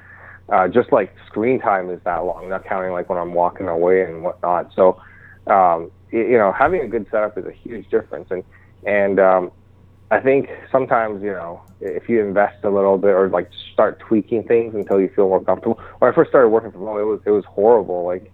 uh, 0.49 0.67
just 0.67 0.91
like 0.91 1.13
screen 1.28 1.60
time 1.60 1.89
is 1.89 1.99
that 2.06 2.17
long, 2.17 2.49
not 2.49 2.65
counting 2.65 2.91
like 2.91 3.10
when 3.10 3.17
I'm 3.17 3.34
walking 3.34 3.67
away 3.67 4.04
and 4.04 4.23
whatnot. 4.23 4.71
So, 4.75 5.01
um, 5.47 5.91
you 6.12 6.38
know, 6.38 6.51
having 6.51 6.82
a 6.82 6.88
good 6.88 7.08
setup 7.12 7.38
is 7.38 7.45
a 7.45 7.51
huge 7.51 7.89
difference. 7.89 8.30
And 8.30 8.43
and 8.86 9.19
um, 9.19 9.51
I 10.11 10.19
think 10.19 10.49
sometimes 10.71 11.23
you 11.23 11.31
know 11.31 11.61
if 11.81 12.07
you 12.07 12.25
invest 12.25 12.63
a 12.63 12.69
little 12.69 12.97
bit 12.97 13.11
or 13.11 13.29
like 13.29 13.49
start 13.73 13.99
tweaking 13.99 14.43
things 14.43 14.75
until 14.75 14.99
you 14.99 15.09
feel 15.15 15.27
more 15.27 15.43
comfortable. 15.43 15.79
When 15.99 16.11
I 16.11 16.15
first 16.15 16.29
started 16.29 16.49
working 16.49 16.71
from 16.71 16.81
home, 16.81 16.99
it 16.99 17.03
was 17.03 17.21
it 17.25 17.31
was 17.31 17.45
horrible. 17.45 18.05
Like 18.05 18.31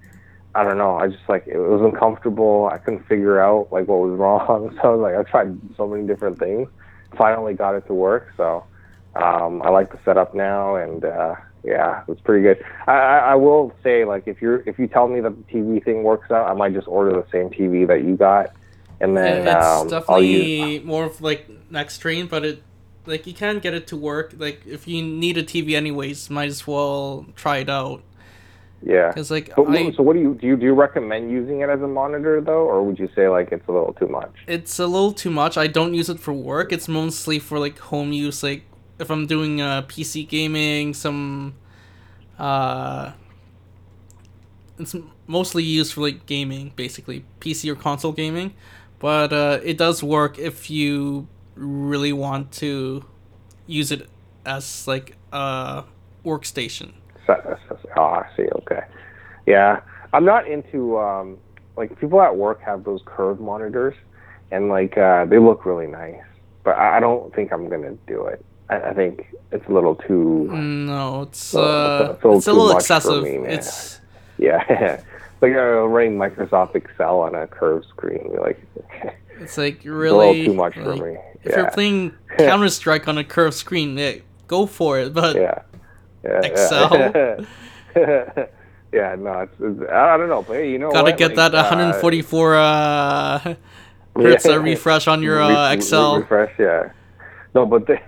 I 0.54 0.64
don't 0.64 0.78
know. 0.78 0.98
I 0.98 1.08
just 1.08 1.28
like 1.30 1.48
it 1.48 1.58
was 1.58 1.82
uncomfortable. 1.82 2.70
I 2.72 2.78
couldn't 2.78 3.08
figure 3.08 3.40
out 3.40 3.70
like 3.72 3.88
what 3.88 4.00
was 4.00 4.18
wrong. 4.20 4.78
So 4.82 4.90
I 4.90 4.96
was 4.96 5.02
like, 5.02 5.16
I 5.16 5.30
tried 5.30 5.58
so 5.78 5.88
many 5.88 6.06
different 6.06 6.40
things. 6.40 6.68
Finally 7.18 7.54
got 7.54 7.76
it 7.76 7.88
to 7.88 7.94
work. 7.94 8.34
So 8.38 8.66
um, 9.16 9.62
I 9.64 9.70
like 9.70 9.92
the 9.92 10.00
setup 10.06 10.34
now, 10.34 10.76
and 10.76 11.04
uh, 11.04 11.36
yeah, 11.64 12.04
it's 12.08 12.22
pretty 12.22 12.44
good. 12.44 12.64
I, 12.88 12.94
I, 12.94 13.18
I 13.18 13.36
will 13.36 13.74
say 13.84 14.06
like 14.06 14.24
if 14.28 14.42
you're 14.42 14.62
if 14.68 14.78
you 14.78 14.88
tell 14.88 15.08
me 15.08 15.22
that 15.22 15.36
the 15.36 15.54
TV 15.54 15.84
thing 15.84 16.04
works 16.04 16.32
out, 16.32 16.50
I 16.50 16.54
might 16.54 16.74
just 16.74 16.88
order 16.88 17.12
the 17.12 17.26
same 17.32 17.50
TV 17.50 17.88
that 17.88 18.04
you 18.04 18.16
got, 18.16 18.54
and 19.02 19.18
then 19.18 19.48
it's 19.48 19.66
um, 19.66 19.88
definitely 19.88 20.76
use. 20.76 20.86
more 20.86 21.06
of 21.06 21.22
like 21.22 21.50
next 21.70 21.98
train, 22.00 22.28
but 22.28 22.46
it 22.46 22.64
like 23.06 23.26
you 23.28 23.34
can 23.34 23.60
get 23.60 23.74
it 23.74 23.88
to 23.88 23.98
work. 23.98 24.34
Like 24.38 24.62
if 24.66 24.88
you 24.88 25.04
need 25.04 25.38
a 25.38 25.44
TV 25.44 25.76
anyways, 25.76 26.30
might 26.30 26.50
as 26.50 26.68
well 26.68 27.26
try 27.36 27.58
it 27.58 27.70
out. 27.70 28.04
Yeah. 28.84 29.10
Because 29.10 29.30
like 29.32 29.56
But, 29.56 29.70
I, 29.70 29.92
so 29.92 30.04
what 30.04 30.14
do 30.14 30.22
you 30.22 30.36
do? 30.36 30.48
You 30.48 30.56
do 30.58 30.66
you 30.66 30.74
recommend 30.74 31.32
using 31.32 31.62
it 31.62 31.70
as 31.70 31.82
a 31.82 31.88
monitor 31.88 32.42
though, 32.42 32.66
or 32.68 32.84
would 32.84 33.00
you 33.00 33.10
say 33.16 33.28
like 33.28 33.52
it's 33.52 33.68
a 33.68 33.72
little 33.72 33.94
too 33.94 34.08
much? 34.08 34.34
it's 34.48 34.80
a 34.80 34.88
little 34.88 35.14
too 35.14 35.32
much. 35.32 35.58
I 35.58 35.68
don't 35.68 35.94
use 35.94 36.10
it 36.10 36.20
for 36.20 36.34
work. 36.34 36.72
It's 36.72 36.88
mostly 36.88 37.40
for 37.40 37.60
like 37.60 37.80
home 37.80 38.12
use. 38.14 38.44
Like 38.44 38.64
if 39.00 39.10
I'm 39.10 39.26
doing 39.28 39.62
uh, 39.62 39.84
PC 39.84 40.28
gaming, 40.28 40.94
some 40.94 41.56
uh, 42.40 43.12
it's 44.80 44.96
mostly 45.28 45.64
used 45.64 45.94
for 45.94 46.02
like 46.02 46.26
gaming, 46.26 46.74
basically 46.76 47.24
PC 47.40 47.72
or 47.72 47.76
console 47.76 48.12
gaming. 48.12 48.54
But 49.02 49.34
uh, 49.34 49.60
it 49.64 49.78
does 49.78 50.04
work 50.04 50.38
if 50.38 50.70
you 50.70 51.28
really 51.56 52.14
want 52.14 52.52
to 52.54 53.04
use 53.66 53.92
it 53.92 54.08
as 54.46 54.88
like 54.88 55.18
a 55.32 55.84
workstation. 56.24 56.94
Oh, 57.98 58.02
I 58.02 58.28
see. 58.38 58.48
Okay. 58.62 58.82
Yeah, 59.48 59.82
I'm 60.14 60.26
not 60.26 60.48
into 60.48 61.00
um, 61.00 61.38
like 61.78 62.00
people 62.00 62.22
at 62.22 62.36
work 62.36 62.62
have 62.62 62.84
those 62.84 63.02
curved 63.06 63.42
monitors, 63.42 63.96
and 64.52 64.70
like 64.70 64.98
uh, 64.98 65.26
they 65.26 65.40
look 65.40 65.66
really 65.66 65.88
nice, 65.88 66.22
but 66.64 66.78
I 66.78 67.00
don't 67.00 67.34
think 67.34 67.52
I'm 67.52 67.70
gonna 67.70 67.98
do 68.08 68.26
it. 68.28 68.46
I, 68.70 68.90
I 68.90 68.94
think 68.94 69.34
it's 69.52 69.68
a 69.68 69.72
little 69.72 69.96
too. 69.96 70.48
No, 70.52 71.24
it's 71.24 71.56
uh, 71.56 72.14
it's 72.16 72.24
a 72.24 72.28
little 72.28 72.38
it's 72.38 72.48
a 72.48 72.54
little 72.54 72.78
excessive. 72.78 73.24
me, 73.24 73.38
it's 73.48 74.00
Yeah, 74.38 75.02
like 75.42 75.54
uh, 75.54 75.88
running 75.88 76.18
Microsoft 76.18 76.76
Excel 76.76 77.22
on 77.22 77.36
a 77.36 77.48
curved 77.48 77.88
screen. 77.88 78.36
Like, 78.40 78.62
it's 79.40 79.58
like 79.58 79.82
really 79.84 80.46
too 80.46 80.54
much 80.54 80.76
for 80.76 80.96
me. 80.96 81.18
If 81.44 81.52
yeah. 81.52 81.58
you're 81.58 81.72
playing 81.72 82.14
Counter 82.38 82.70
Strike 82.70 83.08
on 83.08 83.18
a 83.18 83.24
curved 83.24 83.56
screen, 83.56 83.98
yeah, 83.98 84.16
go 84.48 84.66
for 84.66 85.00
it. 85.00 85.14
But 85.14 85.36
yeah. 85.36 85.62
Yeah, 86.24 86.42
Excel? 86.44 86.90
Yeah. 86.96 87.46
yeah, 88.94 89.16
no, 89.16 89.40
it's, 89.40 89.56
it's 89.60 89.92
I 89.92 90.18
don't 90.18 90.30
know, 90.30 90.44
but 90.44 90.54
hey, 90.58 90.72
you 90.72 90.78
know 90.78 90.92
gotta 90.92 91.12
what? 91.12 91.18
get 91.18 91.36
Like, 91.36 91.52
that 91.52 91.56
uh, 91.56 91.64
144 91.64 92.56
uh, 92.56 93.56
hertz 94.16 94.46
Yeah. 94.46 94.56
refresh 94.58 95.08
on 95.08 95.24
your 95.24 95.42
uh, 95.42 95.72
Excel. 95.74 96.20
refresh, 96.20 96.54
yeah. 96.60 96.92
No, 97.56 97.66
but 97.66 97.88
they 97.88 98.00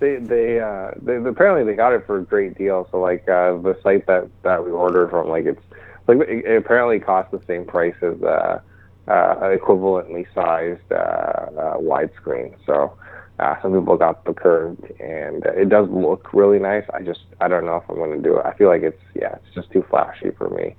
they 0.00 0.16
they 0.16 0.60
uh 0.60 0.92
they 1.02 1.16
apparently 1.16 1.64
they 1.64 1.76
got 1.76 1.92
it 1.92 2.06
for 2.06 2.18
a 2.18 2.22
great 2.22 2.56
deal. 2.56 2.88
So 2.90 3.00
like 3.00 3.28
uh 3.28 3.58
the 3.58 3.78
site 3.82 4.06
that 4.06 4.28
that 4.42 4.64
we 4.64 4.70
ordered 4.72 5.10
from, 5.10 5.28
like 5.28 5.44
it's 5.44 5.62
it, 6.10 6.44
it 6.44 6.56
apparently 6.56 7.00
costs 7.00 7.32
the 7.32 7.42
same 7.46 7.64
price 7.64 7.94
as 8.02 8.22
uh, 8.22 8.60
uh 9.08 9.56
equivalently 9.56 10.26
sized 10.34 10.92
uh, 10.92 10.94
uh 10.94 11.76
widescreen. 11.78 12.54
So. 12.66 12.96
Uh, 13.38 13.54
some 13.62 13.72
people 13.72 13.96
got 13.96 14.22
the 14.26 14.34
curved, 14.34 14.84
and 15.00 15.46
it 15.56 15.70
does 15.70 15.88
look 15.88 16.30
really 16.34 16.58
nice. 16.58 16.84
I 16.92 17.00
just, 17.00 17.20
I 17.40 17.48
don't 17.48 17.64
know 17.64 17.76
if 17.76 17.88
I'm 17.88 17.96
going 17.96 18.10
to 18.10 18.22
do 18.22 18.36
it. 18.36 18.44
I 18.44 18.52
feel 18.52 18.68
like 18.68 18.82
it's, 18.82 19.00
yeah, 19.14 19.36
it's 19.36 19.54
just 19.54 19.70
too 19.70 19.82
flashy 19.88 20.30
for 20.36 20.50
me. 20.50 20.76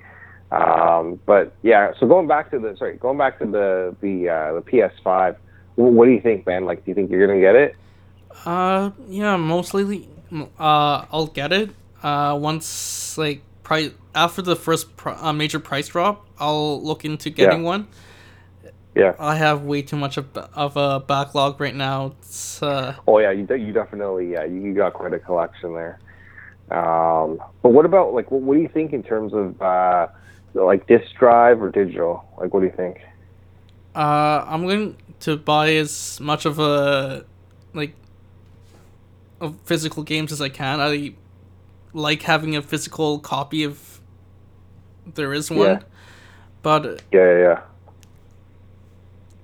Um, 0.52 1.20
but 1.26 1.54
yeah, 1.62 1.94
so 2.00 2.06
going 2.06 2.28
back 2.28 2.52
to 2.52 2.60
the, 2.60 2.76
sorry, 2.78 2.98
going 2.98 3.18
back 3.18 3.40
to 3.40 3.46
the 3.46 3.96
the 4.02 4.30
uh, 4.30 4.54
the 4.56 4.62
PS5. 4.62 5.38
What 5.76 6.06
do 6.06 6.12
you 6.12 6.20
think, 6.20 6.46
man? 6.46 6.66
Like, 6.66 6.84
do 6.84 6.92
you 6.92 6.96
think 6.96 7.10
you're 7.10 7.26
gonna 7.26 7.40
get 7.40 7.56
it? 7.56 7.76
Uh, 8.46 8.92
yeah, 9.08 9.38
mostly. 9.38 10.10
Uh, 10.32 11.06
I'll 11.12 11.32
get 11.34 11.54
it. 11.54 11.70
Uh, 12.04 12.38
once 12.40 13.18
like 13.18 13.42
price 13.64 13.92
after 14.14 14.42
the 14.42 14.56
first 14.56 14.96
pr- 14.98 15.10
uh, 15.10 15.34
major 15.34 15.60
price 15.60 15.88
drop, 15.88 16.28
I'll 16.40 16.84
look 16.84 17.06
into 17.06 17.30
getting 17.30 17.62
Yeah. 17.62 17.66
one. 17.68 17.88
Yeah. 18.96 19.16
I 19.20 19.36
have 19.36 19.64
way 19.64 19.82
too 19.84 19.96
much 19.96 20.18
of, 20.18 20.36
of 20.36 20.76
a 20.76 21.00
backlog 21.00 21.62
right 21.62 21.76
now. 21.76 22.14
It's 22.20 22.62
uh, 22.62 22.96
Oh 23.08 23.20
yeah, 23.20 23.32
you 23.32 23.48
you 23.56 23.72
definitely 23.72 24.32
yeah, 24.34 24.44
you, 24.44 24.74
got 24.74 24.94
quite 24.94 25.14
a 25.14 25.20
collection 25.20 25.74
there. 25.74 26.00
Um, 26.72 27.42
but 27.62 27.70
what 27.70 27.86
about 27.86 28.14
like 28.14 28.32
what, 28.32 28.42
what 28.42 28.56
do 28.56 28.62
you 28.62 28.68
think 28.68 28.92
in 28.92 29.02
terms 29.04 29.34
of 29.34 29.62
uh, 29.62 30.08
like 30.54 30.88
disk 30.88 31.06
drive 31.18 31.62
or 31.62 31.70
digital? 31.70 32.26
Like, 32.38 32.54
what 32.54 32.60
do 32.62 32.66
you 32.66 32.74
think? 32.76 33.00
Uh, 33.96 34.44
I'm 34.48 34.64
going 34.64 34.98
to 35.22 35.38
buy 35.38 35.74
as 35.76 36.20
much 36.20 36.46
of 36.46 36.60
a 36.60 37.26
like 37.74 37.94
of 39.40 39.56
physical 39.66 40.04
games 40.04 40.32
as 40.32 40.42
I 40.42 40.50
can. 40.50 40.80
I 40.80 41.14
like 41.94 42.22
having 42.24 42.56
a 42.56 42.62
physical 42.62 43.20
copy 43.20 43.64
if 43.64 43.91
there 45.06 45.34
is 45.34 45.50
one. 45.50 45.60
Yeah. 45.60 45.80
But 46.62 47.02
Yeah, 47.12 47.26
yeah, 47.32 47.38
yeah. 47.40 47.60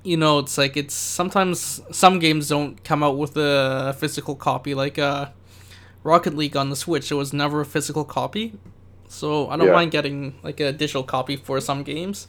you 0.04 0.18
know, 0.18 0.40
it's 0.40 0.58
like 0.58 0.78
it's 0.78 0.94
sometimes 0.94 1.82
some 1.92 2.20
games 2.20 2.48
don't 2.50 2.82
come 2.84 3.04
out 3.04 3.18
with 3.18 3.36
a 3.38 3.96
physical 3.98 4.36
copy. 4.36 4.74
Like 4.74 4.98
uh, 5.00 5.28
Rocket 6.04 6.36
League 6.36 6.56
on 6.56 6.70
the 6.70 6.76
Switch, 6.76 7.12
it 7.12 7.16
was 7.16 7.34
never 7.34 7.62
a 7.62 7.66
physical 7.66 8.06
copy. 8.06 8.54
So 9.10 9.50
I 9.50 9.58
don't 9.58 9.68
Yeah. 9.68 9.74
mind 9.74 9.92
getting 9.92 10.36
like 10.44 10.60
a 10.60 10.72
digital 10.72 11.04
copy 11.04 11.36
for 11.36 11.60
some 11.60 11.84
games. 11.84 12.28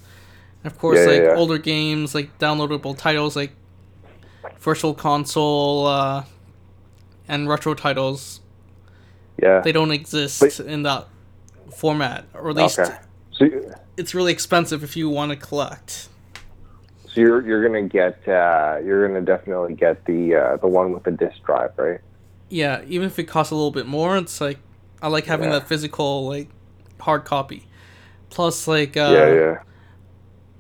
Of 0.65 0.79
course, 0.79 0.99
Yeah, 0.99 1.07
like 1.29 1.37
older 1.39 1.59
games, 1.59 2.15
like 2.15 2.37
downloadable 2.39 2.97
titles, 2.97 3.37
like 3.37 3.53
Virtual 4.59 4.95
Console 4.95 5.87
uh, 5.87 6.25
and 7.29 7.49
retro 7.49 7.75
titles, 7.75 8.41
Yeah. 9.41 9.61
they 9.61 9.71
don't 9.73 9.93
exist 9.93 10.41
But- 10.41 10.61
in 10.67 10.83
that 10.83 11.07
format, 11.77 12.25
or 12.35 12.51
at 12.51 12.57
least 12.57 12.79
okay. 12.79 12.97
So, 13.39 13.45
you- 13.45 13.73
it's 13.97 14.15
really 14.15 14.33
expensive 14.33 14.83
if 14.85 14.97
you 14.97 15.09
want 15.09 15.31
to 15.31 15.37
collect. 15.37 16.09
so 17.07 17.21
you're 17.21 17.47
you're 17.47 17.67
gonna 17.67 17.89
get 17.89 18.27
uh, 18.29 18.79
you're 18.85 19.07
gonna 19.09 19.23
definitely 19.23 19.75
get 19.75 20.05
the 20.05 20.35
uh, 20.35 20.57
the 20.59 20.67
one 20.69 20.93
with 20.93 21.05
the 21.05 21.11
disk 21.13 21.43
drive, 21.45 21.71
right? 21.77 22.01
Yeah, 22.49 22.83
even 22.87 23.07
if 23.07 23.19
it 23.19 23.25
costs 23.25 23.51
a 23.51 23.55
little 23.55 23.71
bit 23.71 23.87
more, 23.87 24.17
it's 24.17 24.41
like 24.41 24.59
I 25.03 25.09
like 25.09 25.27
having 25.27 25.51
Yeah. 25.51 25.59
that 25.61 25.69
physical 25.69 26.27
like 26.29 26.49
hard 27.01 27.25
copy. 27.25 27.67
Plus, 28.31 28.67
like 28.69 28.97
uh, 28.97 29.11
yeah, 29.13 29.35
yeah. 29.35 29.59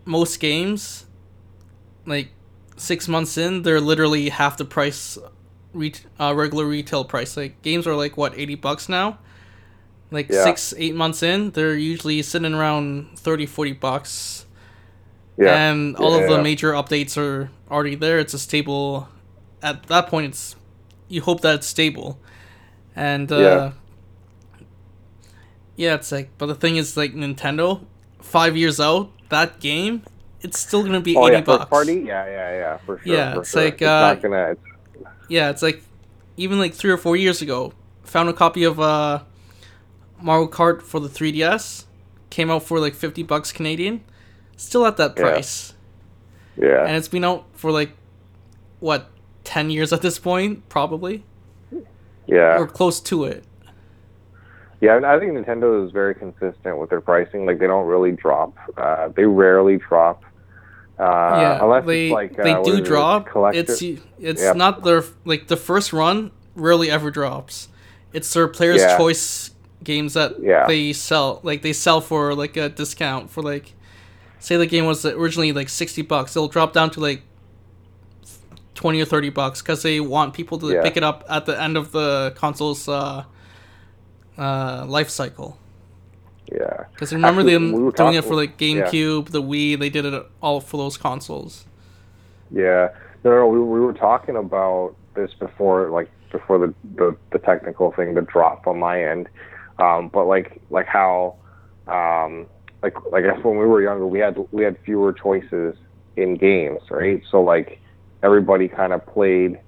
most 0.05 0.41
games, 0.41 1.07
like 2.07 2.29
six 2.77 3.09
months 3.09 3.37
in, 3.37 3.63
they're 3.63 3.81
literally 3.81 4.29
half 4.31 4.57
the 4.57 4.65
price, 4.65 5.19
re- 5.75 5.93
uh, 6.19 6.33
regular 6.35 6.65
retail 6.65 7.05
price. 7.05 7.37
Like 7.37 7.61
games 7.63 7.87
are 7.87 7.95
like 7.95 8.17
what 8.17 8.37
eighty 8.39 8.55
bucks 8.55 8.89
now. 8.89 9.19
Like 10.11 10.29
Yeah. 10.31 10.45
six 10.45 10.73
eight 10.79 10.95
months 10.95 11.23
in, 11.23 11.51
they're 11.51 11.75
usually 11.77 12.23
sitting 12.23 12.55
around 12.55 13.19
30, 13.19 13.47
40 13.47 13.73
bucks. 13.73 14.47
Yeah. 15.37 15.55
And 15.71 15.97
all 15.97 16.17
Yeah, 16.17 16.25
of 16.25 16.31
the 16.31 16.43
major 16.43 16.73
updates 16.73 17.17
are 17.17 17.51
already 17.71 17.95
there. 17.95 18.19
It's 18.19 18.35
a 18.35 18.39
stable. 18.39 19.09
At 19.63 19.85
that 19.89 20.09
point, 20.09 20.27
it's 20.27 20.57
you 21.09 21.21
hope 21.23 21.41
that 21.43 21.55
it's 21.57 21.67
stable, 21.67 22.19
and 22.97 23.31
uh, 23.33 23.39
Yeah. 23.39 23.71
yeah, 25.77 25.95
it's 25.95 26.11
like. 26.13 26.31
But 26.39 26.47
the 26.47 26.55
thing 26.55 26.77
is, 26.77 26.97
like 26.97 27.15
Nintendo, 27.15 27.85
five 28.21 28.57
years 28.57 28.81
out, 28.81 29.11
that 29.29 29.61
game, 29.61 30.03
it's 30.43 30.59
still 30.59 30.83
gonna 30.83 31.01
be 31.01 31.17
eighty 31.19 31.33
yeah, 31.33 31.41
bucks. 31.41 31.67
party. 31.71 32.05
Yeah, 32.07 32.27
yeah, 32.27 32.51
yeah, 32.59 32.77
for 32.79 32.99
sure. 32.99 33.15
Yeah, 33.15 33.35
for 33.35 33.41
it's 33.41 33.51
sure. 33.51 33.65
like, 33.65 33.75
it's 33.75 33.83
uh, 33.83 34.15
gonna. 34.17 34.57
Yeah, 35.29 35.51
it's 35.51 35.63
like 35.63 35.83
even 36.37 36.59
like 36.59 36.75
three 36.75 36.91
or 36.91 36.97
four 36.99 37.17
years 37.17 37.43
ago, 37.43 37.73
found 38.05 38.29
a 38.29 38.33
copy 38.33 38.65
of 38.65 38.81
uh 38.81 39.21
Mario 40.21 40.49
Kart 40.49 40.83
for 40.83 41.01
the 41.01 41.09
3DS, 41.09 41.85
came 42.31 42.51
out 42.51 42.63
for 42.63 42.79
like 42.79 42.95
fifty 42.95 43.23
bucks 43.23 43.53
Canadian, 43.53 44.05
still 44.57 44.87
at 44.87 44.97
that 44.97 45.17
price, 45.17 45.75
yeah. 46.57 46.85
and 46.85 46.97
it's 46.97 47.09
been 47.09 47.25
out 47.25 47.47
for 47.55 47.71
like 47.71 47.93
what 48.81 49.11
ten 49.45 49.71
years 49.71 49.93
at 49.93 50.03
this 50.03 50.19
point, 50.19 50.69
probably 50.69 51.25
yeah. 52.29 52.59
or 52.59 52.67
close 52.67 53.01
to 53.01 53.25
it. 53.25 53.45
Yeah, 54.81 55.01
I 55.05 55.19
think 55.19 55.33
Nintendo 55.33 55.85
is 55.85 55.91
very 55.91 56.15
consistent 56.15 56.79
with 56.79 56.91
their 56.91 57.01
pricing. 57.01 57.47
Like 57.47 57.59
they 57.59 57.67
don't 57.67 57.87
really 57.87 58.13
drop. 58.13 58.57
Uh, 58.77 59.09
they 59.09 59.25
rarely 59.25 59.79
drop. 59.79 60.23
Uh, 61.01 61.03
yeah, 61.41 61.65
unless 61.65 61.85
they 61.87 62.07
it's 62.07 62.13
like 62.13 62.39
uh, 62.39 62.45
they 62.45 62.63
do 62.63 62.77
it, 62.77 62.85
drop. 62.85 63.29
It's 63.55 63.83
it's 63.83 64.43
Yeah. 64.43 64.53
not 64.53 64.85
their 64.85 65.03
like 65.25 65.49
the 65.49 65.57
first 65.57 65.93
run 65.93 66.31
rarely 66.55 66.91
ever 66.91 67.11
drops. 67.11 67.69
It's 68.13 68.33
their 68.33 68.47
players' 68.47 68.81
Yeah. 68.81 68.97
choice 68.97 69.48
games 69.85 70.15
that 70.15 70.41
Yeah. 70.41 70.67
they 70.67 70.93
sell. 70.93 71.41
Like 71.43 71.63
they 71.63 71.73
sell 71.73 72.01
for 72.01 72.35
like 72.35 72.57
a 72.57 72.69
discount 72.69 73.31
for 73.31 73.43
like, 73.43 73.75
say 74.39 74.57
the 74.57 74.67
game 74.67 74.87
was 74.87 75.05
originally 75.05 75.53
like 75.53 75.69
sixty 75.69 76.03
bucks, 76.03 76.37
it'll 76.37 76.49
drop 76.49 76.73
down 76.73 76.91
to 76.91 77.01
like 77.01 77.23
twenty 78.75 79.01
or 79.01 79.05
thirty 79.05 79.31
bucks 79.31 79.61
because 79.63 79.83
they 79.83 80.01
want 80.01 80.35
people 80.35 80.59
to 80.59 80.69
Yeah. 80.73 80.83
pick 80.83 80.97
it 80.97 81.03
up 81.03 81.25
at 81.29 81.47
the 81.47 81.61
end 81.61 81.77
of 81.77 81.93
the 81.93 82.33
console's 82.37 82.89
uh, 82.89 83.25
uh, 84.37 84.85
life 84.87 85.11
cycle. 85.11 85.59
yeah. 86.53 86.85
Because 86.93 87.13
remember 87.13 87.41
Actually, 87.41 87.53
them 87.55 87.73
we 87.85 87.93
doing 87.93 88.15
it 88.15 88.25
for 88.25 88.35
like 88.35 88.61
yeah. 88.61 88.69
GameCube, 88.87 89.31
the 89.31 89.43
Wii. 89.43 89.79
They 89.79 89.91
did 89.91 90.05
it 90.05 90.27
all 90.43 90.61
for 90.61 90.77
those 90.77 90.97
consoles. 90.97 91.65
Yeah, 92.51 92.89
no, 93.25 93.31
no, 93.31 93.47
we, 93.49 93.59
we 93.61 93.81
were 93.81 93.93
talking 93.93 94.37
about 94.37 94.95
this 95.15 95.35
before, 95.35 95.91
like 95.91 96.09
before 96.33 96.59
the, 96.59 96.75
the 96.95 97.17
the 97.33 97.39
technical 97.41 97.93
thing, 97.93 98.15
the 98.15 98.23
drop 98.23 98.67
on 98.67 98.79
my 98.79 99.03
end. 99.05 99.29
Um, 99.79 100.11
but 100.13 100.27
like 100.27 100.61
like 100.71 100.87
how, 100.87 101.37
um, 101.87 102.47
like 102.83 102.95
like 103.11 103.25
I 103.25 103.29
guess 103.35 103.45
when 103.45 103.59
we 103.59 103.67
were 103.67 103.83
younger, 103.83 104.07
we 104.07 104.19
had 104.21 104.37
we 104.51 104.63
had 104.65 104.77
fewer 104.85 105.13
choices 105.13 105.77
in 106.17 106.37
games, 106.37 106.81
right? 106.91 107.23
So 107.31 107.43
like 107.43 107.81
everybody 108.23 108.69
kind 108.69 108.93
of 108.93 109.05
played 109.07 109.59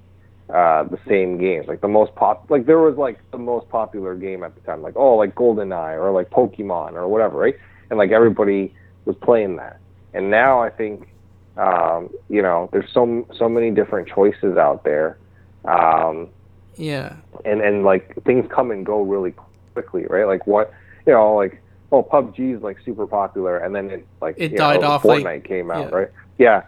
uh, 0.52 0.84
the 0.84 0.98
same 1.08 1.38
games. 1.38 1.66
Like 1.68 1.80
the 1.80 1.88
most 1.88 2.14
pop, 2.14 2.46
like 2.50 2.66
there 2.66 2.78
was 2.78 2.96
like 2.96 3.18
the 3.32 3.38
most 3.38 3.68
popular 3.68 4.14
game 4.14 4.42
at 4.42 4.54
the 4.54 4.60
time, 4.60 4.82
like 4.82 4.94
oh 4.96 5.16
like 5.16 5.34
GoldenEye 5.34 5.96
or 5.96 6.10
like 6.12 6.30
Pokemon 6.30 6.92
or 6.94 7.08
whatever, 7.08 7.38
right? 7.38 7.54
And 7.90 7.98
like 7.98 8.10
everybody 8.10 8.74
was 9.04 9.16
playing 9.22 9.56
that. 9.56 9.80
And 10.12 10.30
now 10.30 10.60
I 10.60 10.70
think 10.70 11.08
um, 11.56 12.10
you 12.28 12.42
know, 12.42 12.68
there's 12.72 12.90
so 12.92 13.26
so 13.36 13.48
many 13.48 13.70
different 13.70 14.08
choices 14.08 14.56
out 14.56 14.84
there, 14.84 15.18
um, 15.64 16.30
Yeah, 16.76 17.16
and 17.44 17.60
and 17.60 17.84
like 17.84 18.14
things 18.24 18.46
come 18.54 18.70
and 18.70 18.84
go 18.84 19.02
really 19.02 19.32
quickly, 19.74 20.04
right? 20.08 20.26
Like 20.26 20.46
what, 20.46 20.72
you 21.06 21.12
know, 21.12 21.34
like 21.34 21.60
oh, 21.92 22.02
PUBG 22.02 22.56
is 22.56 22.62
like 22.62 22.78
super 22.84 23.06
popular, 23.06 23.58
and 23.58 23.74
then 23.74 23.90
it 23.90 24.06
like 24.20 24.36
It 24.38 24.52
you 24.52 24.58
died 24.58 24.80
know, 24.82 24.88
off, 24.88 25.02
Fortnite 25.02 25.24
like- 25.24 25.44
came 25.44 25.70
out, 25.70 25.90
yeah. 25.90 25.96
right? 25.96 26.08
Yeah. 26.38 26.62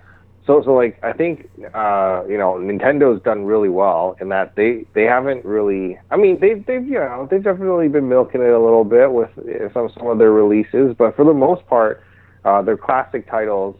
So 0.46 0.60
so 0.64 0.74
like 0.74 0.98
I 1.04 1.12
think 1.12 1.48
uh, 1.72 2.24
you 2.28 2.36
know 2.36 2.54
Nintendo's 2.54 3.22
done 3.22 3.44
really 3.44 3.68
well 3.68 4.16
in 4.20 4.28
that 4.30 4.56
they 4.56 4.84
they 4.92 5.04
haven't 5.04 5.44
really. 5.44 5.98
I 6.10 6.16
mean 6.16 6.40
they've 6.40 6.64
they've 6.66 6.84
you 6.84 6.98
know 6.98 7.28
they've 7.30 7.42
definitely 7.42 7.86
been 7.88 8.08
milking 8.08 8.40
it 8.42 8.50
a 8.50 8.58
little 8.58 8.82
bit 8.84 9.12
with 9.12 9.30
uh, 9.38 9.72
some 9.72 9.88
some 9.96 10.08
of 10.08 10.18
their 10.18 10.32
releases, 10.32 10.96
but 10.96 11.14
for 11.14 11.24
the 11.24 11.32
most 11.32 11.64
part, 11.68 12.02
uh, 12.44 12.60
their 12.60 12.76
classic 12.76 13.30
titles 13.30 13.76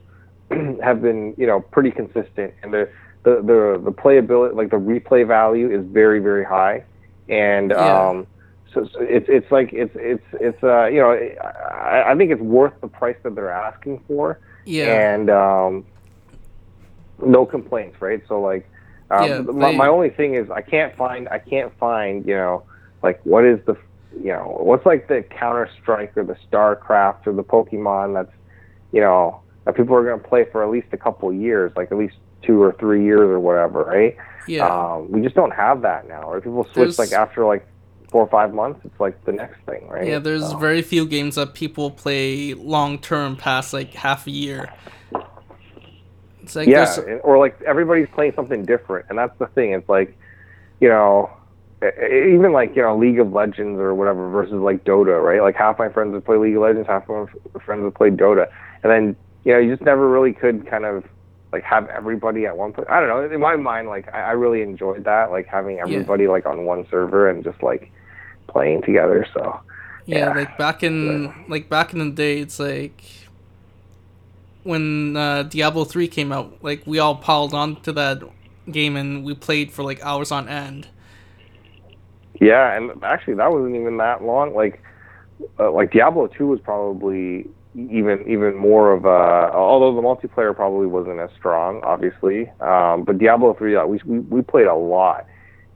have 0.82 1.02
been 1.02 1.34
you 1.36 1.48
know 1.48 1.58
pretty 1.60 1.90
consistent 1.90 2.54
and 2.62 2.72
the 2.72 2.88
the 3.24 3.36
the, 3.42 3.80
the 3.84 3.90
playability 3.92 4.54
like 4.54 4.70
the 4.70 4.76
replay 4.76 5.26
value 5.26 5.68
is 5.68 5.84
very 5.86 6.20
very 6.20 6.44
high 6.44 6.84
and 7.28 7.70
Yeah. 7.70 8.08
um 8.08 8.26
so, 8.74 8.86
so 8.92 9.00
it's 9.00 9.26
it's 9.28 9.50
like 9.52 9.72
it's 9.72 9.92
it's 9.96 10.24
it's 10.40 10.62
uh 10.62 10.86
you 10.86 11.00
know 11.00 11.10
I, 11.10 12.12
I 12.12 12.16
think 12.16 12.30
it's 12.30 12.40
worth 12.40 12.72
the 12.80 12.88
price 12.88 13.16
that 13.22 13.34
they're 13.34 13.50
asking 13.50 14.02
for. 14.06 14.38
Yeah, 14.64 15.14
and 15.14 15.30
um 15.30 15.84
no 17.24 17.46
complaints 17.46 18.00
right? 18.00 18.22
So 18.28 18.40
like 18.40 18.68
um, 19.10 19.24
Yeah, 19.28 19.38
my, 19.40 19.70
they- 19.72 19.76
my 19.76 19.88
only 19.88 20.10
thing 20.10 20.34
is 20.34 20.50
I 20.50 20.62
can't 20.62 20.96
find 20.96 21.28
I 21.28 21.38
can't 21.38 21.76
find 21.78 22.26
you 22.26 22.34
know 22.34 22.64
like 23.02 23.20
what 23.24 23.44
is 23.44 23.58
the 23.66 23.76
you 24.18 24.32
know 24.32 24.56
what's 24.60 24.84
like 24.86 25.08
the 25.08 25.22
Counter 25.22 25.68
Strike 25.80 26.16
or 26.16 26.24
the 26.24 26.36
StarCraft 26.50 27.26
or 27.26 27.32
the 27.32 27.44
Pokemon 27.44 28.14
that's 28.14 28.34
you 28.92 29.00
know 29.00 29.40
that 29.64 29.76
people 29.76 29.94
are 29.94 30.04
going 30.04 30.20
to 30.20 30.28
play 30.28 30.44
for 30.50 30.62
at 30.64 30.70
least 30.70 30.88
a 30.92 30.96
couple 30.96 31.32
years 31.32 31.72
like 31.76 31.92
at 31.92 31.98
least 31.98 32.16
two 32.42 32.60
or 32.60 32.72
three 32.72 33.04
years 33.04 33.20
or 33.20 33.38
whatever 33.40 33.84
right? 33.84 34.16
Yeah. 34.48 34.66
um, 34.66 35.10
we 35.12 35.20
just 35.22 35.36
don't 35.36 35.52
have 35.54 35.82
that 35.82 36.08
now 36.08 36.22
or 36.22 36.40
people 36.40 36.64
switch 36.64 36.74
There's- 36.74 36.98
like 36.98 37.12
after 37.12 37.44
like 37.44 37.66
four 38.12 38.22
or 38.22 38.28
five 38.28 38.52
months 38.54 38.78
it's 38.84 39.00
like 39.00 39.24
the 39.24 39.32
next 39.32 39.58
thing 39.66 39.88
right 39.88 40.06
Yeah, 40.06 40.20
there's 40.20 40.50
So- 40.50 40.58
very 40.58 40.82
few 40.82 41.06
games 41.06 41.34
that 41.34 41.54
people 41.54 41.90
play 41.90 42.54
long 42.54 42.98
term 42.98 43.34
past 43.36 43.72
like 43.72 43.92
half 43.94 44.26
a 44.28 44.30
year. 44.30 44.68
It's 46.42 46.54
like 46.56 46.68
yeah, 46.68 46.84
there's 46.84 47.20
or 47.24 47.38
like 47.38 47.60
everybody's 47.62 48.08
playing 48.14 48.32
something 48.34 48.64
different, 48.64 49.06
and 49.08 49.16
that's 49.16 49.36
the 49.38 49.46
thing. 49.46 49.72
It's 49.72 49.88
like, 49.88 50.16
you 50.80 50.88
know, 50.88 51.30
even 51.82 52.52
like 52.52 52.74
you 52.74 52.82
know 52.82 52.96
League 52.98 53.20
of 53.20 53.32
Legends 53.32 53.78
or 53.80 53.94
whatever 53.94 54.28
versus 54.28 54.54
like 54.54 54.84
Dota, 54.84 55.22
right? 55.22 55.40
Like 55.40 55.54
half 55.54 55.78
my 55.78 55.88
friends 55.88 56.12
would 56.12 56.24
play 56.24 56.36
League 56.36 56.56
of 56.56 56.62
Legends, 56.62 56.88
half 56.88 57.08
my 57.08 57.26
friends 57.64 57.82
would 57.84 57.94
play 57.94 58.10
Dota, 58.10 58.48
and 58.82 58.90
then 58.90 59.16
you 59.44 59.52
know 59.52 59.58
you 59.60 59.70
just 59.70 59.82
never 59.82 60.08
really 60.08 60.32
could 60.32 60.66
kind 60.68 60.84
of 60.84 61.04
like 61.52 61.62
have 61.62 61.86
everybody 61.90 62.44
at 62.46 62.56
one 62.56 62.72
place. 62.72 62.88
I 62.90 62.98
don't 62.98 63.08
know. 63.08 63.32
In 63.32 63.40
my 63.40 63.54
mind, 63.56 63.86
like 63.88 64.12
I, 64.12 64.22
I 64.22 64.30
really 64.32 64.62
enjoyed 64.62 65.04
that, 65.04 65.30
like 65.30 65.46
having 65.46 65.78
everybody 65.78 66.26
like 66.26 66.44
on 66.44 66.64
one 66.64 66.86
server 66.90 67.28
and 67.30 67.44
just 67.44 67.62
like 67.62 67.92
playing 68.52 68.82
together. 68.82 69.26
So 69.34 69.60
yeah, 70.06 70.18
yeah. 70.18 70.34
like 70.34 70.58
back 70.58 70.82
in 70.82 71.32
like 71.48 71.68
back 71.68 71.92
in 71.92 71.98
the 71.98 72.10
day, 72.10 72.38
it's 72.38 72.58
like 72.58 73.02
when 74.62 75.16
uh, 75.16 75.44
Diablo 75.44 75.84
three 75.84 76.08
came 76.08 76.32
out, 76.32 76.62
like 76.62 76.86
we 76.86 76.98
all 76.98 77.16
piled 77.16 77.54
onto 77.54 77.92
that 77.92 78.22
game 78.70 78.96
and 78.96 79.24
we 79.24 79.34
played 79.34 79.72
for 79.72 79.82
like 79.82 80.04
hours 80.04 80.30
on 80.30 80.48
end. 80.48 80.88
Yeah, 82.40 82.74
and 82.74 83.02
actually 83.04 83.34
that 83.34 83.52
wasn't 83.52 83.76
even 83.76 83.96
that 83.98 84.22
long. 84.22 84.54
Like, 84.54 84.82
uh, 85.58 85.70
like 85.70 85.92
Diablo 85.92 86.26
two 86.26 86.48
was 86.48 86.60
probably 86.60 87.46
even 87.74 88.24
even 88.28 88.56
more 88.56 88.92
of 88.92 89.04
a. 89.04 89.52
Although 89.54 89.94
the 89.94 90.02
multiplayer 90.02 90.54
probably 90.54 90.86
wasn't 90.86 91.20
as 91.20 91.30
strong, 91.38 91.80
obviously. 91.82 92.48
Um, 92.60 93.04
but 93.04 93.18
Diablo 93.18 93.54
three, 93.54 93.74
yeah, 93.74 93.84
we 93.84 94.00
we 94.04 94.20
we 94.20 94.42
played 94.42 94.66
a 94.66 94.74
lot, 94.74 95.26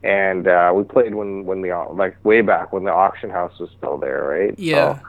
and 0.07 0.47
uh, 0.47 0.71
we 0.73 0.83
played 0.83 1.13
when 1.15 1.45
when 1.45 1.61
the 1.61 1.71
like 1.93 2.15
way 2.23 2.41
back 2.41 2.71
when 2.73 2.83
the 2.85 2.91
auction 2.91 3.29
house 3.29 3.59
was 3.59 3.69
still 3.77 3.97
there, 3.97 4.23
right? 4.23 4.57
Yeah. 4.57 4.99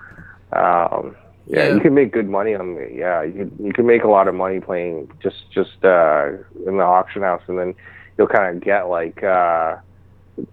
So, 0.53 0.59
um, 0.61 1.17
yeah, 1.47 1.69
Yeah. 1.69 1.75
you 1.75 1.81
can 1.81 1.95
make 1.95 2.13
good 2.13 2.29
money 2.29 2.55
on 2.55 2.75
the 2.75 2.91
yeah. 2.93 3.23
You 3.23 3.51
you 3.67 3.73
can 3.73 3.87
make 3.87 4.03
a 4.05 4.09
lot 4.09 4.27
of 4.29 4.35
money 4.35 4.61
playing 4.61 5.11
just 5.23 5.51
just 5.51 5.83
uh, 5.85 6.31
in 6.67 6.77
the 6.79 6.85
auction 6.85 7.23
house, 7.23 7.43
and 7.49 7.59
then 7.59 7.75
you'll 8.17 8.27
kind 8.39 8.55
of 8.57 8.63
get 8.63 8.89
like. 8.89 9.23
Uh, 9.23 9.77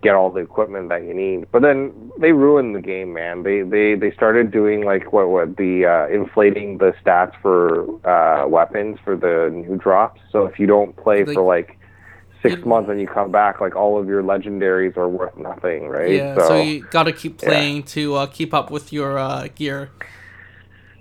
get 0.02 0.16
all 0.16 0.32
the 0.32 0.40
equipment 0.40 0.90
that 0.90 1.04
you 1.04 1.14
need. 1.14 1.46
But 1.52 1.62
then 1.62 2.12
they 2.18 2.32
ruined 2.32 2.76
the 2.76 2.82
game, 2.82 3.14
man. 3.14 3.44
They 3.44 3.62
they 3.62 3.94
they 3.94 4.12
started 4.14 4.50
doing 4.50 4.84
like 4.84 5.14
what 5.14 5.30
what 5.30 5.58
the 5.58 5.86
uh, 5.86 6.08
inflating 6.12 6.80
the 6.80 6.92
stats 7.06 7.34
for 7.40 7.86
uh, 8.04 8.48
weapons 8.48 8.98
for 9.06 9.16
the 9.16 9.52
new 9.54 9.78
drops. 9.78 10.22
So 10.32 10.46
if 10.48 10.58
you 10.60 10.66
don't 10.66 10.96
play 10.96 11.24
Like- 11.24 11.36
for 11.36 11.44
like 11.44 11.78
six 12.50 12.66
months 12.66 12.90
and 12.90 13.00
you 13.00 13.08
come 13.08 13.32
back, 13.32 13.62
like 13.62 13.76
all 13.76 14.00
of 14.00 14.08
your 14.08 14.24
legendaries 14.24 14.96
are 14.98 15.10
worth 15.10 15.38
nothing, 15.38 15.88
right? 15.88 16.16
Yeah, 16.16 16.36
so, 16.48 16.62
you 16.62 16.86
gotta 16.92 17.12
keep 17.12 17.38
playing 17.38 17.84
to 17.84 18.16
uh, 18.16 18.26
keep 18.28 18.54
up 18.54 18.72
with 18.72 18.92
your 18.94 19.18
uh, 19.18 19.48
gear. 19.56 19.92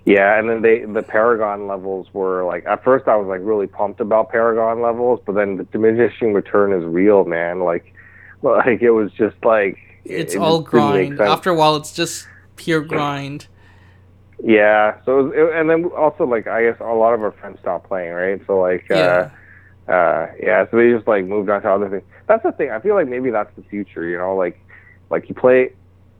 Yeah, 0.05 0.37
and 0.37 0.47
then 0.47 0.61
they 0.61 0.85
the 0.85 1.01
Paragon 1.01 1.67
levels 1.67 2.07
were 2.13 2.45
like 2.45 2.65
at 2.67 2.83
first 2.83 3.07
I 3.07 3.15
was 3.15 3.27
like 3.27 3.41
really 3.43 3.65
pumped 3.65 3.99
about 3.99 4.29
Paragon 4.29 4.81
levels, 4.81 5.19
but 5.25 5.33
then 5.33 5.57
the 5.57 5.63
diminishing 5.63 6.33
return 6.33 6.73
is 6.73 6.85
real, 6.85 7.25
man. 7.25 7.61
Like 7.61 7.91
like 8.43 8.81
it 8.81 8.91
was 8.91 9.11
just 9.13 9.35
like 9.43 9.79
It's 10.03 10.35
it 10.35 10.37
all 10.37 10.61
just 10.61 10.71
didn't 10.71 10.93
make 10.93 11.15
grind. 11.15 11.31
After 11.31 11.49
a 11.49 11.55
while, 11.55 11.75
it's 11.75 11.91
just 11.91 12.27
pure 12.55 12.81
grind. 12.81 13.47
Yeah. 14.43 14.97
So 15.05 15.19
it 15.19 15.23
was, 15.23 15.33
it, 15.35 15.55
and 15.55 15.69
then 15.69 15.85
also 15.85 16.25
like 16.25 16.45
I 16.45 16.63
guess 16.63 16.79
a 16.79 16.93
lot 16.93 17.15
of 17.15 17.23
our 17.23 17.31
friends 17.31 17.57
stopped 17.59 17.87
playing, 17.87 18.13
right? 18.13 18.39
So 18.45 18.59
like 18.59 18.85
Yeah. 18.89 18.97
uh 18.97 19.29
uh 19.87 20.27
yeah, 20.41 20.65
so 20.69 20.77
they 20.77 20.91
just 20.91 21.07
like 21.07 21.25
moved 21.25 21.49
on 21.49 21.61
to 21.61 21.69
other 21.69 21.89
things. 21.89 22.03
That's 22.27 22.43
the 22.43 22.51
thing. 22.51 22.71
I 22.71 22.79
feel 22.79 22.95
like 22.95 23.07
maybe 23.07 23.29
that's 23.29 23.55
the 23.55 23.63
future, 23.63 24.07
you 24.07 24.17
know, 24.17 24.35
like 24.35 24.59
like 25.09 25.29
you 25.29 25.35
play 25.35 25.73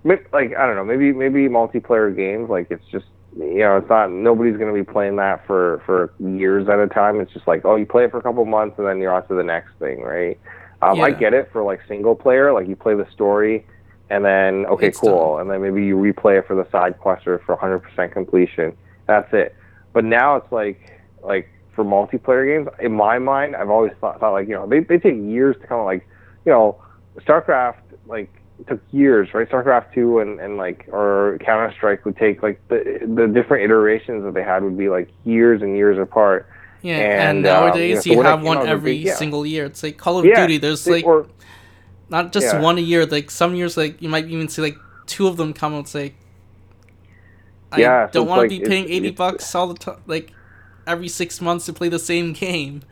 like 0.04 0.56
I 0.56 0.68
don't 0.68 0.76
know, 0.76 0.86
maybe 0.86 1.12
maybe 1.12 1.48
multiplayer 1.48 2.16
games 2.16 2.50
like 2.50 2.68
it's 2.70 2.86
just 2.92 3.06
you 3.38 3.60
know, 3.60 3.78
it's 3.78 3.90
not 3.90 4.12
nobody's 4.12 4.56
going 4.58 4.74
to 4.74 4.80
be 4.80 4.90
playing 4.90 5.16
that 5.18 5.46
for 5.48 5.82
for 5.86 6.14
years 6.20 6.70
at 6.70 6.80
a 6.80 6.88
time. 6.88 7.20
It's 7.20 7.34
just 7.34 7.48
like, 7.48 7.66
oh, 7.66 7.76
you 7.76 7.86
play 7.86 8.06
it 8.06 8.12
for 8.12 8.18
a 8.20 8.22
couple 8.22 8.46
months 8.46 8.78
and 8.78 8.88
then 8.88 9.00
you're 9.00 9.14
on 9.14 9.28
to 9.28 9.34
the 9.34 9.44
next 9.44 9.72
thing, 9.80 10.02
right? 10.02 10.40
Um, 10.82 11.02
I 11.02 11.12
get 11.12 11.34
it 11.34 11.50
for 11.52 11.64
like 11.64 11.82
single 11.88 12.16
player, 12.16 12.54
like 12.54 12.68
you 12.68 12.76
play 12.76 12.96
the 12.96 13.08
story 13.12 13.66
and 14.10 14.24
then 14.24 14.66
okay, 14.68 14.88
It's 14.88 15.00
cool, 15.00 15.38
done. 15.38 15.42
and 15.42 15.50
then 15.52 15.62
maybe 15.62 15.86
you 15.86 15.98
replay 15.98 16.38
it 16.40 16.48
for 16.48 16.56
the 16.56 16.70
side 16.70 17.00
quest 17.00 17.26
or 17.28 17.40
for 17.40 17.58
100% 17.58 18.12
completion. 18.12 18.78
That's 19.08 19.32
it. 19.34 19.56
But 19.94 20.06
now 20.06 20.36
it's 20.36 20.52
like 20.52 21.02
like 21.24 21.50
for 21.76 21.84
multiplayer 21.84 22.46
games, 22.46 22.68
in 22.80 22.94
my 22.94 23.20
mind, 23.20 23.56
I've 23.56 23.70
always 23.70 23.92
thought, 24.00 24.20
thought 24.20 24.32
like 24.34 24.48
you 24.48 24.56
know 24.56 24.68
they 24.68 24.80
they 24.80 24.98
take 24.98 25.16
years 25.16 25.56
to 25.62 25.68
kind 25.68 25.80
of 25.80 25.86
like 25.86 26.08
you 26.46 26.52
know 26.52 26.82
StarCraft 27.20 27.78
like 28.08 28.30
took 28.68 28.80
years, 28.92 29.34
right? 29.34 29.50
StarCraft 29.50 29.94
two 29.94 30.20
and 30.20 30.40
and 30.40 30.58
like 30.58 30.88
or 30.92 31.38
Counter 31.44 31.74
Strike 31.76 32.06
would 32.06 32.18
take 32.18 32.42
like 32.42 32.60
the 32.70 33.00
the 33.14 33.28
different 33.28 33.64
iterations 33.66 34.24
that 34.24 34.34
they 34.34 34.44
had 34.44 34.64
would 34.64 34.78
be 34.78 34.90
like 34.90 35.10
years 35.26 35.62
and 35.62 35.76
years 35.76 35.98
apart. 36.00 36.48
Yeah, 36.82 36.98
And, 36.98 37.38
and, 37.40 37.48
um, 37.48 37.54
nowadays 37.66 38.06
you 38.06 38.16
know, 38.16 38.22
so 38.22 38.28
you 38.28 38.30
have 38.30 38.44
one 38.44 38.58
out, 38.58 38.62
it 38.62 38.68
was 38.68 38.70
every 38.74 38.98
big, 38.98 39.06
yeah. 39.08 39.16
single 39.16 39.44
year. 39.46 39.66
It's 39.66 39.82
like 39.82 39.98
Call 39.98 40.20
of 40.20 40.26
Yeah, 40.26 40.42
Duty. 40.42 40.60
There's 40.60 40.86
like 40.88 41.04
or 41.04 41.26
not 42.10 42.32
just 42.32 42.46
yeah. 42.54 42.62
one 42.62 42.78
a 42.78 42.82
year. 42.82 43.06
Like 43.08 43.32
some 43.32 43.56
years, 43.56 43.76
like 43.76 44.02
you 44.02 44.08
might 44.10 44.26
even 44.28 44.48
see 44.50 44.62
like 44.62 44.78
two 45.08 45.28
of 45.28 45.38
them 45.38 45.52
come 45.54 45.74
out. 45.74 45.80
It's 45.86 45.96
like 45.96 46.14
I 47.72 47.80
Yeah, 47.80 48.08
don't 48.12 48.24
it's 48.24 48.30
want 48.30 48.42
like- 48.42 48.50
to 48.50 48.56
be 48.56 48.56
it's- 48.62 48.70
paying 48.70 48.86
eighty 48.86 49.08
it's- 49.08 49.18
bucks 49.18 49.56
all 49.56 49.68
the 49.68 49.74
time, 49.74 49.98
like 50.06 50.32
every 50.88 51.08
six 51.08 51.42
months 51.42 51.66
to 51.66 51.74
play 51.74 51.90
the 51.90 52.00
same 52.00 52.34
game. 52.34 52.84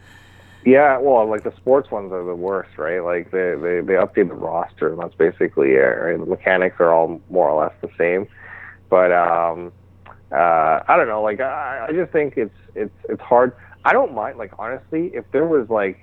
Yeah, 0.65 0.97
well, 0.97 1.27
like 1.27 1.43
the 1.43 1.53
sports 1.57 1.91
ones 1.91 2.11
are 2.13 2.23
the 2.23 2.35
worst, 2.35 2.77
right? 2.77 2.99
Like 2.99 3.31
they 3.31 3.55
they 3.55 3.81
they 3.81 3.93
update 3.93 4.29
the 4.29 4.35
roster, 4.35 4.93
and 4.93 5.01
that's 5.01 5.15
basically 5.15 5.71
it. 5.71 5.79
Right? 5.79 6.17
The 6.17 6.25
mechanics 6.25 6.77
are 6.79 6.93
all 6.93 7.21
more 7.29 7.49
or 7.49 7.63
less 7.63 7.73
the 7.81 7.89
same, 7.97 8.27
but 8.89 9.11
um, 9.11 9.73
uh, 10.31 10.81
I 10.87 10.95
don't 10.95 11.07
know. 11.07 11.21
Like 11.21 11.41
I, 11.41 11.87
I 11.89 11.91
just 11.91 12.11
think 12.13 12.37
it's 12.37 12.55
it's 12.75 12.95
it's 13.09 13.21
hard. 13.21 13.53
I 13.83 13.91
don't 13.91 14.13
mind. 14.13 14.37
Like 14.37 14.53
honestly, 14.57 15.11
if 15.13 15.25
there 15.33 15.45
was 15.45 15.69
like, 15.69 15.99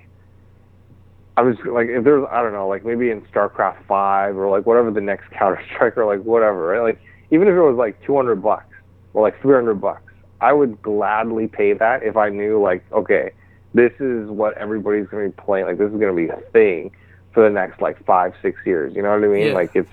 I 1.37 1.41
was 1.41 1.55
like, 1.65 1.87
if 1.87 2.03
there's 2.03 2.27
I 2.29 2.43
don't 2.43 2.53
know, 2.53 2.67
like 2.67 2.85
maybe 2.85 3.09
in 3.09 3.21
StarCraft 3.33 3.83
Five 3.87 4.37
or 4.37 4.47
like 4.47 4.67
whatever 4.67 4.91
the 4.91 5.01
next 5.01 5.31
Counter 5.31 5.63
Strike 5.73 5.97
or 5.97 6.05
like 6.05 6.23
whatever, 6.23 6.67
right? 6.67 6.81
Like 6.81 7.01
even 7.31 7.47
if 7.47 7.55
it 7.55 7.61
was 7.61 7.77
like 7.77 7.99
two 8.05 8.15
hundred 8.15 8.43
bucks, 8.43 8.71
or 9.13 9.21
like 9.21 9.41
300 9.41 9.75
bucks. 9.75 10.10
I 10.41 10.53
would 10.53 10.81
gladly 10.81 11.47
pay 11.47 11.73
that 11.73 12.03
if 12.03 12.17
I 12.17 12.29
knew 12.29 12.61
like, 12.61 12.83
okay, 12.91 13.31
this 13.73 13.93
is 13.99 14.29
what 14.29 14.57
everybody's 14.57 15.07
going 15.07 15.31
to 15.31 15.35
be 15.35 15.41
playing. 15.41 15.67
Like 15.67 15.77
this 15.77 15.91
is 15.91 15.99
going 15.99 16.15
to 16.15 16.21
be 16.21 16.27
a 16.27 16.41
thing 16.51 16.91
for 17.33 17.43
the 17.43 17.49
next 17.49 17.79
like 17.79 18.03
five, 18.05 18.33
six 18.41 18.59
years. 18.65 18.93
You 18.95 19.01
know 19.03 19.11
what 19.11 19.23
I 19.23 19.27
mean? 19.27 19.47
Yeah. 19.47 19.53
Like 19.53 19.75
it's, 19.75 19.91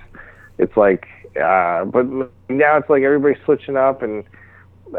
it's 0.58 0.76
like, 0.76 1.06
uh, 1.40 1.84
but 1.84 2.04
now 2.48 2.78
it's 2.78 2.90
like 2.90 3.02
everybody's 3.02 3.42
switching 3.44 3.76
up 3.76 4.02
and. 4.02 4.24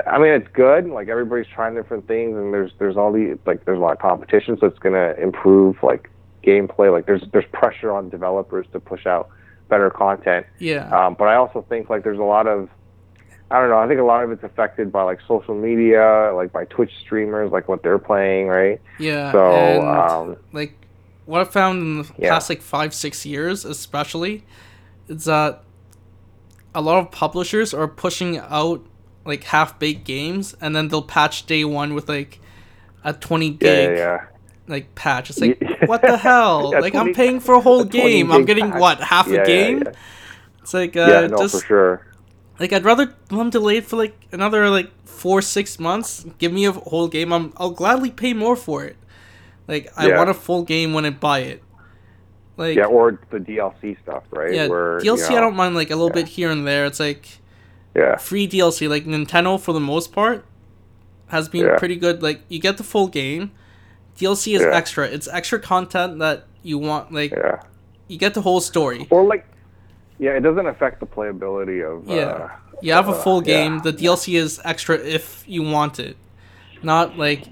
I 0.05 0.19
mean, 0.19 0.33
it's 0.33 0.47
good. 0.53 0.85
Like 0.85 1.07
everybody's 1.07 1.47
trying 1.47 1.73
different 1.73 2.07
things, 2.07 2.37
and 2.37 2.53
there's 2.53 2.71
there's 2.77 2.95
all 2.95 3.11
the 3.11 3.39
like 3.47 3.65
there's 3.65 3.79
a 3.79 3.81
lot 3.81 3.93
of 3.93 3.97
competition, 3.97 4.55
so 4.59 4.67
it's 4.67 4.77
gonna 4.77 5.15
improve 5.19 5.81
like 5.81 6.11
gameplay. 6.43 6.91
Like 6.91 7.07
there's 7.07 7.23
there's 7.33 7.47
pressure 7.53 7.91
on 7.91 8.07
developers 8.09 8.67
to 8.73 8.79
push 8.79 9.07
out 9.07 9.31
better 9.67 9.89
content. 9.89 10.45
Yeah. 10.59 10.87
Um, 10.95 11.15
but 11.15 11.27
I 11.27 11.35
also 11.35 11.65
think 11.67 11.89
like 11.89 12.03
there's 12.03 12.19
a 12.19 12.23
lot 12.23 12.45
of 12.45 12.69
I 13.51 13.59
don't 13.59 13.69
know. 13.69 13.79
I 13.79 13.87
think 13.87 13.99
a 13.99 14.03
lot 14.03 14.23
of 14.23 14.31
it's 14.31 14.43
affected 14.43 14.91
by 14.91 15.01
like 15.03 15.19
social 15.27 15.55
media, 15.55 16.31
like 16.35 16.51
by 16.51 16.65
Twitch 16.65 16.91
streamers, 17.01 17.51
like 17.51 17.67
what 17.67 17.81
they're 17.81 17.97
playing, 17.97 18.47
right? 18.47 18.79
yeah. 18.99 19.31
So 19.31 19.51
and, 19.51 19.87
um, 19.87 20.37
like 20.53 20.73
what 21.25 21.41
I've 21.41 21.51
found 21.51 21.81
in 21.81 21.97
the 22.03 22.09
Yeah. 22.17 22.29
past 22.33 22.49
like 22.49 22.61
five 22.61 22.93
six 22.93 23.25
years, 23.25 23.65
especially, 23.65 24.43
is 25.07 25.25
that 25.25 25.63
a 26.75 26.81
lot 26.81 26.99
of 26.99 27.09
publishers 27.11 27.73
are 27.73 27.87
pushing 27.87 28.37
out 28.37 28.85
like 29.25 29.43
half 29.45 29.79
baked 29.79 30.05
games, 30.05 30.55
and 30.61 30.75
then 30.75 30.89
they'll 30.89 31.01
patch 31.01 31.45
day 31.47 31.65
one 31.65 31.93
with 31.95 32.07
like 32.07 32.39
a 33.03 33.13
twenty 33.13 33.49
gig 33.49 33.97
yeah, 33.97 33.97
yeah. 33.97 34.25
like 34.67 34.93
patch. 34.93 35.31
It's 35.31 35.39
like 35.39 35.59
what 35.87 36.01
the 36.03 36.17
hell? 36.17 36.71
Like 36.71 36.93
I'm 36.93 37.13
paying 37.15 37.39
for 37.39 37.55
a 37.55 37.61
whole 37.61 37.81
a 37.85 37.85
game. 37.85 38.31
I'm 38.31 38.45
getting 38.45 38.71
patch. 38.71 38.79
what 38.79 38.99
half 38.99 39.27
a 39.27 39.43
game? 39.43 39.83
It's 40.61 40.73
like 40.73 40.95
uh, 40.95 41.07
yeah, 41.09 41.27
no, 41.27 41.37
just 41.37 41.61
for 41.61 41.65
sure. 41.65 42.05
Like 42.59 42.73
I'd 42.73 42.83
rather 42.83 43.13
them 43.29 43.49
delay 43.49 43.77
it 43.77 43.85
for 43.85 43.95
like 43.97 44.15
another 44.31 44.69
like 44.69 44.89
four 45.05 45.41
six 45.41 45.79
months. 45.79 46.25
Give 46.37 46.51
me 46.53 46.65
a 46.65 46.71
whole 46.71 47.07
game. 47.07 47.31
I'm 47.33 47.53
I'll 47.57 47.71
gladly 47.71 48.11
pay 48.11 48.33
more 48.33 48.55
for 48.55 48.83
it. 48.85 48.95
Like 49.67 49.91
I 49.97 50.07
Yeah. 50.07 50.17
want 50.17 50.29
a 50.29 50.33
full 50.33 50.63
game 50.63 50.93
when 50.93 51.05
I 51.05 51.09
buy 51.11 51.39
it. 51.39 51.63
Like 52.57 52.75
Yeah, 52.75 52.85
or 52.85 53.19
the 53.29 53.39
DLC 53.39 53.97
stuff, 54.03 54.23
right? 54.31 54.53
yeah, 54.53 54.67
Where, 54.67 54.99
DLC 54.99 55.03
you 55.03 55.29
know, 55.31 55.37
I 55.37 55.41
don't 55.41 55.55
mind 55.55 55.75
like 55.75 55.89
a 55.91 55.95
little 55.95 56.09
yeah. 56.09 56.23
bit 56.23 56.27
here 56.29 56.49
and 56.51 56.67
there. 56.67 56.85
It's 56.85 56.99
like 56.99 57.39
Yeah, 57.95 58.17
free 58.17 58.47
DLC. 58.47 58.89
Like 58.89 59.05
Nintendo 59.05 59.59
for 59.59 59.73
the 59.73 59.79
most 59.79 60.11
part 60.11 60.45
has 61.27 61.47
been 61.47 61.65
Yeah. 61.65 61.77
pretty 61.77 61.95
good. 61.95 62.21
Like 62.21 62.41
you 62.49 62.59
get 62.59 62.77
the 62.77 62.83
full 62.83 63.07
game. 63.07 63.51
DLC 64.17 64.55
is 64.55 64.61
extra. 64.61 65.05
It's 65.07 65.27
extra 65.29 65.59
content 65.59 66.19
that 66.19 66.45
you 66.63 66.77
want. 66.77 67.13
Like 67.13 67.31
yeah. 67.31 67.61
you 68.09 68.17
get 68.17 68.33
the 68.33 68.41
whole 68.41 68.59
story. 68.59 69.07
Or 69.09 69.23
like, 69.23 69.45
yeah, 70.19 70.31
it 70.31 70.41
doesn't 70.41 70.67
affect 70.67 70.99
the 70.99 71.05
playability 71.07 71.83
of. 71.83 72.07
Yeah. 72.07 72.23
Uh, 72.25 72.49
You 72.81 72.93
have 72.93 73.07
a 73.09 73.11
uh, 73.11 73.23
full 73.23 73.41
yeah. 73.43 73.53
game. 73.63 73.79
The 73.79 73.93
DLC 73.93 74.37
is 74.37 74.59
extra 74.63 74.97
if 74.97 75.43
you 75.47 75.63
want 75.63 75.99
it. 75.99 76.15
Not 76.83 77.17
like 77.17 77.45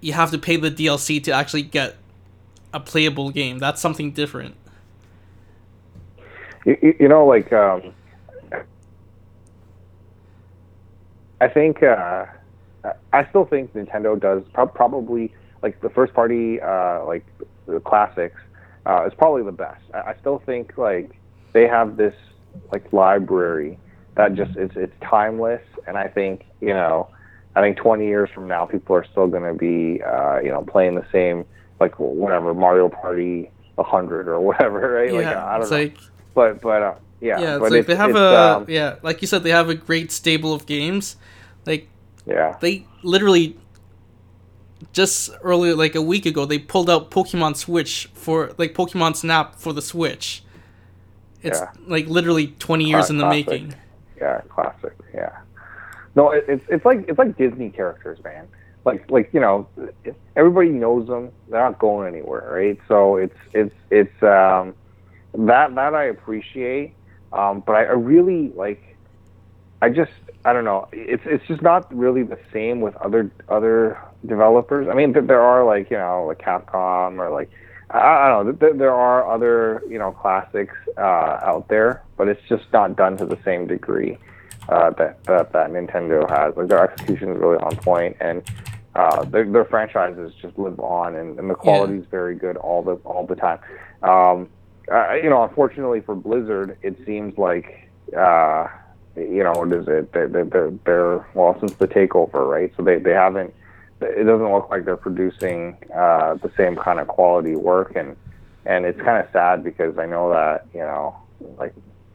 you 0.00 0.12
have 0.12 0.30
to 0.32 0.38
pay 0.38 0.56
the 0.56 0.70
DLC 0.70 1.22
to 1.24 1.32
actually 1.32 1.62
get 1.62 1.96
a 2.72 2.80
playable 2.80 3.30
game. 3.30 3.58
That's 3.58 3.80
something 3.80 4.12
different. 4.12 4.54
you, 6.64 6.94
you- 7.00 7.08
know, 7.08 7.26
like 7.26 7.52
um, 7.52 7.92
I 11.40 11.48
think 11.48 11.82
uh, 11.82 12.26
I 13.12 13.24
still 13.28 13.44
think 13.44 13.74
Nintendo 13.74 14.18
does 14.18 14.42
prob- 14.52 14.74
probably 14.74 15.32
like 15.62 15.80
the 15.80 15.90
first 15.90 16.14
party 16.14 16.60
uh, 16.60 17.04
like 17.04 17.24
the 17.66 17.80
classics 17.80 18.40
uh, 18.86 19.06
is 19.06 19.14
probably 19.14 19.42
the 19.42 19.52
best. 19.52 19.82
I, 19.94 19.98
I 19.98 20.14
still 20.20 20.42
think 20.44 20.76
like 20.76 21.10
they 21.52 21.66
have 21.66 21.96
this 21.96 22.14
like 22.70 22.92
library 22.92 23.78
that 24.16 24.34
just 24.34 24.56
it's 24.56 24.74
it's 24.76 24.94
timeless, 25.02 25.62
and 25.86 25.96
I 25.96 26.08
think 26.08 26.44
you 26.60 26.74
know 26.74 27.08
I 27.54 27.60
think 27.60 27.76
20 27.76 28.06
years 28.06 28.30
from 28.34 28.48
now 28.48 28.66
people 28.66 28.96
are 28.96 29.04
still 29.04 29.26
going 29.26 29.44
to 29.44 29.54
be 29.54 30.02
uh, 30.02 30.40
you 30.40 30.50
know 30.50 30.62
playing 30.62 30.94
the 30.94 31.06
same 31.12 31.44
like 31.80 31.98
whatever 31.98 32.54
Mario 32.54 32.88
Party 32.88 33.50
100 33.74 34.28
or 34.28 34.40
whatever, 34.40 34.92
right? 34.94 35.12
like 35.12 35.24
yeah, 35.24 35.44
I 35.44 35.52
don't 35.54 35.62
it's 35.62 35.70
know 35.70 35.76
like 35.78 35.96
but 36.34 36.60
but 36.60 36.82
uh, 36.82 36.94
yeah, 37.20 37.40
yeah, 37.40 37.56
it's 37.56 37.70
like 37.70 37.86
they 37.86 37.96
have 37.96 38.10
it's, 38.10 38.18
a 38.18 38.56
um, 38.56 38.66
yeah, 38.68 38.96
like 39.02 39.20
you 39.22 39.28
said, 39.28 39.42
they 39.42 39.50
have 39.50 39.68
a 39.68 39.74
great 39.74 40.10
stable 40.10 40.52
of 40.52 40.66
games. 40.66 41.16
Like 41.66 41.88
yeah, 42.26 42.56
they 42.60 42.86
literally 43.02 43.56
just 44.92 45.30
earlier, 45.42 45.74
like 45.74 45.94
a 45.94 46.02
week 46.02 46.26
ago, 46.26 46.44
they 46.44 46.58
pulled 46.58 46.90
out 46.90 47.10
Pokemon 47.10 47.56
Switch 47.56 48.08
for 48.14 48.52
like 48.58 48.74
Pokemon 48.74 49.16
Snap 49.16 49.54
for 49.56 49.72
the 49.72 49.82
Switch. 49.82 50.42
It's 51.42 51.60
Yeah. 51.60 51.70
like 51.86 52.06
literally 52.06 52.48
20 52.58 52.84
years 52.84 53.10
in 53.10 53.18
the 53.18 53.24
Classic. 53.24 53.46
making. 53.48 53.74
yeah, 54.20 54.40
classic, 54.48 54.94
yeah. 55.12 55.36
No, 56.14 56.30
it, 56.30 56.44
it's 56.46 56.64
it's 56.68 56.84
like 56.84 57.04
it's 57.08 57.18
like 57.18 57.36
Disney 57.36 57.70
characters, 57.70 58.22
man. 58.22 58.46
Like 58.84 59.10
like 59.10 59.30
you 59.32 59.40
know, 59.40 59.66
everybody 60.36 60.68
knows 60.68 61.06
them. 61.08 61.30
They're 61.48 61.60
not 61.60 61.78
going 61.78 62.12
anywhere, 62.12 62.48
right? 62.52 62.78
So 62.86 63.16
it's 63.16 63.36
it's 63.54 63.74
it's 63.90 64.22
um, 64.22 64.74
that 65.34 65.74
that 65.74 65.94
I 65.94 66.04
appreciate, 66.04 66.94
um, 67.32 67.62
but 67.66 67.74
I, 67.76 67.84
I 67.84 67.92
really 67.92 68.50
like. 68.54 68.96
I 69.80 69.88
just 69.88 70.12
I 70.44 70.52
don't 70.52 70.64
know. 70.64 70.88
It's 70.92 71.22
it's 71.24 71.46
just 71.46 71.62
not 71.62 71.92
really 71.94 72.22
the 72.22 72.38
same 72.52 72.80
with 72.80 72.96
other 72.96 73.30
other 73.48 73.98
developers. 74.26 74.88
I 74.88 74.94
mean, 74.94 75.12
there 75.12 75.40
are 75.40 75.64
like 75.64 75.90
you 75.90 75.98
know 75.98 76.26
like 76.26 76.38
Capcom 76.38 77.18
or 77.18 77.30
like 77.30 77.50
I, 77.90 77.98
I 77.98 78.28
don't 78.28 78.46
know. 78.46 78.52
There, 78.52 78.74
there 78.74 78.94
are 78.94 79.30
other 79.30 79.82
you 79.88 79.98
know 79.98 80.12
classics 80.12 80.74
uh, 80.96 81.38
out 81.42 81.68
there, 81.68 82.02
but 82.16 82.28
it's 82.28 82.42
just 82.48 82.64
not 82.72 82.96
done 82.96 83.16
to 83.18 83.26
the 83.26 83.38
same 83.44 83.66
degree 83.66 84.18
uh, 84.68 84.90
that, 84.90 85.22
that 85.24 85.52
that 85.52 85.70
Nintendo 85.70 86.28
has. 86.28 86.56
Like 86.56 86.68
their 86.68 86.90
execution 86.90 87.30
is 87.30 87.38
really 87.38 87.58
on 87.58 87.76
point, 87.76 88.16
and 88.20 88.42
uh, 88.94 89.24
their 89.24 89.44
their 89.44 89.64
franchises 89.64 90.32
just 90.40 90.58
live 90.58 90.78
on, 90.80 91.14
and, 91.14 91.38
and 91.38 91.48
the 91.48 91.54
quality 91.54 91.98
is 91.98 92.06
very 92.10 92.34
good 92.34 92.56
all 92.56 92.82
the 92.82 92.94
all 93.04 93.26
the 93.26 93.36
time. 93.36 93.58
Um, 94.02 94.48
uh, 94.90 95.14
you 95.14 95.30
know, 95.30 95.44
unfortunately 95.44 96.00
for 96.00 96.14
Blizzard, 96.16 96.76
it 96.82 96.98
seems 97.06 97.38
like 97.38 97.88
uh, 98.18 98.66
you 99.16 99.42
know 99.42 99.52
what 99.52 99.72
is 99.72 99.86
it? 99.88 100.12
They, 100.12 100.26
they, 100.26 100.42
they're 100.42 100.72
they're 100.84 101.26
well 101.34 101.56
since 101.60 101.74
the 101.74 101.88
takeover, 101.88 102.48
right? 102.48 102.72
So 102.76 102.82
they 102.82 102.98
they 102.98 103.12
haven't. 103.12 103.54
It 104.00 104.24
doesn't 104.24 104.52
look 104.52 104.68
like 104.68 104.84
they're 104.84 104.96
producing 104.96 105.76
uh, 105.94 106.34
the 106.34 106.50
same 106.56 106.76
kind 106.76 106.98
of 106.98 107.08
quality 107.08 107.54
work, 107.54 107.94
and 107.94 108.16
and 108.64 108.84
it's 108.84 109.00
kind 109.00 109.24
of 109.24 109.30
sad 109.32 109.62
because 109.62 109.98
I 109.98 110.06
know 110.06 110.30
that 110.30 110.66
you 110.74 110.80
know 110.80 111.16
like 111.58 111.74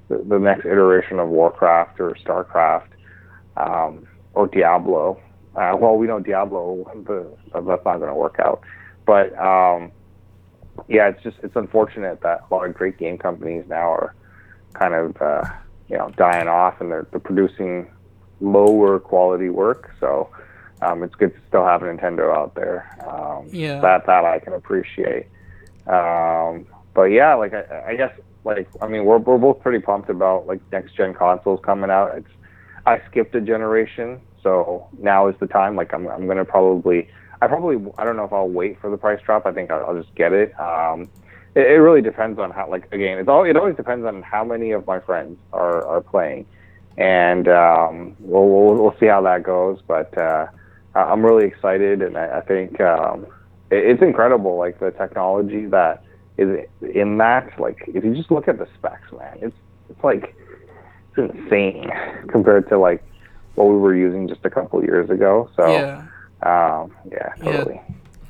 the, 0.09 0.17
the 0.17 0.39
next 0.39 0.65
iteration 0.65 1.19
of 1.19 1.29
Warcraft 1.29 1.99
or 1.99 2.11
Starcraft 2.11 2.87
um, 3.57 4.07
or 4.33 4.47
Diablo. 4.47 5.19
Uh, 5.55 5.75
well, 5.79 5.97
we 5.97 6.05
know 6.07 6.19
Diablo, 6.19 6.89
the, 7.07 7.27
that's 7.51 7.83
not 7.83 7.97
going 7.97 8.09
to 8.09 8.13
work 8.13 8.39
out. 8.39 8.61
But 9.05 9.35
um, 9.39 9.91
yeah, 10.87 11.09
it's 11.09 11.23
just 11.23 11.37
it's 11.41 11.55
unfortunate 11.55 12.21
that 12.21 12.43
a 12.49 12.53
lot 12.53 12.67
of 12.67 12.75
great 12.75 12.97
game 12.97 13.17
companies 13.17 13.65
now 13.67 13.91
are 13.91 14.15
kind 14.73 14.93
of 14.93 15.21
uh, 15.21 15.49
you 15.89 15.97
know 15.97 16.11
dying 16.17 16.47
off, 16.47 16.79
and 16.81 16.91
they're, 16.91 17.07
they're 17.11 17.19
producing 17.19 17.89
lower 18.41 18.99
quality 18.99 19.49
work. 19.49 19.93
So 19.99 20.29
um, 20.81 21.03
it's 21.03 21.15
good 21.15 21.33
to 21.33 21.39
still 21.47 21.65
have 21.65 21.81
a 21.81 21.85
Nintendo 21.85 22.35
out 22.35 22.55
there. 22.55 22.85
Um, 23.07 23.49
Yeah. 23.51 23.79
That 23.81 24.05
that 24.05 24.25
I 24.25 24.39
can 24.39 24.53
appreciate. 24.53 25.27
Um, 25.87 26.65
but 26.93 27.05
yeah, 27.05 27.33
like 27.35 27.53
I, 27.53 27.85
I 27.89 27.95
guess 27.95 28.11
like 28.43 28.67
I 28.81 28.87
mean 28.87 29.05
we're 29.05 29.17
we're 29.17 29.37
both 29.37 29.61
pretty 29.61 29.79
pumped 29.79 30.09
about 30.09 30.47
like 30.47 30.59
next 30.71 30.95
gen 30.95 31.13
consoles 31.13 31.59
coming 31.63 31.89
out. 31.89 32.17
It's 32.17 32.29
I 32.85 33.01
skipped 33.09 33.35
a 33.35 33.41
generation, 33.41 34.21
so 34.43 34.87
now 34.99 35.27
is 35.27 35.35
the 35.39 35.47
time. 35.47 35.75
Like 35.75 35.93
I'm 35.93 36.07
I'm 36.07 36.27
gonna 36.27 36.45
probably 36.45 37.09
I 37.41 37.47
probably 37.47 37.77
I 37.97 38.03
don't 38.03 38.17
know 38.17 38.25
if 38.25 38.33
I'll 38.33 38.49
wait 38.49 38.79
for 38.81 38.89
the 38.89 38.97
price 38.97 39.21
drop. 39.25 39.45
I 39.45 39.51
think 39.51 39.71
I'll, 39.71 39.85
I'll 39.85 40.01
just 40.01 40.13
get 40.15 40.33
it. 40.33 40.59
Um, 40.59 41.09
it, 41.57 41.71
it 41.71 41.79
really 41.81 42.01
depends 42.01 42.39
on 42.39 42.51
how 42.51 42.69
like 42.69 42.87
again 42.91 43.17
it's 43.17 43.27
all 43.27 43.43
it 43.43 43.57
always 43.57 43.75
depends 43.75 44.05
on 44.05 44.21
how 44.21 44.43
many 44.43 44.71
of 44.71 44.85
my 44.85 44.99
friends 44.99 45.39
are 45.51 45.85
are 45.85 46.01
playing, 46.01 46.45
and 46.97 47.47
um, 47.47 48.15
we'll, 48.19 48.47
we'll 48.47 48.75
we'll 48.75 48.95
see 48.99 49.07
how 49.07 49.21
that 49.21 49.43
goes. 49.43 49.79
But 49.87 50.15
uh, 50.17 50.47
I'm 50.93 51.25
really 51.25 51.45
excited, 51.45 52.01
and 52.01 52.17
I, 52.17 52.37
I 52.37 52.41
think 52.41 52.79
um, 52.79 53.25
it, 53.71 53.83
it's 53.85 54.01
incredible 54.01 54.57
like 54.57 54.79
the 54.79 54.91
technology 54.91 55.65
that 55.67 56.03
is 56.37 56.63
in 56.81 57.17
that. 57.17 57.59
Like 57.59 57.83
if 57.87 58.03
you 58.03 58.13
just 58.15 58.29
look 58.29 58.47
at 58.47 58.59
the 58.59 58.67
specs, 58.77 59.11
man, 59.11 59.39
it's 59.41 59.57
it's 59.89 60.03
like 60.03 60.35
it's 61.15 61.33
insane 61.33 61.89
compared 62.29 62.69
to 62.69 62.77
like 62.77 63.03
what 63.55 63.65
we 63.65 63.77
were 63.77 63.95
using 63.95 64.27
just 64.27 64.45
a 64.45 64.51
couple 64.51 64.83
years 64.83 65.09
ago. 65.09 65.49
So 65.55 65.71
Yeah. 65.71 66.03
um, 66.43 66.91
yeah, 67.11 67.33
Yeah. 67.43 67.63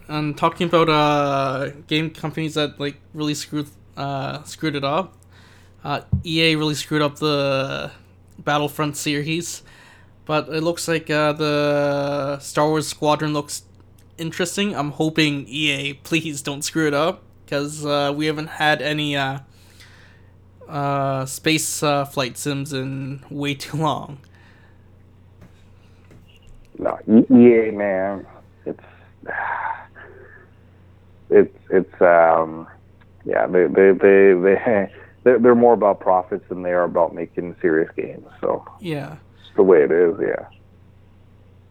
And 0.07 0.37
talking 0.37 0.67
about 0.67 0.89
uh, 0.89 1.71
game 1.87 2.09
companies 2.09 2.53
that 2.53 2.79
like 2.79 2.95
really 3.13 3.33
screwed 3.33 3.67
uh, 3.97 4.43
screwed 4.43 4.75
it 4.75 4.83
up, 4.83 5.15
uh, 5.83 6.01
EA 6.23 6.55
really 6.55 6.75
screwed 6.75 7.01
up 7.01 7.17
the 7.17 7.91
Battlefront 8.39 8.95
series, 8.95 9.63
but 10.25 10.47
it 10.49 10.61
looks 10.61 10.87
like 10.87 11.09
uh, 11.09 11.33
the 11.33 12.39
Star 12.39 12.67
Wars 12.67 12.87
Squadron 12.87 13.33
looks 13.33 13.63
interesting. 14.17 14.75
I'm 14.75 14.91
hoping 14.91 15.47
EA 15.47 15.93
please 15.93 16.41
don't 16.41 16.61
screw 16.61 16.87
it 16.87 16.93
up 16.93 17.23
because 17.45 17.85
uh, 17.85 18.13
we 18.15 18.25
haven't 18.25 18.47
had 18.47 18.81
any 18.81 19.15
uh, 19.15 19.39
uh, 20.67 21.25
space 21.25 21.81
uh, 21.81 22.05
flight 22.05 22.37
sims 22.37 22.73
in 22.73 23.23
way 23.29 23.53
too 23.55 23.77
long. 23.77 24.19
no, 26.77 26.99
EA 27.07 27.71
man, 27.71 28.25
it's 28.65 28.83
it's 31.29 31.57
it's 31.69 32.01
um 32.01 32.67
yeah 33.25 33.47
they 33.47 33.67
they 33.67 33.91
they 33.91 34.33
they 34.33 34.89
they're, 35.23 35.39
they're 35.39 35.55
more 35.55 35.73
about 35.73 35.99
profits 35.99 36.45
than 36.49 36.63
they 36.63 36.71
are 36.71 36.83
about 36.83 37.13
making 37.13 37.55
serious 37.61 37.89
games. 37.95 38.25
So 38.41 38.63
yeah, 38.79 39.13
it's 39.39 39.55
the 39.55 39.63
way 39.63 39.83
it 39.83 39.91
is. 39.91 40.15
Yeah. 40.21 40.45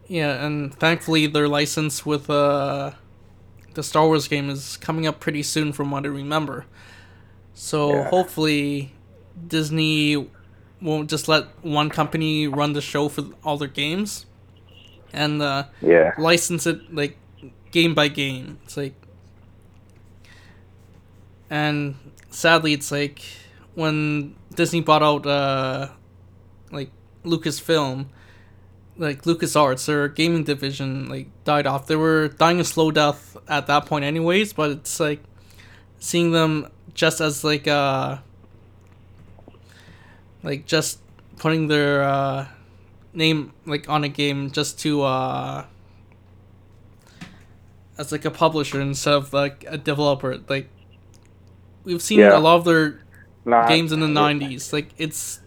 Yeah, 0.09 0.45
and 0.47 0.73
thankfully 0.73 1.27
their 1.27 1.49
license 1.49 2.07
with 2.07 2.31
uh 2.31 2.93
the 3.75 3.83
Star 3.83 4.07
Wars 4.07 4.29
game 4.29 4.49
is 4.49 4.77
coming 4.79 5.07
up 5.07 5.21
pretty 5.21 5.43
soon, 5.43 5.73
from 5.73 5.91
what 5.91 6.05
I 6.05 6.09
remember. 6.09 6.65
So 7.55 8.03
Yeah. 8.03 8.09
hopefully 8.11 8.93
Disney 9.49 10.29
won't 10.81 11.11
just 11.11 11.29
let 11.29 11.45
one 11.65 11.91
company 11.91 12.47
run 12.47 12.73
the 12.73 12.81
show 12.81 13.09
for 13.09 13.25
all 13.45 13.57
their 13.59 13.69
games, 13.69 14.27
and 15.13 15.43
uh, 15.43 15.65
Yeah. 15.81 16.13
license 16.19 16.67
it 16.67 16.95
like 16.95 17.17
game 17.71 17.95
by 17.95 18.09
game. 18.09 18.59
It's 18.65 18.77
like, 18.77 18.95
and 21.51 21.95
sadly, 22.31 22.73
it's 22.73 22.91
like 22.91 23.23
when 23.75 24.35
Disney 24.55 24.81
bought 24.81 25.03
out 25.03 25.27
uh, 25.27 25.89
like 26.71 26.91
Lucasfilm, 27.25 28.07
like 28.97 29.23
LucasArts, 29.23 29.87
their 29.87 30.09
gaming 30.09 30.45
division 30.45 31.09
like 31.09 31.29
died 31.45 31.67
off. 31.67 31.87
They 31.87 31.97
were 31.97 32.29
dying 32.29 32.61
a 32.61 32.65
slow 32.65 32.91
death 32.91 33.37
at 33.49 33.67
that 33.67 33.87
point, 33.87 34.05
anyways. 34.05 34.53
But 34.53 34.71
it's 34.71 34.99
like 34.99 35.23
seeing 35.99 36.33
them 36.33 36.71
just 36.95 37.21
as 37.21 37.45
like 37.45 37.69
uh 37.69 38.19
like 40.43 40.67
just 40.67 41.01
putting 41.37 41.69
their 41.69 42.03
uh 42.03 42.47
name 43.13 43.53
like 43.67 43.89
on 43.89 44.05
a 44.05 44.09
game 44.09 44.51
just 44.51 44.79
to 44.81 45.03
uh 45.03 45.65
as 47.99 48.13
like 48.13 48.25
a 48.25 48.31
publisher 48.31 48.81
instead 48.81 49.15
of 49.15 49.33
like 49.33 49.65
a 49.69 49.79
developer 49.79 50.39
like 50.49 50.69
we've 51.87 52.03
seen 52.03 52.19
Yeah. 52.21 52.37
a 52.37 52.41
lot 52.41 52.57
of 52.57 52.65
their 52.65 53.01
Not, 53.47 53.69
games 53.69 53.93
in 53.93 54.01
the 54.01 54.09
90s 54.09 54.73
like 54.73 54.89
it's 54.99 55.41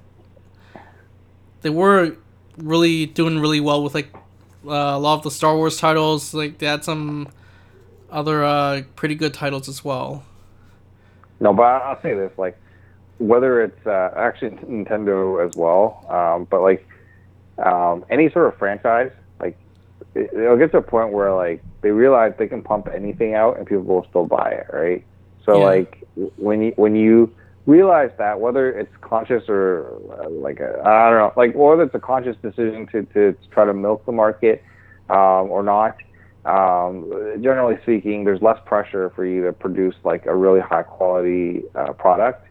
they 1.61 1.69
were 1.69 2.15
really 2.57 3.05
doing 3.05 3.39
really 3.39 3.59
well 3.59 3.83
with 3.83 3.93
like 3.93 4.09
uh, 4.65 4.71
a 4.71 4.99
lot 4.99 5.15
of 5.15 5.23
the 5.23 5.31
star 5.31 5.55
wars 5.55 5.77
titles 5.77 6.33
like 6.33 6.57
they 6.59 6.65
had 6.65 6.83
some 6.83 7.27
other 8.11 8.43
uh 8.43 8.81
pretty 8.95 9.15
good 9.15 9.33
titles 9.33 9.69
as 9.69 9.83
well 9.85 10.23
No, 11.39 11.53
but 11.53 11.63
I- 11.63 11.79
I'll 11.91 12.01
say 12.01 12.13
this: 12.15 12.31
like, 12.37 12.57
whether 13.17 13.61
it's 13.63 13.85
uh, 13.87 14.11
actually 14.17 14.51
Nintendo 14.51 15.45
as 15.45 15.55
well, 15.55 16.05
um, 16.09 16.47
but 16.51 16.61
like 16.61 16.85
um, 17.57 18.03
any 18.09 18.29
sort 18.31 18.47
of 18.47 18.57
franchise, 18.57 19.11
like 19.39 19.55
it, 20.15 20.33
it'll 20.33 20.57
get 20.57 20.71
to 20.71 20.77
a 20.79 20.81
point 20.81 21.13
where 21.13 21.33
like 21.33 21.63
they 21.81 21.91
realize 21.91 22.33
they 22.37 22.47
can 22.47 22.61
pump 22.61 22.89
anything 22.93 23.35
out 23.35 23.57
and 23.57 23.65
people 23.67 23.83
will 23.85 24.05
still 24.09 24.25
buy 24.25 24.49
it, 24.51 24.67
right? 24.73 25.05
So 25.49 25.59
Yeah. 25.59 25.65
like 25.65 26.03
when 26.37 26.61
you 26.61 26.73
when 26.75 26.95
you 26.95 27.33
realize 27.65 28.11
that 28.17 28.39
whether 28.39 28.71
it's 28.71 28.93
conscious 29.01 29.43
or 29.47 29.99
uh, 30.19 30.29
like 30.29 30.59
a, 30.59 30.79
I 30.85 31.09
don't 31.09 31.19
know, 31.19 31.33
like 31.35 31.55
whether 31.55 31.83
it's 31.83 31.95
a 31.95 31.99
conscious 31.99 32.37
decision 32.43 32.87
to 32.91 33.05
to 33.13 33.35
try 33.51 33.65
to 33.65 33.73
milk 33.73 34.05
the 34.05 34.11
market 34.11 34.63
um, 35.09 35.49
or 35.49 35.63
not, 35.63 35.95
um, 36.45 37.09
generally 37.41 37.77
speaking, 37.81 38.25
there's 38.25 38.41
less 38.41 38.59
pressure 38.65 39.11
for 39.15 39.25
you 39.25 39.43
to 39.45 39.53
produce 39.53 39.95
like 40.03 40.25
a 40.27 40.35
really 40.35 40.59
high 40.59 40.83
quality 40.83 41.63
uh, 41.73 41.93
product, 41.93 42.45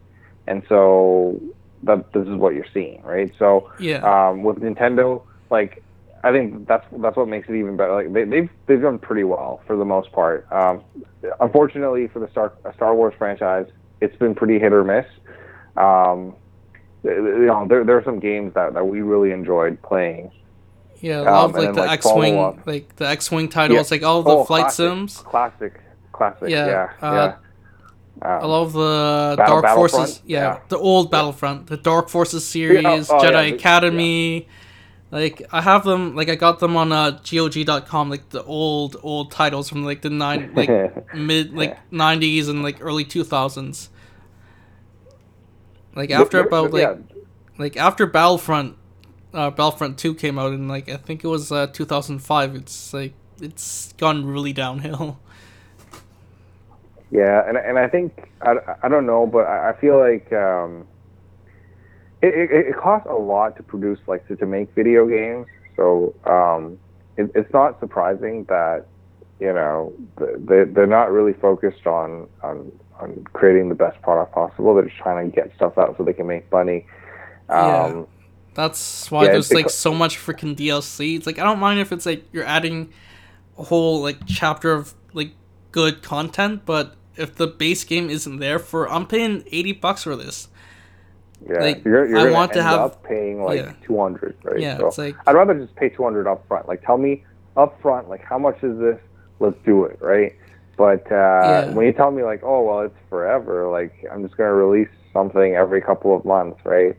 and 0.49 0.62
so 0.68 1.40
that 1.84 2.12
this 2.12 2.26
is 2.26 2.34
what 2.34 2.55
you're 2.55 2.72
seeing, 2.74 3.01
right? 3.03 3.32
So 3.38 3.70
yeah 3.78 4.01
um, 4.03 4.42
with 4.42 4.59
Nintendo, 4.59 5.22
like 5.51 5.84
I 6.24 6.32
think 6.32 6.66
that's 6.66 6.84
that's 6.98 7.16
what 7.16 7.28
makes 7.28 7.48
it 7.48 7.54
even 7.54 7.76
better. 7.76 7.94
Like 7.94 8.12
they, 8.12 8.24
they've 8.24 8.50
they've 8.66 8.80
done 8.82 8.98
pretty 8.98 9.24
well 9.24 9.60
for 9.66 9.76
the 9.76 9.84
most 9.84 10.10
part. 10.12 10.46
Um, 10.52 10.82
unfortunately, 11.40 12.08
for 12.08 12.18
the 12.20 12.28
Star 12.30 12.52
Star 12.74 12.94
Wars 12.94 13.14
franchise, 13.18 13.66
it's 14.00 14.16
been 14.16 14.34
pretty 14.34 14.58
hit 14.58 14.72
or 14.72 14.84
miss. 14.84 15.06
Um, 15.76 16.34
you 17.04 17.46
know, 17.46 17.66
there 17.68 17.84
there 17.84 17.96
are 17.96 18.04
some 18.04 18.18
games 18.18 18.54
that, 18.54 18.74
that 18.74 18.84
we 18.86 19.00
really 19.02 19.30
enjoyed 19.30 19.80
playing. 19.82 20.32
Yeah, 21.00 21.20
a 21.20 21.32
Um, 21.32 21.52
like 21.52 21.62
then, 21.62 21.74
the 21.74 21.80
like, 21.82 21.90
X-wing, 21.92 22.60
like 22.66 22.96
the 22.96 23.06
X-wing 23.08 23.48
titles, 23.48 23.88
Yeah. 23.90 23.94
like 23.94 24.02
all 24.02 24.24
the 24.24 24.30
Oh, 24.30 24.44
flight 24.44 24.62
classic, 24.62 24.76
sims. 24.76 25.16
classic, 25.18 25.80
classic. 26.10 26.48
Yeah, 26.48 26.66
Yeah, 26.66 26.88
uh, 27.08 27.14
yeah. 27.14 27.34
Um, 28.20 28.42
A 28.42 28.46
lot 28.48 28.62
of 28.62 28.72
the 28.72 29.34
Battle- 29.38 29.62
Dark 29.62 29.76
Forces, 29.76 30.20
yeah, 30.26 30.58
the 30.68 30.76
old 30.76 31.12
Battlefront, 31.12 31.68
the 31.68 31.76
Dark 31.76 32.08
Forces 32.08 32.44
series, 32.56 33.08
oh, 33.08 33.18
Jedi 33.20 33.54
Academy. 33.54 34.48
Like 35.11 35.42
I 35.52 35.62
have 35.62 35.84
them, 35.84 36.14
like 36.14 36.28
I 36.28 36.34
got 36.34 36.59
them 36.59 36.76
on 36.76 36.92
uh, 36.92 37.12
GOG.com, 37.12 38.11
like 38.11 38.28
the 38.28 38.44
old 38.44 38.96
old 39.02 39.30
titles 39.30 39.68
from 39.68 39.84
like 39.84 40.02
the 40.02 40.11
nine, 40.11 40.52
like 40.56 41.14
mid 41.14 41.54
like 41.54 41.78
nineties 41.90 42.48
and 42.48 42.62
like 42.62 42.78
early 42.82 43.04
two 43.04 43.24
thousands. 43.24 43.88
Like 45.94 46.11
after 46.11 46.40
about 46.40 46.72
like 46.72 46.98
like 47.56 47.76
after 47.76 48.06
Battlefront, 48.06 48.76
uh, 49.32 49.50
Battlefront 49.50 49.96
Two 49.96 50.14
came 50.14 50.38
out 50.38 50.52
in 50.52 50.68
like 50.68 50.90
I 50.90 50.98
think 50.98 51.24
it 51.24 51.28
was 51.28 51.50
uh, 51.50 51.68
two 51.68 51.86
thousand 51.86 52.18
five. 52.18 52.54
It's 52.54 52.92
like 52.92 53.14
it's 53.40 53.94
gone 53.94 54.26
really 54.26 54.52
downhill. 54.52 55.18
Yeah, 57.11 57.48
and 57.48 57.56
and 57.56 57.78
I 57.78 57.88
think 57.88 58.30
I, 58.42 58.56
I 58.82 58.88
don't 58.88 59.06
know, 59.06 59.26
but 59.26 59.46
I, 59.46 59.70
I 59.70 59.72
feel 59.80 59.98
like 59.98 60.30
um, 60.30 60.86
it, 62.22 62.34
it 62.34 62.66
it 62.68 62.76
costs 62.76 63.06
a 63.08 63.14
lot 63.14 63.56
to 63.56 63.62
produce 63.62 63.98
like 64.06 64.26
to, 64.28 64.36
to 64.36 64.46
make 64.46 64.74
video 64.74 65.06
games. 65.06 65.46
So 65.76 66.14
um, 66.24 66.78
it, 67.16 67.30
it's 67.34 67.52
not 67.52 67.78
surprising 67.80 68.44
that 68.44 68.86
you 69.40 69.52
know 69.52 69.92
they 70.18 70.64
they're 70.64 70.86
not 70.86 71.12
really 71.12 71.32
focused 71.34 71.86
on 71.86 72.28
on 72.42 72.72
on 73.00 73.24
creating 73.32 73.68
the 73.68 73.74
best 73.74 74.00
product 74.02 74.32
possible. 74.32 74.74
They're 74.74 74.86
just 74.86 74.96
trying 74.96 75.30
to 75.30 75.34
get 75.34 75.54
stuff 75.54 75.78
out 75.78 75.96
so 75.96 76.04
they 76.04 76.12
can 76.12 76.26
make 76.26 76.50
money. 76.50 76.86
Yeah. 77.48 77.84
Um, 77.84 78.06
That's 78.54 79.10
why 79.10 79.26
Yeah, 79.26 79.32
there's 79.32 79.52
like 79.52 79.66
co- 79.66 79.70
so 79.70 79.94
much 79.94 80.18
freaking 80.18 80.56
DLC. 80.56 81.16
It's 81.16 81.26
like 81.26 81.38
I 81.38 81.44
don't 81.44 81.60
mind 81.60 81.78
if 81.78 81.92
it's 81.92 82.06
like 82.06 82.24
you're 82.32 82.44
adding 82.44 82.92
a 83.56 83.64
whole 83.64 84.02
like 84.02 84.18
chapter 84.26 84.72
of 84.72 84.94
like 85.12 85.32
good 85.70 86.02
content, 86.02 86.62
but 86.66 86.96
if 87.16 87.36
the 87.36 87.46
base 87.46 87.84
game 87.84 88.10
isn't 88.10 88.38
there 88.38 88.58
for 88.58 88.88
I'm 88.90 89.06
paying 89.06 89.44
eighty 89.52 89.72
bucks 89.72 90.02
for 90.02 90.16
this. 90.16 90.48
Yeah, 91.49 91.61
Like, 91.61 91.84
you're, 91.84 92.07
you're 92.09 92.18
I 92.18 92.22
gonna 92.24 92.34
want 92.34 92.53
to 92.55 92.62
have- 92.62 92.80
up 92.80 93.03
paying 93.05 93.43
like 93.43 93.59
yeah. 93.61 93.72
two 93.82 93.99
hundred, 93.99 94.36
right? 94.43 94.59
Yeah, 94.61 94.78
So 94.78 94.86
it's 94.89 94.99
like 94.99 95.14
I'd 95.26 95.34
rather 95.34 95.55
just 95.55 95.74
pay 95.76 95.89
200 95.89 96.26
up 96.26 96.47
front. 96.49 96.66
Like, 96.68 96.82
tell 96.84 96.99
me 96.99 97.24
up 97.57 97.80
front, 97.80 98.09
like, 98.09 98.22
how 98.22 98.39
much 98.39 98.62
is 98.62 98.78
this? 98.78 98.99
Let's 99.41 99.57
do 99.64 99.84
it, 99.84 99.99
right? 100.01 100.34
But 100.76 101.11
uh, 101.11 101.14
Yeah. 101.14 101.70
when 101.74 101.86
you 101.86 101.93
tell 101.93 102.11
me, 102.11 102.22
like, 102.22 102.41
oh, 102.43 102.62
well, 102.62 102.80
it's 102.80 102.95
forever, 103.09 103.68
like, 103.68 103.93
I'm 104.12 104.22
just 104.22 104.36
going 104.36 104.49
to 104.49 104.55
release 104.55 104.89
something 105.12 105.55
every 105.55 105.80
couple 105.80 106.14
of 106.16 106.24
months, 106.24 106.61
right? 106.64 106.97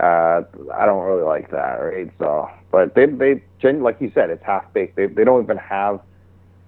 Uh, 0.00 0.42
I 0.74 0.84
don't 0.86 1.04
really 1.04 1.22
like 1.22 1.50
that, 1.50 1.74
right? 1.76 2.10
So, 2.18 2.50
but 2.70 2.94
they, 2.94 3.06
they, 3.06 3.42
gen- 3.60 3.82
like 3.82 4.00
you 4.00 4.10
said, 4.14 4.30
it's 4.30 4.44
half 4.44 4.70
baked. 4.72 4.96
They, 4.96 5.06
they 5.06 5.24
don't 5.24 5.42
even 5.44 5.56
have, 5.58 6.00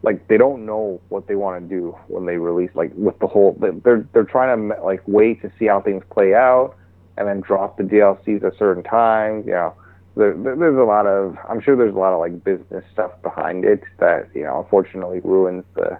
like, 0.03 0.29
they 0.29 0.37
don't 0.39 0.65
know 0.65 1.01
what 1.09 1.27
they 1.27 1.35
want 1.35 1.69
to 1.69 1.75
do 1.75 1.97
when 2.09 2.27
they 2.27 2.37
release, 2.39 2.71
like, 2.75 2.93
with 2.95 3.19
the 3.19 3.27
whole, 3.27 3.57
they're, 3.85 4.07
they're 4.13 4.25
trying 4.25 4.69
to, 4.71 4.83
like, 4.83 5.03
wait 5.07 5.43
to 5.43 5.51
see 5.59 5.67
how 5.67 5.81
things 5.81 6.05
play 6.11 6.35
out 6.35 6.77
and 7.17 7.29
then 7.29 7.41
drop 7.41 7.77
the 7.77 7.85
DLCs 7.85 8.43
at 8.45 8.57
certain 8.59 8.83
times, 8.83 9.47
you 9.47 9.53
know 9.53 9.75
there, 10.17 10.35
there- 10.35 10.57
there's 10.57 10.79
a 10.79 10.85
lot 10.85 11.07
of 11.07 11.37
I'm 11.49 11.61
sure 11.61 11.77
there's 11.77 11.95
a 11.95 11.99
lot 11.99 12.13
of 12.13 12.21
like 12.21 12.43
business 12.45 12.85
stuff 12.93 13.11
behind 13.23 13.65
it 13.65 13.83
that 13.99 14.29
you 14.35 14.43
know 14.45 14.61
unfortunately 14.61 15.21
ruins 15.23 15.65
the 15.75 15.99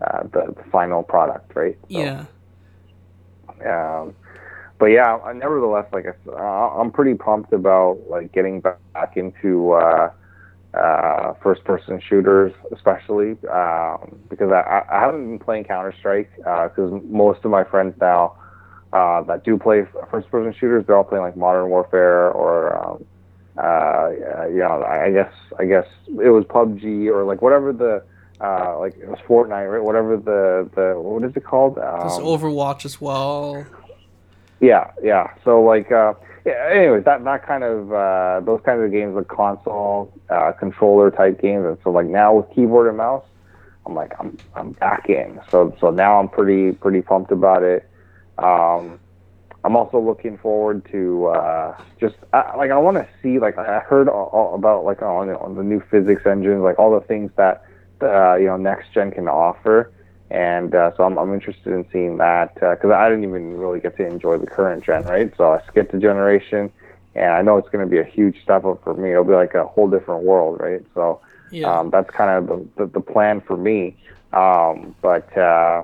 uh, 0.00 0.22
the, 0.24 0.54
the 0.56 0.64
final 0.70 1.02
product, 1.02 1.52
right? 1.54 1.76
So, 1.92 2.12
yeah. 3.60 4.02
Um, 4.02 4.14
but 4.78 4.86
yeah, 4.86 5.16
uh, 5.24 5.32
nevertheless, 5.32 5.86
like 5.92 6.06
I 6.06 6.30
uh, 6.30 6.80
I'm 6.80 6.90
pretty 6.92 7.14
pumped 7.14 7.52
about 7.52 7.98
like 8.08 8.32
getting 8.32 8.60
back 8.60 8.90
into 8.92 9.48
uh, 9.72 10.10
uh, 10.56 11.16
first-person 11.24 12.00
shooters, 12.08 12.52
especially 12.72 13.30
um, 13.50 14.18
because 14.28 14.50
I, 14.52 14.82
I 14.90 15.00
haven't 15.00 15.24
been 15.26 15.38
playing 15.38 15.64
Counter 15.64 15.92
Strike 15.98 16.30
because 16.36 17.00
most 17.04 17.44
of 17.44 17.50
my 17.50 17.64
friends 17.64 17.94
now 18.00 18.34
uh, 18.92 19.22
that 19.22 19.44
do 19.44 19.58
play 19.58 19.84
first-person 20.10 20.54
shooters, 20.58 20.86
they're 20.86 20.96
all 20.96 21.04
playing 21.04 21.24
like 21.24 21.36
Modern 21.36 21.68
Warfare 21.68 22.30
or 22.30 22.76
um, 22.76 23.04
uh, 23.56 24.10
you 24.50 24.58
know, 24.58 24.84
I 24.84 25.10
guess 25.10 25.32
I 25.58 25.64
guess 25.66 25.86
it 26.06 26.30
was 26.30 26.44
PUBG 26.44 27.06
or 27.08 27.24
like 27.24 27.42
whatever 27.42 27.72
the 27.72 28.02
uh, 28.40 28.78
like 28.78 28.96
it 28.96 29.08
was 29.08 29.18
Fortnite, 29.28 29.70
right? 29.72 29.82
Whatever 29.82 30.16
the 30.16 30.68
the 30.74 30.98
what 31.00 31.24
is 31.24 31.36
it 31.36 31.44
called? 31.44 31.76
There's 31.76 32.18
Um, 32.18 32.22
Overwatch 32.24 32.84
as 32.84 33.00
well. 33.00 33.66
yeah, 34.60 34.90
yeah. 35.02 35.32
So 35.44 35.60
like, 35.60 35.90
uh, 35.90 36.14
yeah, 36.46 36.68
anyways, 36.70 37.04
that 37.04 37.24
that 37.24 37.44
kind 37.46 37.64
of 37.64 37.92
uh, 37.92 38.40
those 38.44 38.60
kinds 38.64 38.82
of 38.84 38.92
games, 38.92 39.16
like 39.16 39.26
console 39.28 40.12
uh, 40.30 40.52
controller 40.52 41.10
type 41.10 41.40
games, 41.40 41.66
and 41.66 41.76
so 41.82 41.90
like 41.90 42.06
now 42.06 42.34
with 42.34 42.50
keyboard 42.54 42.86
and 42.88 42.96
mouse, 42.96 43.24
I'm 43.86 43.94
like 43.94 44.12
I'm 44.20 44.36
I'm 44.54 44.70
back 44.72 45.08
in. 45.10 45.40
So 45.50 45.74
so 45.80 45.90
now 45.90 46.20
I'm 46.20 46.28
pretty 46.28 46.72
pretty 46.72 47.02
pumped 47.02 47.32
about 47.32 47.64
it. 47.64 47.87
Um, 48.38 49.00
I'm 49.64 49.76
also 49.76 49.98
looking 50.00 50.38
forward 50.38 50.86
to 50.92 51.26
uh, 51.26 51.74
just 52.00 52.16
uh, 52.32 52.52
like 52.56 52.70
I 52.70 52.78
want 52.78 52.96
to 52.96 53.08
see 53.22 53.38
like 53.38 53.58
I 53.58 53.80
heard 53.80 54.08
all, 54.08 54.30
all 54.32 54.54
about 54.54 54.84
like 54.84 55.02
on, 55.02 55.30
on 55.30 55.56
the 55.56 55.62
new 55.62 55.82
physics 55.90 56.22
engines, 56.26 56.62
like 56.62 56.78
all 56.78 56.92
the 56.98 57.04
things 57.06 57.30
that 57.36 57.62
uh, 58.02 58.36
you 58.36 58.46
know 58.46 58.56
next 58.56 58.92
gen 58.94 59.10
can 59.10 59.28
offer, 59.28 59.92
and 60.30 60.74
uh, 60.74 60.92
so 60.96 61.04
I'm 61.04 61.18
I'm 61.18 61.34
interested 61.34 61.72
in 61.72 61.84
seeing 61.92 62.18
that 62.18 62.54
because 62.54 62.90
I 62.94 63.08
didn't 63.08 63.24
even 63.24 63.56
really 63.56 63.80
get 63.80 63.96
to 63.96 64.06
enjoy 64.06 64.38
the 64.38 64.46
current 64.46 64.84
gen, 64.84 65.02
right? 65.04 65.32
So 65.36 65.52
I 65.52 65.60
skipped 65.68 65.92
a 65.94 65.98
generation, 65.98 66.70
and 67.14 67.32
I 67.32 67.42
know 67.42 67.58
it's 67.58 67.68
going 67.68 67.84
to 67.84 67.90
be 67.90 67.98
a 67.98 68.04
huge 68.04 68.36
step 68.42 68.64
up 68.64 68.82
for 68.84 68.94
me. 68.94 69.10
It'll 69.12 69.24
be 69.24 69.32
like 69.34 69.54
a 69.54 69.66
whole 69.66 69.88
different 69.90 70.22
world, 70.22 70.60
right? 70.60 70.82
So 70.94 71.20
Yeah. 71.50 71.80
um, 71.80 71.90
that's 71.90 72.10
kind 72.16 72.30
of 72.30 72.46
the, 72.46 72.84
the, 72.84 72.92
the 72.92 73.00
plan 73.00 73.40
for 73.46 73.56
me. 73.56 73.96
Um, 74.32 74.94
but 75.02 75.36
uh, 75.36 75.82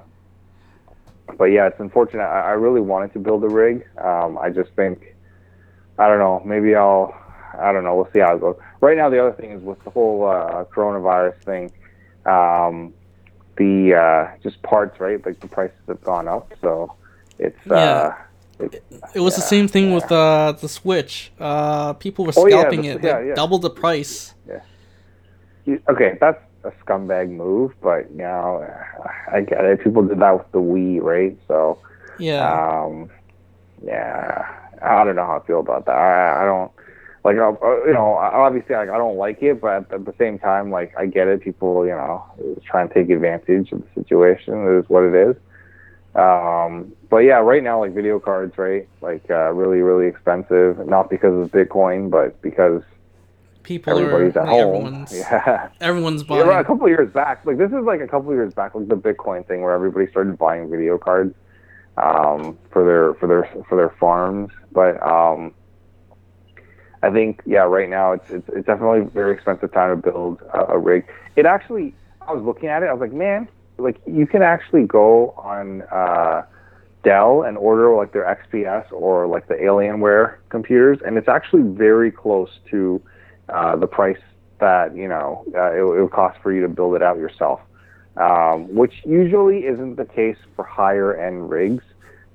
but 1.39 1.47
yeah, 1.47 1.66
it's 1.66 1.81
unfortunate. 1.81 2.22
I, 2.25 2.41
I 2.41 2.51
really 2.53 2.81
wanted 2.81 3.12
to 3.14 3.18
build 3.18 3.43
a 3.45 3.49
rig. 3.49 3.87
Um, 3.99 4.39
I 4.39 4.51
just 4.51 4.70
think 4.77 5.14
I 5.99 6.09
don't 6.09 6.18
know. 6.18 6.43
Maybe 6.45 6.75
I'll 6.75 7.14
I 7.59 7.72
don't 7.72 7.85
know. 7.85 7.95
We'll 7.97 8.09
see 8.12 8.18
how 8.20 8.35
it 8.37 8.41
goes. 8.41 8.57
Right 8.81 8.97
now, 8.97 9.09
the 9.09 9.20
other 9.20 9.33
thing 9.33 9.53
is 9.53 9.62
with 9.62 9.83
the 9.85 9.91
whole 9.91 10.27
uh, 10.27 10.64
coronavirus 10.64 11.37
thing. 11.45 11.72
Um, 12.27 12.93
the 13.57 13.95
uh, 13.95 14.37
just 14.43 14.61
parts, 14.62 14.99
right? 15.01 15.25
Like 15.25 15.39
the 15.41 15.47
prices 15.49 15.77
have 15.87 16.03
gone 16.03 16.27
up, 16.27 16.53
so 16.61 16.95
it's 17.39 17.70
uh, 17.70 18.12
it, 18.59 18.83
It 19.14 19.20
was 19.20 19.37
the 19.37 19.43
same 19.43 19.68
thing 19.68 19.95
with 19.95 20.11
uh, 20.11 20.53
the 20.53 20.68
Switch. 20.68 21.31
Uh, 21.39 21.93
people 21.95 22.25
were 22.25 22.33
Oh, 22.37 22.47
yeah, 22.47 22.61
scalping 22.61 22.83
the- 22.83 22.89
it, 22.89 23.05
yeah, 23.05 23.16
like 23.18 23.27
yeah. 23.29 23.35
double 23.35 23.59
the 23.59 23.70
price. 23.70 24.35
you- 25.64 25.81
okay. 25.89 26.18
That's 26.20 26.41
a 26.65 26.73
scumbag 26.85 27.31
move, 27.31 27.73
but 27.81 28.11
you 28.11 28.19
know, 28.19 28.67
I 29.31 29.43
get 29.43 29.65
it. 29.65 29.85
People 29.85 30.03
did 30.03 30.19
that 30.21 30.39
with 30.39 30.53
the 30.53 30.59
Wii, 30.59 31.01
right? 31.03 31.37
So. 31.49 31.79
Yeah. 32.19 32.83
Um, 32.85 33.11
yeah, 33.85 34.47
I 34.83 35.05
don't 35.05 35.17
know 35.17 35.27
how 35.27 35.41
I 35.43 35.47
feel 35.47 35.61
about 35.61 35.87
that. 35.87 35.93
I, 35.93 36.43
I 36.43 36.45
don't 36.45 36.71
like, 37.25 37.37
uh, 37.37 37.53
you 37.87 37.93
know, 37.93 38.15
obviously, 38.15 38.75
like, 38.75 38.89
I 38.89 38.99
don't 38.99 39.17
like 39.17 39.43
it, 39.43 39.61
but 39.61 39.91
at 39.93 40.05
the 40.05 40.15
same 40.19 40.39
time, 40.39 40.71
like, 40.71 40.95
I 40.99 41.07
get 41.07 41.27
it. 41.27 41.41
People, 41.41 41.87
you 41.87 41.93
know, 41.93 42.25
trying 42.65 42.89
to 42.89 42.95
take 42.95 43.11
advantage 43.11 43.73
of 43.73 43.83
the 43.83 44.03
situation. 44.03 44.67
It 44.67 44.79
is 44.81 44.89
what 44.89 45.05
it 45.05 45.15
is. 45.15 45.37
Um, 46.15 46.93
but 47.11 47.19
yeah, 47.19 47.39
right 47.39 47.62
now, 47.62 47.81
like 47.81 47.95
video 47.95 48.21
cards, 48.21 48.57
right? 48.57 48.87
Like, 49.01 49.25
uh, 49.31 49.53
really, 49.53 49.81
really 49.81 50.07
expensive. 50.07 50.87
Not 50.87 51.11
because 51.11 51.45
of 51.45 51.51
Bitcoin, 51.51 52.11
but 52.11 52.41
because 52.43 52.83
people 53.65 53.99
everybody's 53.99 54.37
are 54.37 54.41
at 54.41 54.47
like, 54.47 54.49
home. 54.49 54.61
everyone's 54.61 55.12
Yeah. 55.17 55.69
everyone's 55.81 56.23
Yeah, 56.23 56.29
buying. 56.29 56.47
right, 56.47 56.61
a 56.61 56.65
couple 56.65 56.85
of 56.85 56.91
years 56.91 57.12
back, 57.12 57.45
like 57.45 57.59
this 57.59 57.71
is 57.73 57.85
like 57.85 58.01
a 58.01 58.07
couple 58.07 58.31
of 58.31 58.37
years 58.37 58.55
back, 58.55 58.75
like 58.75 58.89
the 58.89 58.97
Bitcoin 58.97 59.47
thing, 59.47 59.62
where 59.62 59.73
everybody 59.73 60.07
started 60.11 60.39
buying 60.39 60.71
video 60.71 60.99
cards 60.99 61.35
um, 61.97 62.59
for 62.71 62.85
their 62.85 63.15
for 63.15 63.27
their 63.27 63.65
for 63.69 63.77
their 63.77 63.91
farms. 63.99 64.51
But 64.73 65.03
um, 65.03 65.53
I 67.03 67.11
think 67.11 67.43
yeah, 67.47 67.61
right 67.61 67.89
now 67.89 68.12
it's 68.12 68.31
it's, 68.31 68.49
it's 68.51 68.67
definitely 68.67 69.01
a 69.01 69.05
very 69.05 69.35
expensive 69.35 69.73
time 69.73 69.91
to 70.01 70.11
build 70.11 70.41
a, 70.53 70.73
a 70.75 70.79
rig. 70.79 71.05
It 71.37 71.47
actually, 71.47 71.95
I 72.23 72.33
was 72.33 72.43
looking 72.45 72.69
at 72.69 72.83
it, 72.83 72.87
I 72.87 72.93
was 72.93 73.01
like, 73.01 73.12
man, 73.12 73.49
like 73.79 74.01
you 74.07 74.27
can 74.27 74.43
actually 74.43 74.85
go 74.85 75.31
on 75.37 75.83
uh, 75.91 76.43
Dell 77.03 77.43
and 77.43 77.59
order 77.59 77.95
like 77.95 78.12
their 78.12 78.25
XPS 78.25 78.91
or 78.93 79.27
like 79.27 79.49
the 79.49 79.55
Alienware 79.55 80.37
computers, 80.49 80.99
and 81.05 81.17
it's 81.19 81.29
actually 81.29 81.62
very 81.62 82.11
close 82.11 82.51
to 82.71 83.01
uh, 83.49 83.76
the 83.76 83.86
price 83.86 84.18
that 84.61 84.97
you 84.97 85.09
know 85.09 85.45
uh, 85.55 85.72
it, 85.72 85.78
it 85.80 86.03
would 86.03 86.11
cost 86.12 86.38
for 86.42 86.53
you 86.53 86.61
to 86.62 86.68
build 86.68 86.95
it 86.95 87.03
out 87.03 87.16
yourself, 87.18 87.61
um, 88.16 88.72
which 88.74 88.95
usually 89.05 89.61
isn't 89.66 89.97
the 89.97 90.05
case 90.05 90.38
for 90.57 90.64
higher 90.64 91.16
end 91.16 91.51
rigs. 91.51 91.84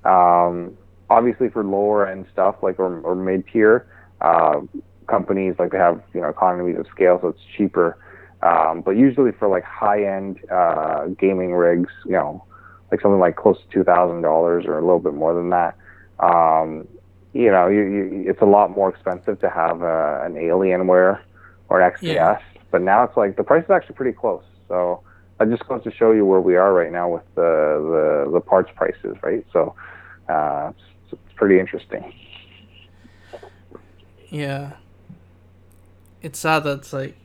Um, 0.04 0.76
obviously, 1.08 1.48
for 1.48 1.64
lower 1.64 2.06
end 2.06 2.26
stuff 2.32 2.56
like 2.62 2.78
or, 2.78 3.00
or 3.00 3.14
mid 3.14 3.44
tier 3.52 3.86
uh, 4.20 4.60
companies, 5.08 5.54
like 5.58 5.72
they 5.72 5.78
have 5.78 6.02
you 6.14 6.20
know 6.20 6.28
economies 6.28 6.78
of 6.78 6.86
scale, 6.94 7.18
so 7.20 7.28
it's 7.28 7.40
cheaper. 7.56 7.98
Um, 8.42 8.80
but 8.80 8.92
usually 8.92 9.32
for 9.32 9.48
like 9.48 9.64
high 9.64 10.04
end 10.04 10.38
uh, 10.50 11.06
gaming 11.18 11.52
rigs, 11.52 11.90
you 12.06 12.12
know, 12.12 12.44
like 12.90 13.00
something 13.02 13.20
like 13.20 13.36
close 13.36 13.58
to 13.58 13.68
two 13.72 13.84
thousand 13.84 14.22
dollars 14.22 14.64
or 14.66 14.78
a 14.78 14.80
little 14.80 15.00
bit 15.00 15.14
more 15.14 15.34
than 15.34 15.50
that. 15.50 15.76
Um, 16.20 16.86
you 17.32 17.50
know, 17.50 17.68
you, 17.68 17.82
you, 17.82 18.24
it's 18.26 18.42
a 18.42 18.46
lot 18.46 18.70
more 18.70 18.88
expensive 18.88 19.40
to 19.40 19.50
have 19.50 19.82
uh, 19.82 20.20
an 20.24 20.34
Alienware 20.34 21.20
or 21.68 21.80
an 21.80 21.92
XPS. 21.92 22.02
Yeah. 22.02 22.38
But 22.70 22.82
now 22.82 23.04
it's 23.04 23.16
like 23.16 23.36
the 23.36 23.44
price 23.44 23.64
is 23.64 23.70
actually 23.70 23.96
pretty 23.96 24.16
close. 24.16 24.44
So 24.68 25.02
that 25.38 25.50
just 25.50 25.66
goes 25.66 25.82
to 25.84 25.92
show 25.92 26.12
you 26.12 26.24
where 26.24 26.40
we 26.40 26.56
are 26.56 26.72
right 26.72 26.92
now 26.92 27.08
with 27.08 27.24
the 27.34 28.24
the, 28.24 28.32
the 28.32 28.40
parts 28.40 28.70
prices, 28.74 29.16
right? 29.22 29.44
So 29.52 29.74
uh, 30.28 30.72
it's, 30.72 31.12
it's 31.12 31.32
pretty 31.34 31.58
interesting. 31.58 32.12
Yeah. 34.28 34.74
It's 36.22 36.38
sad 36.38 36.64
that 36.64 36.78
it's 36.78 36.92
like 36.92 37.16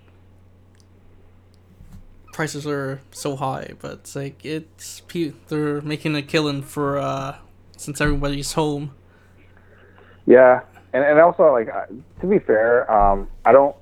prices 2.32 2.66
are 2.66 3.01
so 3.12 3.36
high, 3.36 3.74
but 3.80 3.91
it's 3.91 4.16
like 4.16 4.43
it's 4.43 5.01
they're 5.47 5.82
making 5.82 6.16
a 6.16 6.22
killing 6.22 6.62
for 6.62 6.97
uh 6.97 7.38
since 7.78 8.01
everybody's 8.01 8.53
home. 8.53 8.93
Yeah, 10.26 10.61
and 10.93 11.03
and 11.03 11.19
also 11.19 11.51
like 11.51 11.67
to 12.21 12.28
be 12.28 12.39
fair, 12.39 12.89
um, 12.91 13.30
I 13.45 13.51
don't 13.51 13.76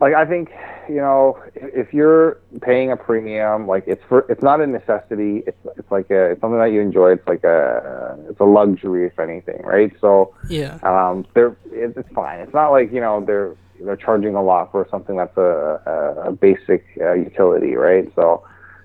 like. 0.00 0.14
I 0.14 0.24
think 0.24 0.50
you 0.88 0.96
know 0.96 1.38
if, 1.54 1.92
you're 1.92 2.38
paying 2.62 2.90
a 2.92 2.96
premium, 2.96 3.66
like 3.66 3.84
it's 3.86 4.02
for 4.08 4.24
it's 4.30 4.42
not 4.42 4.60
a 4.60 4.66
necessity. 4.66 5.42
It's 5.46 5.58
it's 5.76 5.90
like 5.90 6.10
a 6.10 6.32
it's 6.32 6.40
something 6.40 6.58
that 6.58 6.72
you 6.72 6.80
enjoy. 6.80 7.12
It's 7.12 7.26
like 7.28 7.44
a 7.44 8.16
it's 8.30 8.40
a 8.40 8.44
luxury, 8.44 9.06
if 9.06 9.18
anything, 9.18 9.62
right? 9.64 9.92
So 10.00 10.34
Yeah. 10.48 10.78
um, 10.82 11.26
they're 11.34 11.56
it's, 11.70 11.96
it's 11.96 12.08
fine. 12.14 12.40
It's 12.40 12.54
not 12.54 12.70
like 12.70 12.92
you 12.92 13.00
know 13.00 13.22
they're 13.24 13.56
they're 13.84 13.96
charging 13.96 14.34
a 14.34 14.42
lot 14.42 14.70
for 14.70 14.86
something 14.90 15.16
that's 15.16 15.36
a 15.36 15.80
a, 15.86 16.28
a 16.28 16.32
basic 16.32 16.84
uh, 17.00 17.12
utility, 17.12 17.74
right? 17.74 18.10
So 18.14 18.42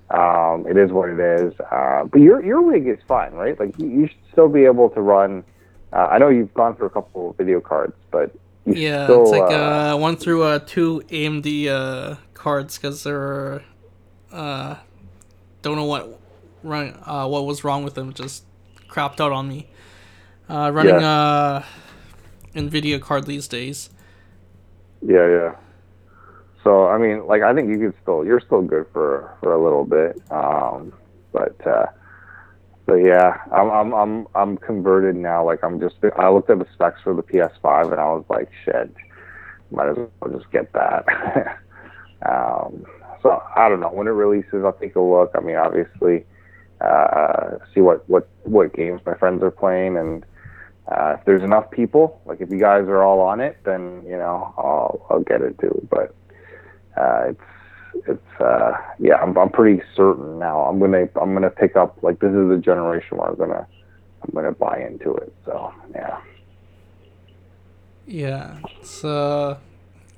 um, 0.10 0.66
it 0.70 0.78
is 0.78 0.92
what 0.92 1.10
it 1.10 1.20
is. 1.20 1.54
Uh, 1.72 2.06
but 2.06 2.22
your 2.22 2.44
your 2.44 2.66
rig 2.70 2.88
is 2.88 3.00
fine, 3.08 3.34
right? 3.34 3.60
Like 3.60 3.74
you, 3.78 3.88
you 3.88 4.08
should 4.08 4.32
still 4.32 4.50
be 4.50 4.66
able 4.66 4.90
to 4.90 5.02
run. 5.02 5.44
Uh, 5.94 6.08
I 6.12 6.18
know 6.18 6.30
you've 6.30 6.54
gone 6.54 6.76
through 6.76 6.88
a 6.88 6.92
couple 6.92 7.32
of 7.32 7.38
video 7.38 7.60
cards, 7.62 7.96
but 8.12 8.36
you 8.66 8.76
Yeah, 8.76 9.06
still, 9.06 9.22
it's 9.22 9.32
like 9.32 9.50
uh, 9.50 9.94
uh, 9.94 9.98
one 9.98 10.18
through 10.18 10.44
uh, 10.44 10.60
two 10.60 11.02
AMD 11.10 11.68
uh, 11.68 12.16
cards 12.34 12.78
because 12.78 13.04
they're 13.04 13.64
uh, 14.32 14.76
don't 15.62 15.76
know 15.78 15.86
what 15.86 16.20
run 16.64 16.96
uh, 17.06 17.28
what 17.28 17.46
was 17.46 17.64
wrong 17.64 17.84
with 17.84 17.96
them. 17.96 18.14
Just 18.14 18.44
crapped 18.90 19.20
out 19.22 19.32
on 19.32 19.48
me. 19.48 19.68
Uh, 20.50 20.72
running 20.74 21.02
uh, 21.02 21.64
Nvidia 22.56 23.02
card 23.02 23.26
these 23.26 23.48
days. 23.48 23.90
yeah, 25.02 25.28
yeah. 25.28 25.56
So 26.64 26.88
I 26.88 26.98
mean, 26.98 27.26
like 27.28 27.42
I 27.44 27.54
think 27.54 27.70
you 27.70 27.80
could 27.80 27.94
still 28.02 28.26
you're 28.26 28.42
still 28.42 28.62
good 28.62 28.88
for 28.92 29.38
for 29.42 29.54
a 29.54 29.64
little 29.64 29.86
bit, 29.86 30.20
um, 30.32 30.94
but 31.32 31.56
but 32.88 32.96
yeah, 32.96 33.38
I'm 33.52 33.70
I'm 33.70 33.94
I'm 33.94 34.28
I'm 34.34 34.58
converted 34.58 35.16
now. 35.18 35.46
Like 35.46 35.60
I'm 35.62 35.80
just 35.80 35.96
I 36.18 36.30
looked 36.30 36.50
at 36.50 36.58
the 36.58 36.68
specs 36.74 37.02
for 37.04 37.14
the 37.14 37.22
PS5 37.22 37.92
and 37.92 38.00
I 38.00 38.06
was 38.06 38.24
like, 38.30 38.50
shit, 38.64 38.96
might 39.72 39.90
as 39.90 39.98
well 39.98 40.34
just 40.34 40.50
get 40.52 40.72
that. 40.72 41.06
um, 42.26 42.86
so 43.22 43.44
I 43.56 43.68
don't 43.68 43.82
know 43.82 43.90
when 43.90 44.08
it 44.08 44.12
releases. 44.12 44.64
I'll 44.64 44.72
take 44.72 44.96
a 44.96 45.02
look. 45.02 45.32
I 45.36 45.42
mean, 45.42 45.58
obviously, 45.58 46.26
uh, 46.80 47.58
see 47.76 47.82
what 47.82 48.08
what 48.10 48.30
what 48.44 48.74
games 48.74 49.02
my 49.06 49.14
friends 49.16 49.44
are 49.44 49.52
playing 49.52 49.98
and. 49.98 50.26
Uh, 50.90 51.18
if 51.20 51.26
there's 51.26 51.44
enough 51.44 51.70
people, 51.70 52.22
like 52.26 52.40
if 52.40 52.50
you 52.50 52.58
guys 52.58 52.84
are 52.84 53.04
all 53.04 53.20
on 53.20 53.42
it, 53.42 53.58
then 53.66 54.02
you 54.06 54.16
know 54.16 54.54
I'll 54.58 55.06
I'll 55.10 55.20
get 55.20 55.42
it 55.42 55.60
too. 55.60 55.86
But 55.92 56.16
uh, 56.96 57.32
it's 57.32 57.42
it's 58.08 58.42
uh, 58.42 58.74
yeah, 59.00 59.16
I'm 59.16 59.38
I'm 59.38 59.50
pretty 59.50 59.82
certain 59.96 60.40
now. 60.40 60.62
I'm 60.62 60.80
gonna 60.80 61.08
I'm 61.20 61.34
gonna 61.34 61.50
pick 61.50 61.76
up 61.76 61.98
like 62.04 62.20
this 62.20 62.32
is 62.32 62.50
the 62.50 62.58
generation 62.58 63.18
where 63.18 63.30
I'm 63.30 63.36
gonna 63.36 63.68
I'm 64.24 64.32
gonna 64.34 64.52
buy 64.52 64.80
into 64.80 65.16
it. 65.16 65.34
So 65.46 65.74
yeah, 65.96 66.20
Yeah, 68.08 68.60
it's 68.80 69.04
uh, 69.04 69.58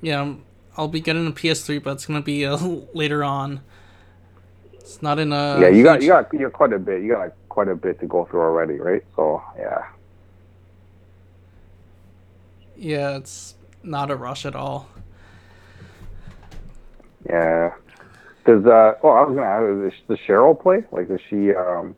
yeah, 0.02 0.34
I'll 0.76 0.88
be 0.88 1.00
getting 1.00 1.26
a 1.26 1.32
PS3, 1.32 1.82
but 1.82 1.92
it's 1.92 2.06
gonna 2.06 2.22
be 2.22 2.46
uh, 2.46 2.56
later 2.94 3.24
on. 3.24 3.62
It's 4.74 5.02
not 5.02 5.18
in 5.18 5.32
a 5.32 5.60
yeah. 5.60 5.68
You 5.68 5.84
got 5.84 6.02
you 6.02 6.08
got 6.08 6.32
you 6.32 6.40
got 6.40 6.52
quite 6.52 6.72
a 6.72 6.78
bit. 6.78 7.02
You 7.02 7.12
got 7.12 7.20
like, 7.20 7.34
quite 7.48 7.68
a 7.68 7.76
bit 7.76 8.00
to 8.00 8.06
go 8.06 8.26
through 8.26 8.42
already, 8.42 8.74
right? 8.74 9.04
So 9.16 9.42
yeah, 9.58 9.86
yeah, 12.76 13.16
it's 13.16 13.54
not 13.82 14.10
a 14.10 14.16
rush 14.16 14.46
at 14.46 14.56
all. 14.56 14.89
Yeah. 17.28 17.72
Does 18.46 18.64
uh? 18.64 18.94
Oh, 19.02 19.08
I 19.10 19.22
was 19.24 19.36
gonna 19.36 19.90
ask. 19.90 20.06
Does, 20.08 20.18
Cheryl 20.26 20.60
play? 20.60 20.84
Like, 20.92 21.08
does 21.08 21.20
she 21.28 21.54
um? 21.54 21.94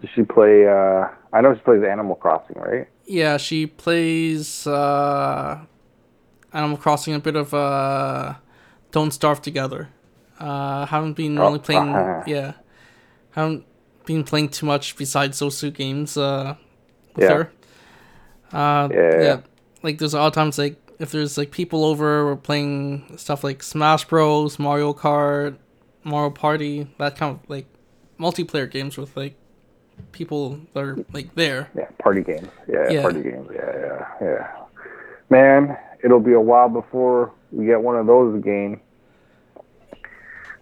Does 0.00 0.10
she 0.14 0.22
play? 0.22 0.66
Uh, 0.66 1.08
I 1.32 1.40
know 1.42 1.54
she 1.54 1.60
plays 1.60 1.82
Animal 1.84 2.16
Crossing, 2.16 2.56
right? 2.56 2.86
Yeah, 3.04 3.36
she 3.36 3.66
plays 3.66 4.66
uh, 4.66 5.58
Animal 6.52 6.76
Crossing 6.78 7.14
a 7.14 7.18
bit 7.18 7.36
of 7.36 7.52
uh, 7.52 8.34
Don't 8.92 9.10
Starve 9.12 9.42
Together. 9.42 9.88
Uh, 10.40 10.86
haven't 10.86 11.14
been 11.14 11.38
Oh, 11.38 11.46
really 11.48 11.58
playing. 11.58 11.88
uh-huh. 11.94 12.22
Yeah, 12.26 12.52
haven't 13.32 13.64
been 14.06 14.24
playing 14.24 14.48
too 14.50 14.66
much 14.66 14.96
besides 14.96 15.38
those 15.38 15.60
two 15.60 15.70
games. 15.70 16.16
Uh, 16.16 16.54
with 17.14 17.24
Yeah. 17.24 17.34
her. 17.34 17.50
Uh, 18.52 18.88
Yeah, 18.90 18.98
yeah, 19.00 19.22
yeah. 19.22 19.40
Like 19.82 19.98
there's 19.98 20.14
a 20.14 20.18
lot 20.18 20.28
of 20.28 20.32
times 20.32 20.58
like 20.58 20.76
if 20.98 21.10
there's 21.12 21.38
like 21.38 21.50
people 21.50 21.84
over, 21.84 22.24
we're 22.26 22.36
playing 22.36 23.16
stuff 23.16 23.44
like 23.44 23.62
Smash 23.62 24.04
Bros, 24.06 24.58
Mario 24.58 24.92
Kart, 24.92 25.56
Mario 26.04 26.30
Party, 26.30 26.88
that 26.98 27.16
kind 27.16 27.36
of 27.38 27.48
like 27.50 27.66
multiplayer 28.18 28.70
games 28.70 28.96
with 28.96 29.16
like 29.16 29.34
people 30.12 30.60
that 30.74 30.82
are 30.82 30.96
like 31.12 31.34
there. 31.34 31.68
Yeah, 31.76 31.88
party 31.98 32.22
games. 32.22 32.48
Yeah, 32.68 32.90
Yeah. 32.90 33.02
party 33.02 33.22
games. 33.22 33.48
Yeah, 33.52 33.72
yeah, 33.78 34.06
yeah. 34.20 34.50
Man, 35.30 35.76
it'll 36.02 36.20
be 36.20 36.32
a 36.32 36.40
while 36.40 36.68
before 36.68 37.32
we 37.52 37.66
get 37.66 37.80
one 37.82 37.96
of 37.96 38.06
those 38.06 38.34
again. 38.34 38.80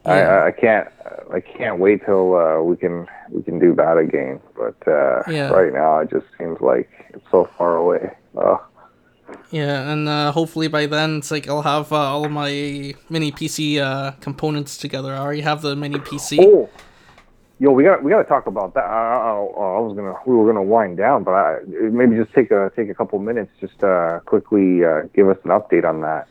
Yeah. 0.05 0.13
I, 0.13 0.21
I- 0.21 0.47
I 0.47 0.51
can't 0.53 0.89
I 1.33 1.41
can't 1.41 1.79
wait 1.81 2.05
till 2.05 2.37
uh, 2.37 2.61
we 2.63 2.77
can 2.77 3.07
we 3.31 3.43
can 3.43 3.59
do 3.59 3.75
that 3.75 3.97
again. 3.99 4.41
But 4.57 4.77
uh, 4.87 5.23
Yeah. 5.29 5.49
right 5.51 5.73
now 5.73 5.99
it 5.99 6.11
just 6.11 6.27
seems 6.39 6.61
like 6.61 6.89
it's 7.11 7.25
so 7.31 7.49
far 7.59 7.77
away. 7.77 8.11
Ugh. 8.37 8.61
Yeah, 9.51 9.93
and 9.93 10.09
uh, 10.09 10.33
hopefully 10.33 10.69
by 10.69 10.87
then 10.87 11.19
it's 11.19 11.31
like 11.31 11.49
I'll 11.49 11.63
have 11.63 11.93
uh, 11.93 11.97
all 11.97 12.25
of 12.25 12.33
my 12.33 12.95
mini 13.09 13.33
PC 13.33 13.79
uh, 13.79 14.13
components 14.21 14.77
together. 14.77 15.15
I 15.15 15.19
already 15.19 15.41
have 15.43 15.63
the 15.63 15.77
mini 15.77 15.99
PC. 15.99 16.39
Oh, 16.41 16.69
yo, 17.59 17.71
we 17.71 17.85
got 17.85 18.03
we 18.03 18.11
got 18.11 18.23
to 18.23 18.29
talk 18.29 18.47
about 18.47 18.75
that. 18.75 18.85
I, 18.85 19.15
I, 19.15 19.31
I 19.31 19.81
was 19.81 19.95
gonna 19.97 20.15
we 20.27 20.35
were 20.35 20.47
gonna 20.47 20.63
wind 20.63 20.97
down, 20.97 21.25
but 21.25 21.33
I, 21.33 21.59
maybe 21.67 22.17
just 22.17 22.33
take 22.35 22.51
a 22.51 22.71
take 22.75 22.89
a 22.89 22.95
couple 22.95 23.19
minutes, 23.19 23.53
just 23.61 23.83
uh, 23.83 24.21
quickly 24.27 24.85
uh, 24.85 25.03
give 25.15 25.29
us 25.29 25.39
an 25.45 25.51
update 25.51 25.85
on 25.85 26.01
that. 26.03 26.29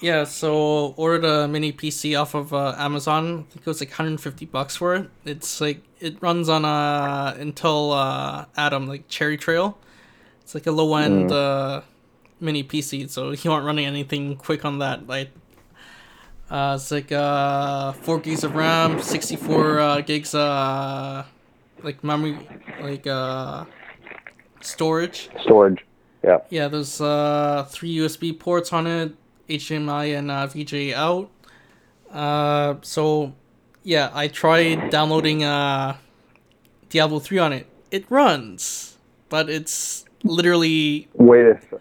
Yeah, 0.00 0.24
so 0.24 0.94
ordered 0.96 1.24
a 1.24 1.46
mini 1.46 1.72
PC 1.72 2.20
off 2.20 2.34
of 2.34 2.52
uh, 2.52 2.74
Amazon. 2.76 3.46
I 3.48 3.52
think 3.52 3.60
it 3.60 3.66
was 3.66 3.80
like 3.80 3.90
150 3.90 4.46
bucks 4.46 4.74
for 4.74 4.96
it. 4.96 5.08
It's 5.24 5.60
like 5.60 5.80
it 6.00 6.20
runs 6.20 6.48
on 6.48 6.64
a 6.64 7.36
Intel 7.38 7.96
uh, 7.96 8.46
Atom 8.56 8.88
like 8.88 9.06
Cherry 9.08 9.36
Trail. 9.36 9.78
It's 10.40 10.54
like 10.54 10.66
a 10.66 10.72
low 10.72 10.96
end 10.96 11.30
uh, 11.30 11.82
mini 12.42 12.64
PC, 12.64 13.08
so 13.08 13.30
you 13.30 13.52
aren't 13.52 13.64
running 13.64 13.86
anything 13.86 14.36
quick 14.36 14.64
on 14.64 14.78
that. 14.80 15.06
Like, 15.06 15.30
uh, 16.50 16.74
it's 16.76 16.90
like 16.90 17.10
uh, 17.12 17.92
four 17.92 18.18
gigs 18.18 18.44
of 18.44 18.54
RAM, 18.54 19.00
64 19.00 19.78
uh, 19.78 20.00
gigs 20.02 20.34
uh, 20.34 21.24
like 21.82 22.04
memory, 22.04 22.38
like 22.80 23.06
uh, 23.06 23.64
storage. 24.60 25.30
Storage. 25.40 25.84
Yeah. 26.22 26.38
Yeah, 26.50 26.68
there's 26.68 27.00
uh, 27.00 27.66
three 27.68 27.96
USB 27.96 28.38
ports 28.38 28.72
on 28.72 28.86
it, 28.86 29.14
HDMI 29.48 30.18
and 30.18 30.30
uh, 30.30 30.46
VGA 30.46 30.94
out. 30.94 31.30
Uh, 32.10 32.76
so, 32.82 33.32
yeah, 33.82 34.10
I 34.12 34.28
tried 34.28 34.90
downloading 34.90 35.42
uh, 35.42 35.96
Diablo 36.90 37.18
3 37.18 37.38
on 37.38 37.52
it. 37.52 37.66
It 37.90 38.04
runs, 38.10 38.98
but 39.28 39.50
it's 39.50 40.04
literally 40.22 41.08
Wait 41.14 41.46
a 41.46 41.60
sec. 41.70 41.80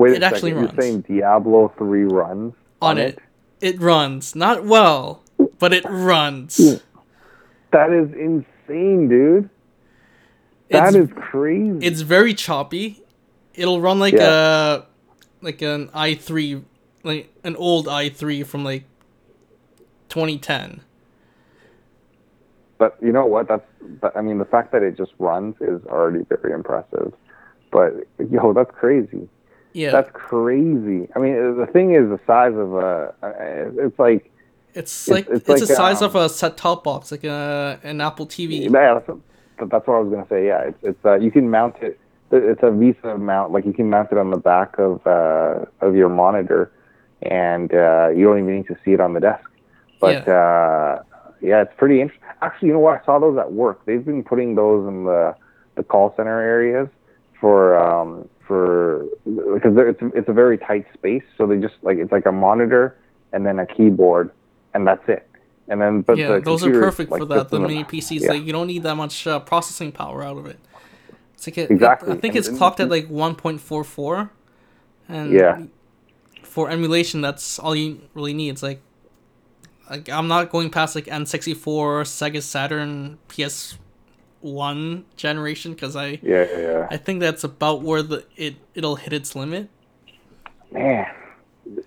Wait 0.00 0.14
It 0.16 0.22
a 0.22 0.26
actually 0.26 0.52
second. 0.52 0.56
runs. 0.64 0.72
You're 0.72 0.82
saying 0.82 1.00
Diablo 1.02 1.72
three 1.76 2.04
runs 2.04 2.54
on 2.80 2.96
it. 2.96 3.18
It 3.60 3.78
runs. 3.80 4.34
Not 4.34 4.64
well, 4.64 5.22
but 5.58 5.74
it 5.74 5.84
runs. 5.84 6.56
That 7.72 7.90
is 7.92 8.10
insane, 8.14 9.08
dude. 9.08 9.50
That 10.70 10.94
It's- 10.94 11.10
is 11.10 11.12
crazy. 11.16 11.86
It's 11.86 12.00
very 12.00 12.32
choppy. 12.32 13.02
It'll 13.54 13.80
run 13.82 13.98
like 13.98 14.14
Yeah. 14.14 14.76
a 14.78 14.82
like 15.42 15.60
an 15.62 15.88
i3 15.94 16.62
like 17.04 17.30
an 17.44 17.56
old 17.56 17.86
i3 17.86 18.42
from 18.46 18.64
like 18.64 18.84
2010. 20.08 20.80
but 22.78 22.96
you 23.02 23.12
know 23.12 23.26
what? 23.26 23.46
That's. 23.48 23.66
But, 24.00 24.16
I 24.16 24.22
mean, 24.22 24.38
the 24.38 24.44
fact 24.46 24.72
that 24.72 24.82
it 24.82 24.96
just 24.96 25.12
runs 25.18 25.54
is 25.60 25.84
already 25.86 26.24
very 26.30 26.52
impressive. 26.54 27.12
But 27.70 28.06
yo, 28.30 28.54
that's 28.54 28.70
crazy. 28.70 29.28
Yeah. 29.72 29.92
That's 29.92 30.10
crazy. 30.12 31.08
I 31.14 31.18
mean, 31.18 31.56
the 31.56 31.68
thing 31.72 31.94
is 31.94 32.08
the 32.08 32.20
size 32.26 32.54
of 32.54 32.74
a. 32.74 33.14
It's 33.78 33.98
like 33.98 34.30
It's 34.74 35.08
like 35.08 35.28
it's, 35.28 35.48
it's 35.48 35.60
the 35.60 35.66
like, 35.66 35.76
size 35.76 36.02
um, 36.02 36.08
of 36.08 36.16
a 36.16 36.28
set 36.28 36.56
top 36.56 36.84
box, 36.84 37.10
like 37.10 37.24
a 37.24 37.78
an 37.82 38.00
Apple 38.00 38.26
TV. 38.26 38.70
Yeah, 38.70 38.94
that's, 38.94 39.20
that's 39.70 39.86
what 39.86 39.94
I 39.94 39.98
was 40.00 40.10
gonna 40.12 40.26
say. 40.28 40.46
Yeah, 40.46 40.62
it's, 40.62 40.78
it's 40.82 41.04
uh, 41.04 41.14
you 41.18 41.30
can 41.30 41.50
mount 41.50 41.76
it. 41.82 41.98
It's 42.32 42.62
a 42.62 42.66
VESA 42.66 43.20
mount. 43.20 43.52
Like 43.52 43.64
you 43.64 43.72
can 43.72 43.90
mount 43.90 44.12
it 44.12 44.18
on 44.18 44.30
the 44.30 44.36
back 44.36 44.78
of 44.78 45.04
uh, 45.06 45.64
of 45.80 45.96
your 45.96 46.08
monitor, 46.08 46.70
and 47.22 47.72
uh, 47.72 48.08
you 48.14 48.24
don't 48.24 48.38
even 48.38 48.56
need 48.56 48.68
to 48.68 48.76
see 48.84 48.92
it 48.92 49.00
on 49.00 49.14
the 49.14 49.20
desk. 49.20 49.48
But 50.00 50.26
yeah, 50.26 50.32
uh, 50.34 51.02
yeah 51.40 51.62
it's 51.62 51.74
pretty 51.76 52.00
interesting. 52.00 52.28
Actually, 52.42 52.68
you 52.68 52.74
know 52.74 52.80
what? 52.80 53.02
I 53.02 53.04
saw 53.04 53.18
those 53.18 53.36
at 53.38 53.52
work. 53.52 53.84
They've 53.86 54.04
been 54.04 54.22
putting 54.22 54.54
those 54.54 54.86
in 54.88 55.04
the 55.04 55.34
the 55.74 55.82
call 55.82 56.14
center 56.16 56.40
areas 56.40 56.88
for 57.40 57.76
um, 57.76 58.28
for 58.50 59.06
because 59.24 59.74
it's 59.76 60.02
it's 60.18 60.28
a 60.28 60.32
very 60.32 60.58
tight 60.58 60.84
space. 60.92 61.22
So 61.38 61.46
they 61.46 61.58
just 61.58 61.76
like 61.82 61.98
it's 61.98 62.10
like 62.10 62.26
a 62.26 62.32
monitor 62.32 62.96
and 63.32 63.46
then 63.46 63.60
a 63.60 63.66
keyboard, 63.66 64.32
and 64.74 64.84
that's 64.84 65.08
it. 65.08 65.24
And 65.68 65.80
then 65.80 66.02
but 66.02 66.16
yeah, 66.18 66.32
the 66.32 66.40
those 66.40 66.64
are 66.66 66.72
perfect 66.72 67.12
like, 67.12 67.20
for 67.20 67.26
that. 67.26 67.48
The 67.50 67.58
in 67.58 67.62
mini 67.62 67.84
PCs, 67.84 68.22
yeah. 68.22 68.30
like 68.30 68.44
you 68.44 68.52
don't 68.52 68.66
need 68.66 68.82
that 68.82 68.96
much 68.96 69.24
uh, 69.24 69.38
processing 69.38 69.92
power 69.92 70.24
out 70.24 70.36
of 70.36 70.46
it. 70.46 70.58
It's 71.34 71.46
like 71.46 71.58
it, 71.58 71.70
Exactly. 71.70 72.12
I 72.12 72.16
think 72.16 72.34
it's 72.34 72.48
and- 72.48 72.58
clocked 72.58 72.80
at 72.80 72.88
like 72.90 73.08
1.44, 73.08 74.30
and 75.08 75.32
Yeah. 75.32 75.62
for 76.42 76.68
emulation, 76.68 77.20
that's 77.20 77.60
all 77.60 77.76
you 77.76 78.00
really 78.14 78.34
need. 78.34 78.50
It's 78.50 78.64
like, 78.64 78.80
like 79.88 80.08
I'm 80.08 80.26
not 80.26 80.50
going 80.50 80.70
past 80.70 80.96
like 80.96 81.06
N64, 81.06 82.02
Sega 82.18 82.42
Saturn, 82.42 83.18
PS 83.28 83.78
One 84.40 85.04
generation 85.16 85.72
because 85.74 85.96
I 85.96 86.18
Yeah, 86.22 86.46
yeah, 86.50 86.58
yeah. 86.60 86.86
I 86.90 86.96
think 86.96 87.20
that's 87.20 87.44
about 87.44 87.82
where 87.82 88.02
the 88.02 88.24
it 88.36 88.56
it'll 88.74 88.96
hit 88.96 89.12
its 89.12 89.36
limit. 89.36 89.68
man, 90.72 91.06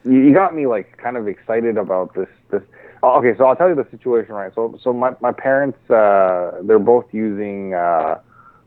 you 0.06 0.34
got 0.34 0.56
me 0.56 0.68
like 0.68 0.98
kind 0.98 1.18
of 1.18 1.28
excited 1.28 1.78
about 1.78 2.14
this. 2.14 2.30
This. 2.52 2.62
Oh, 3.02 3.18
okay, 3.20 3.36
so 3.38 3.46
I'll 3.46 3.56
tell 3.56 3.68
you 3.70 3.76
the 3.76 3.88
situation, 3.92 4.34
right? 4.34 4.54
So, 4.56 4.80
so 4.82 4.94
my 4.94 5.14
my 5.20 5.32
parents, 5.32 5.78
uh, 5.90 6.60
they're 6.64 6.80
both 6.80 7.06
using 7.14 7.74
uh, 7.74 8.20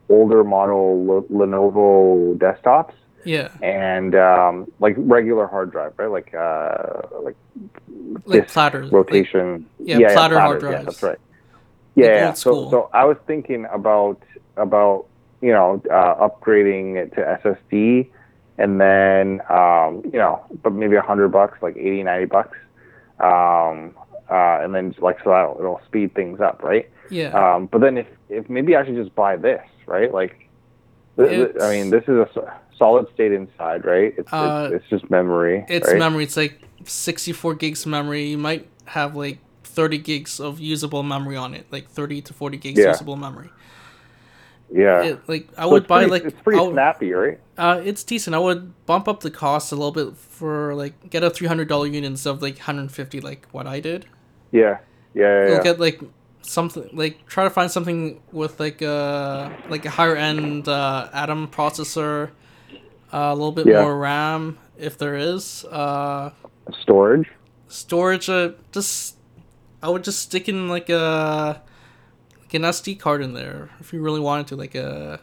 older 0.08 0.44
model 0.44 1.24
L- 1.30 1.38
Lenovo 1.38 2.36
desktops 2.36 2.92
Yeah, 3.24 3.48
and 3.62 4.14
um, 4.14 4.70
like 4.78 4.94
regular 4.98 5.46
hard 5.46 5.70
drive, 5.70 5.94
right? 5.96 6.10
Like 6.10 6.34
uh, 6.34 7.02
like 7.22 7.36
like 8.26 8.48
platters. 8.48 8.84
like- 8.86 8.92
rotation. 8.92 9.66
yeah, 9.78 10.12
platter 10.12 10.38
hard 10.38 10.60
platters, 10.60 10.62
Yeah, 10.62 10.82
drives. 10.82 10.84
that's 10.86 11.02
right. 11.02 11.18
Yeah, 11.96 12.26
Like 12.28 12.36
So, 12.36 12.70
so 12.70 12.90
I 12.92 13.04
was 13.04 13.16
thinking 13.26 13.66
about 13.72 14.22
about 14.56 15.06
you 15.40 15.50
know 15.50 15.82
uh, 15.90 16.28
upgrading 16.28 16.96
it 16.96 17.14
to 17.14 17.40
SSD, 17.42 18.08
and 18.58 18.80
then 18.80 19.40
um, 19.50 20.02
you 20.04 20.18
know, 20.18 20.44
but 20.62 20.72
maybe 20.72 20.96
a 20.96 21.02
hundred 21.02 21.30
bucks, 21.30 21.58
like 21.62 21.76
80, 21.76 22.04
90 22.04 22.24
bucks, 22.26 22.58
um, 23.18 23.94
uh, 24.30 24.60
and 24.62 24.74
then 24.74 24.94
like 24.98 25.18
so 25.24 25.30
that'll, 25.30 25.56
it'll 25.58 25.80
speed 25.86 26.14
things 26.14 26.40
up, 26.40 26.62
right? 26.62 26.88
yeah. 27.10 27.54
Um, 27.54 27.66
but 27.66 27.80
then 27.80 27.98
if 27.98 28.06
if 28.28 28.48
maybe 28.50 28.76
I 28.76 28.84
should 28.84 28.96
just 28.96 29.14
buy 29.14 29.36
this, 29.36 29.64
right? 29.86 30.12
Like, 30.12 30.48
I 31.18 31.70
mean, 31.70 31.90
this 31.90 32.04
is 32.04 32.18
a 32.18 32.60
solid 32.76 33.06
state 33.14 33.32
inside, 33.32 33.84
right? 33.84 34.14
It's 34.18 34.32
Uh, 34.32 34.70
it's, 34.72 34.82
it's 34.82 34.90
just 34.90 35.10
memory. 35.10 35.64
It's 35.68 35.88
right? 35.88 35.98
memory. 35.98 36.24
It's 36.24 36.36
like 36.36 36.60
64 36.84 37.54
gigs 37.54 37.84
of 37.86 37.90
memory. 37.90 38.24
You 38.26 38.38
might 38.38 38.68
have 38.84 39.16
like 39.16 39.38
30 39.76 39.98
gigs 39.98 40.40
of 40.40 40.58
usable 40.58 41.02
memory 41.04 41.36
on 41.36 41.54
it, 41.54 41.66
like 41.70 41.88
30 41.88 42.22
to 42.22 42.32
40 42.34 42.56
gigs 42.56 42.80
Yeah. 42.80 42.88
usable 42.88 43.16
memory. 43.16 43.50
Yeah. 44.72 45.02
It, 45.04 45.28
like 45.28 45.48
I 45.56 45.62
So 45.62 45.70
would 45.70 45.86
buy 45.86 45.98
pretty- 46.06 46.10
like 46.10 46.24
it's 46.24 46.42
pretty 46.42 46.60
would- 46.60 46.72
snappy, 46.72 47.12
right? 47.12 47.38
Uh, 47.56 47.80
it's 47.84 48.02
decent. 48.02 48.34
I 48.34 48.38
would 48.40 48.72
bump 48.86 49.06
up 49.06 49.20
the 49.20 49.30
cost 49.30 49.70
a 49.70 49.76
little 49.76 49.92
bit 49.92 50.16
for 50.16 50.74
like 50.74 50.94
get 51.08 51.22
a 51.22 51.30
three 51.30 51.46
hundred 51.46 51.68
dollar 51.68 51.86
unit 51.86 52.04
instead 52.10 52.30
of 52.30 52.42
like 52.42 52.58
hundred 52.58 52.90
fifty, 52.90 53.20
like 53.20 53.46
what 53.52 53.66
I 53.68 53.78
did. 53.78 54.06
Yeah. 54.50 54.78
Yeah. 55.14 55.46
Yeah. 55.46 55.48
Yeah. 55.54 55.62
get 55.62 55.78
like 55.78 56.00
something 56.42 56.88
like 56.92 57.26
try 57.26 57.44
to 57.44 57.50
find 57.50 57.70
something 57.70 58.20
with 58.32 58.58
like 58.58 58.82
a 58.82 59.52
like 59.68 59.84
a 59.84 59.90
higher 59.90 60.16
end 60.16 60.66
uh, 60.68 61.08
Atom 61.12 61.46
processor, 61.48 62.30
uh, 63.12 63.30
a 63.30 63.34
little 63.34 63.52
bit 63.52 63.66
Yeah. 63.66 63.82
more 63.82 63.96
RAM 63.96 64.58
if 64.78 64.98
there 64.98 65.14
is. 65.14 65.64
Uh, 65.66 66.30
Storage. 66.72 67.28
storage 67.68 68.28
uh 68.28 68.50
just 68.72 69.15
i 69.82 69.88
would 69.88 70.04
just 70.04 70.20
stick 70.20 70.48
in 70.48 70.68
like 70.68 70.88
a 70.88 71.62
like 72.42 72.54
an 72.54 72.62
sd 72.62 72.98
card 72.98 73.22
in 73.22 73.34
there 73.34 73.68
if 73.80 73.92
you 73.92 74.00
really 74.00 74.20
wanted 74.20 74.46
to 74.46 74.56
like 74.56 74.74
a 74.74 75.20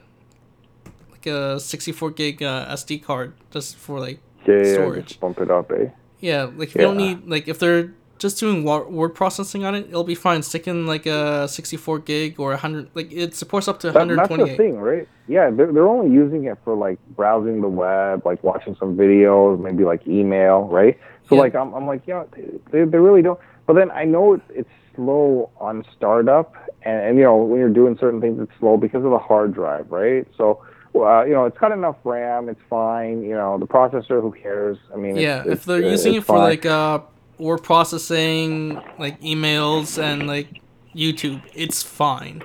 like 1.12 1.26
a 1.26 1.60
64 1.60 2.12
gig 2.12 2.44
uh, 2.44 2.66
sd 2.76 3.02
card 3.04 3.34
just 3.52 3.76
for 3.78 4.00
like 4.00 4.20
Yeah, 4.46 4.56
yeah, 4.56 4.64
yeah, 4.68 4.74
Storage. 4.74 5.08
just 5.08 5.20
bump 5.20 5.40
it 5.40 5.50
up, 5.52 5.72
eh? 5.72 5.90
yeah 6.20 6.44
like 6.44 6.70
if 6.70 6.76
you 6.76 6.82
don't 6.82 6.98
need 6.98 7.28
like 7.28 7.48
if 7.48 7.60
they're 7.60 7.92
just 8.20 8.40
doing 8.40 8.64
word 8.64 9.10
processing 9.10 9.66
on 9.66 9.76
it 9.76 9.88
it'll 9.90 10.04
be 10.06 10.16
fine 10.16 10.42
stick 10.42 10.66
in 10.68 10.86
like 10.86 11.06
a 11.06 11.46
64 11.48 12.00
gig 12.00 12.40
or 12.40 12.50
100 12.52 12.90
like 12.94 13.12
it 13.12 13.36
supports 13.36 13.68
up 13.68 13.80
to 13.82 13.92
That, 13.92 14.08
that's 14.08 14.30
the 14.30 14.56
thing, 14.56 14.78
right? 14.78 15.08
Yeah, 15.28 15.50
they're, 15.50 15.72
they're 15.74 15.88
only 15.88 16.14
using 16.14 16.46
it 16.46 16.58
for 16.64 16.76
like 16.76 17.00
browsing 17.16 17.62
the 17.62 17.68
web, 17.68 18.26
like 18.26 18.42
watching 18.44 18.76
some 18.80 18.96
videos, 18.96 19.60
maybe 19.62 19.84
like 19.86 20.06
email, 20.08 20.64
right? 20.68 20.98
So 21.28 21.36
Yeah. 21.36 21.42
like 21.42 21.56
I'm, 21.56 21.74
I'm 21.74 21.86
like, 21.88 22.04
yeah, 22.06 22.24
they, 22.72 22.84
they 22.84 22.98
really 22.98 23.22
don't. 23.22 23.40
But 23.66 23.74
then 23.74 23.92
I 23.92 24.06
know 24.06 24.34
it's, 24.34 24.44
it's 24.50 24.70
slow 24.96 25.50
on 25.60 25.86
startup, 25.96 26.54
and, 26.84 27.00
and 27.00 27.18
you 27.18 27.24
know 27.24 27.38
when 27.38 27.60
you're 27.60 27.70
doing 27.70 27.98
certain 28.00 28.22
things, 28.22 28.40
it's 28.42 28.52
slow 28.60 28.78
because 28.78 29.04
of 29.06 29.12
the 29.12 29.20
hard 29.20 29.54
drive, 29.54 29.92
right? 29.92 30.28
So 30.38 30.64
well, 30.94 31.28
you 31.28 31.34
know, 31.34 31.46
it's 31.46 31.58
got 31.58 31.72
enough 31.72 31.98
RAM. 32.04 32.50
It's 32.50 32.62
fine. 32.70 33.24
You 33.24 33.36
know, 33.36 33.58
the 33.58 33.68
processor. 33.68 34.22
Who 34.22 34.32
cares? 34.32 34.78
I 34.94 34.98
mean, 34.98 35.16
yeah, 35.16 35.40
it's, 35.40 35.48
if 35.48 35.54
it's, 35.54 35.66
they're 35.66 35.86
uh, 35.86 35.90
using 35.90 36.14
it 36.16 36.22
for 36.22 36.38
fine. 36.38 36.42
like 36.42 36.66
uh 36.66 37.00
word 37.40 37.64
processing, 37.64 38.80
like 39.00 39.20
emails 39.22 40.02
and 40.02 40.28
like 40.28 40.62
YouTube, 40.96 41.42
it's 41.54 41.82
fine. 41.82 42.44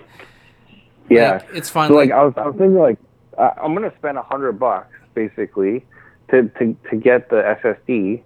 yeah, 1.11 1.33
Like, 1.33 1.47
it's 1.53 1.71
fine. 1.71 1.89
So 1.89 1.95
like 1.95 2.11
like, 2.11 2.19
I 2.19 2.25
was, 2.25 2.35
I 2.37 2.47
was 2.47 2.57
thinking 2.57 2.79
like 2.79 2.99
uh, 3.37 3.51
I'm 3.63 3.75
gonna 3.75 3.93
spend 3.99 4.19
a 4.19 4.23
hundred 4.23 4.53
bucks 4.53 4.95
basically 5.15 5.85
to, 6.31 6.45
to 6.59 6.77
to 6.91 6.97
get 6.97 7.29
the 7.29 7.57
SSD, 7.63 8.23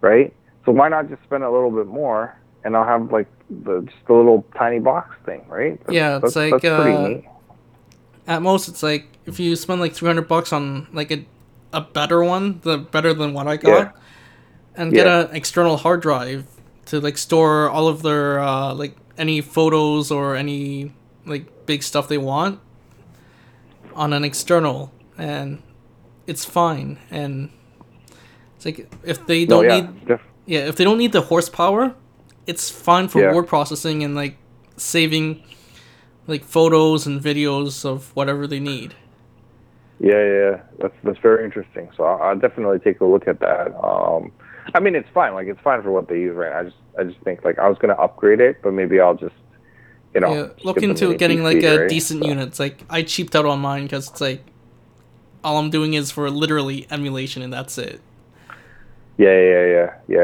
right? 0.00 0.34
So 0.64 0.72
why 0.72 0.88
not 0.88 1.08
just 1.08 1.22
spend 1.22 1.42
a 1.42 1.50
little 1.50 1.70
bit 1.70 1.86
more 1.86 2.36
and 2.64 2.76
I'll 2.76 2.84
have 2.86 3.10
like 3.12 3.26
the 3.48 3.80
just 3.82 4.08
a 4.08 4.12
little 4.14 4.44
tiny 4.56 4.78
box 4.78 5.16
thing, 5.24 5.44
right? 5.48 5.78
That's- 5.86 5.94
Yeah, 5.94 6.16
it's 6.16 6.34
that's, 6.34 6.36
like, 6.36 6.62
that's 6.62 6.64
uh, 6.64 7.20
at 8.26 8.42
most 8.42 8.68
it's 8.68 8.82
like 8.82 9.06
if 9.26 9.40
you 9.40 9.56
spend 9.56 9.80
like 9.80 9.92
300 9.94 10.28
bucks 10.28 10.52
on 10.52 10.86
like 10.92 11.10
a 11.10 11.24
a 11.72 11.80
better 11.80 12.22
one, 12.24 12.60
the 12.62 12.78
better 12.78 13.14
than 13.14 13.32
what 13.32 13.46
I 13.46 13.56
got, 13.56 13.68
Yeah. 13.68 13.90
and 14.76 14.92
get 14.92 15.06
Yeah. 15.06 15.20
an 15.28 15.36
external 15.36 15.76
hard 15.76 16.02
drive 16.02 16.46
to 16.86 17.00
like 17.00 17.16
store 17.16 17.68
all 17.70 17.86
of 17.88 18.02
their 18.02 18.40
uh 18.40 18.74
like 18.74 18.96
any 19.16 19.40
photos 19.40 20.10
or 20.10 20.34
any 20.36 20.92
like 21.26 21.66
big 21.66 21.82
stuff 21.82 22.08
they 22.08 22.18
want 22.18 22.58
on 23.94 24.12
an 24.12 24.24
external 24.24 24.90
and 25.18 25.62
it's 26.26 26.44
fine 26.44 26.98
and 27.10 27.50
it's 28.56 28.64
like 28.64 28.88
if 29.04 29.26
they 29.26 29.44
don't 29.44 29.64
yeah, 29.64 29.80
need 29.82 30.18
yeah, 30.50 30.66
if 30.70 30.74
they 30.74 30.82
don't 30.82 30.98
need 30.98 31.12
the 31.12 31.20
horsepower, 31.22 31.94
it's 32.44 32.68
fine 32.70 33.06
for 33.06 33.20
Yeah. 33.20 33.32
word 33.32 33.46
processing 33.46 34.02
and 34.02 34.16
like 34.16 34.34
saving 34.76 35.42
like 36.26 36.42
photos 36.44 37.06
and 37.06 37.20
videos 37.20 37.84
of 37.84 38.14
whatever 38.16 38.46
they 38.48 38.58
need. 38.58 38.94
Yeah, 40.00 40.12
yeah, 40.24 40.38
yeah. 40.50 40.56
that's 40.80 40.94
that's 41.04 41.18
very 41.20 41.44
interesting. 41.44 41.88
So 41.96 42.02
I'll, 42.04 42.20
I'll 42.22 42.38
definitely 42.46 42.80
take 42.80 43.00
a 43.00 43.04
look 43.04 43.28
at 43.28 43.38
that. 43.40 43.66
Um, 43.90 44.32
I 44.74 44.80
mean, 44.80 44.94
it's 44.96 45.08
fine. 45.14 45.34
Like 45.34 45.46
it's 45.46 45.60
fine 45.60 45.82
for 45.82 45.92
what 45.92 46.08
they 46.08 46.18
use, 46.28 46.34
right? 46.34 46.52
I 46.52 46.62
just 46.64 46.76
I 46.98 47.04
just 47.04 47.20
think 47.20 47.44
like 47.44 47.58
I 47.60 47.68
was 47.68 47.78
gonna 47.78 47.94
upgrade 48.06 48.40
it, 48.40 48.60
but 48.62 48.72
maybe 48.72 48.98
I'll 48.98 49.14
just 49.26 49.36
you 50.14 50.20
know 50.20 50.32
yeah, 50.34 50.46
look 50.64 50.82
into 50.82 51.14
getting 51.16 51.44
like 51.44 51.62
a 51.62 51.80
right? 51.82 51.88
decent 51.88 52.22
So- 52.24 52.28
unit. 52.28 52.48
It's 52.48 52.58
like 52.58 52.82
I 52.90 53.02
cheaped 53.02 53.36
out 53.36 53.46
on 53.46 53.60
mine 53.60 53.84
because 53.84 54.10
it's 54.10 54.20
like 54.20 54.42
all 55.44 55.58
I'm 55.58 55.70
doing 55.70 55.94
is 55.94 56.10
for 56.10 56.28
literally 56.28 56.88
emulation 56.90 57.40
and 57.42 57.52
that's 57.52 57.78
it. 57.78 58.00
Yeah, 59.18 59.38
yeah, 59.38 59.64
yeah, 59.76 59.88
yeah. 60.08 60.19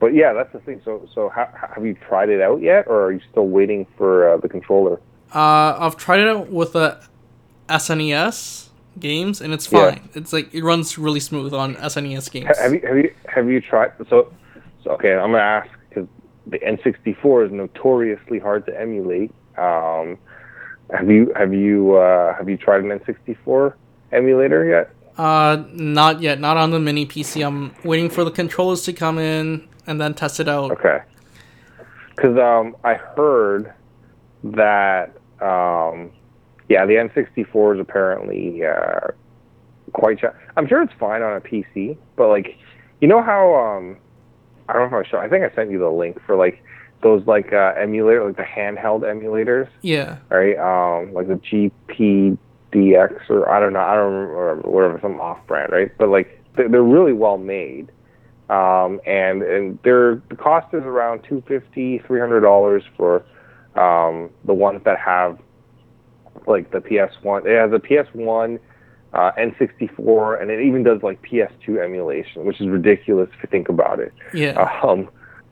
But 0.00 0.14
yeah, 0.14 0.32
that's 0.32 0.52
the 0.52 0.60
thing. 0.60 0.80
So 0.84 1.06
so 1.14 1.28
ha- 1.28 1.50
have 1.74 1.84
you 1.84 1.94
tried 2.08 2.30
it 2.30 2.40
out 2.40 2.60
yet, 2.62 2.86
or 2.88 3.02
are 3.04 3.12
you 3.12 3.20
still 3.30 3.46
waiting 3.46 3.86
for 3.96 4.32
uh, 4.32 4.36
the 4.38 4.48
controller? 4.48 4.98
Uh, 5.34 5.76
I've 5.78 5.96
tried 5.96 6.20
it 6.20 6.28
out 6.28 6.50
with 6.50 6.74
a 6.74 7.00
SNES 7.68 8.68
games 8.98 9.40
and 9.40 9.52
it's 9.52 9.70
Yeah. 9.70 9.90
fine. 9.92 10.08
It's 10.14 10.32
like 10.32 10.52
it 10.54 10.64
runs 10.64 10.98
really 10.98 11.20
smooth 11.20 11.54
on 11.54 11.76
SNES 11.76 12.30
games. 12.32 12.46
Ha- 12.48 12.62
Have 12.62 12.74
you 12.74 12.80
have 12.86 12.96
you 12.98 13.14
have 13.28 13.48
you 13.48 13.60
tried? 13.60 13.92
So, 14.08 14.32
so 14.82 14.90
okay, 14.92 15.12
I'm 15.14 15.30
gonna 15.32 15.38
ask 15.38 15.68
because 15.88 16.08
the 16.46 16.58
N64 16.58 17.46
is 17.46 17.52
notoriously 17.52 18.38
hard 18.38 18.66
to 18.66 18.80
emulate. 18.80 19.30
Um, 19.56 20.16
have 20.92 21.08
you 21.10 21.32
have 21.36 21.52
you 21.54 21.94
uh, 21.96 22.34
have 22.34 22.48
you 22.48 22.56
tried 22.56 22.82
an 22.82 22.90
N64 22.98 23.74
emulator 24.12 24.64
yet? 24.64 24.90
Uh, 25.16 25.62
not 25.72 26.20
yet. 26.22 26.40
Not 26.40 26.56
on 26.56 26.70
the 26.70 26.80
mini 26.80 27.04
PC. 27.06 27.46
I'm 27.46 27.74
waiting 27.84 28.08
for 28.08 28.24
the 28.24 28.30
controllers 28.30 28.82
to 28.84 28.92
come 28.94 29.18
in 29.18 29.68
and 29.86 30.00
then 30.00 30.14
test 30.14 30.40
it 30.40 30.48
out. 30.48 30.70
Okay. 30.72 31.00
Because 32.14 32.38
um, 32.38 32.76
I 32.84 32.94
heard 32.94 33.72
that 34.44 35.16
um, 35.40 36.10
yeah, 36.68 36.86
the 36.86 36.94
N64 36.94 37.74
is 37.76 37.80
apparently 37.80 38.64
uh, 38.64 39.08
quite. 39.92 40.20
Cha- 40.20 40.34
I'm 40.56 40.66
sure 40.68 40.82
it's 40.82 40.92
fine 41.00 41.22
on 41.22 41.36
a 41.36 41.40
PC, 41.40 41.96
but 42.16 42.28
like, 42.28 42.56
you 43.00 43.08
know 43.08 43.22
how 43.22 43.54
um, 43.54 43.96
I 44.68 44.74
don't 44.74 44.90
know 44.90 44.98
if 44.98 45.06
I 45.06 45.10
show. 45.10 45.18
I 45.18 45.28
think 45.28 45.44
I 45.50 45.54
sent 45.54 45.70
you 45.70 45.78
the 45.78 45.88
link 45.90 46.20
for 46.26 46.36
like 46.36 46.62
those 47.02 47.26
like 47.26 47.52
uh, 47.52 47.72
emulator, 47.78 48.24
like 48.24 48.36
the 48.36 48.42
handheld 48.42 49.00
emulators, 49.00 49.68
Yeah. 49.82 50.18
right? 50.28 50.56
Um, 50.58 51.12
like 51.14 51.26
the 51.28 51.40
GPDX 52.72 53.30
or 53.30 53.48
I 53.50 53.58
don't 53.58 53.72
know, 53.72 53.80
I 53.80 53.94
don't 53.94 54.12
remember 54.12 54.68
whatever, 54.68 54.98
some 55.00 55.18
off-brand, 55.20 55.72
right? 55.72 55.90
But 55.98 56.10
like 56.10 56.40
they're, 56.56 56.68
they're 56.68 56.82
really 56.82 57.12
well 57.14 57.38
made. 57.38 57.90
Um, 58.50 59.00
and 59.06 59.42
and 59.42 59.78
the 59.84 60.20
cost 60.36 60.74
is 60.74 60.82
around 60.82 61.22
two 61.28 61.42
fifty, 61.46 61.98
three 62.06 62.18
hundred 62.18 62.40
dollars 62.40 62.82
for 62.96 63.24
um, 63.76 64.30
the 64.44 64.52
ones 64.52 64.82
that 64.84 64.98
have 64.98 65.38
like 66.48 66.72
the 66.72 66.78
PS1. 66.78 67.46
It 67.46 67.56
has 67.56 67.72
a 67.72 67.78
PS1, 67.78 68.58
uh, 69.12 69.30
N64, 69.38 70.42
and 70.42 70.50
it 70.50 70.60
even 70.62 70.82
does 70.82 71.00
like 71.04 71.22
PS2 71.22 71.82
emulation, 71.82 72.44
which 72.44 72.60
is 72.60 72.66
ridiculous 72.66 73.28
if 73.36 73.42
you 73.44 73.48
think 73.50 73.68
about 73.68 74.00
it. 74.00 74.12
Yeah. 74.34 74.80
Um, 74.82 75.08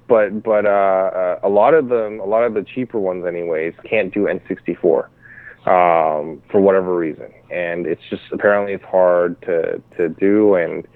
but 0.09 0.42
but 0.42 0.66
uh, 0.66 0.68
uh, 0.68 1.40
a 1.44 1.49
lot 1.49 1.74
of 1.74 1.88
them, 1.88 2.18
a 2.18 2.24
lot 2.24 2.42
of 2.42 2.55
the 2.55 2.64
cheaper 2.64 2.99
ones, 2.99 3.24
anyways, 3.26 3.74
can't 3.84 4.12
do 4.12 4.24
N64 4.24 5.05
um, 5.66 6.42
for 6.51 6.61
whatever 6.61 6.96
reason, 6.96 7.30
and 7.51 7.86
it's 7.86 8.03
just 8.11 8.22
apparently 8.32 8.72
it's 8.72 8.84
hard 8.84 9.40
to 9.42 9.80
to 9.99 10.09
do, 10.09 10.55
and 10.55 10.88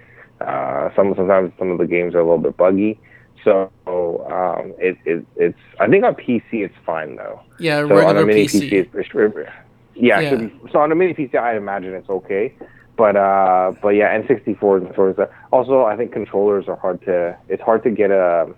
uh, 0.43 0.95
some 0.95 1.15
sometimes 1.17 1.53
some 1.59 1.71
of 1.71 1.79
the 1.79 1.87
games 1.87 2.15
are 2.15 2.21
a 2.21 2.25
little 2.25 2.39
bit 2.39 2.57
buggy. 2.57 2.99
So 3.45 3.71
um, 3.87 4.73
it, 4.79 4.97
it 5.05 5.27
it's 5.37 5.59
I 5.81 5.89
think 5.89 6.05
on 6.05 6.15
PC 6.15 6.43
it's 6.53 6.75
fine 6.87 7.17
though. 7.17 7.41
yeah. 7.59 7.79
So 7.79 7.85
on 7.85 8.17
regular 8.17 8.23
a 8.23 8.27
mini 8.27 8.45
PC. 8.47 8.71
PC, 8.71 8.73
it's, 8.95 9.51
yeah, 9.95 10.21
Yeah. 10.21 10.35
be- 10.37 10.53
so 10.73 10.79
on 10.81 10.93
a 10.93 10.95
mini 10.95 11.15
PC, 11.15 11.35
I 11.37 11.57
imagine 11.57 11.95
it's 11.95 12.09
okay. 12.09 12.55
But 12.97 13.17
uh, 13.17 13.73
but 13.83 13.91
yeah, 13.91 14.17
N64 14.21 14.91
is 14.91 14.95
sort 14.95 15.19
of 15.19 15.31
also 15.51 15.85
I 15.85 15.97
think 15.97 16.13
controllers 16.13 16.69
are 16.69 16.77
hard 16.77 17.01
to. 17.07 17.37
It's 17.49 17.63
hard 17.63 17.83
to 17.85 17.91
get 17.91 18.11
a 18.11 18.55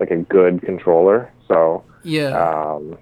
like 0.00 0.10
a 0.10 0.18
good 0.18 0.62
controller. 0.62 1.32
So 1.48 1.82
yeah. 2.02 2.28
um, 2.36 2.98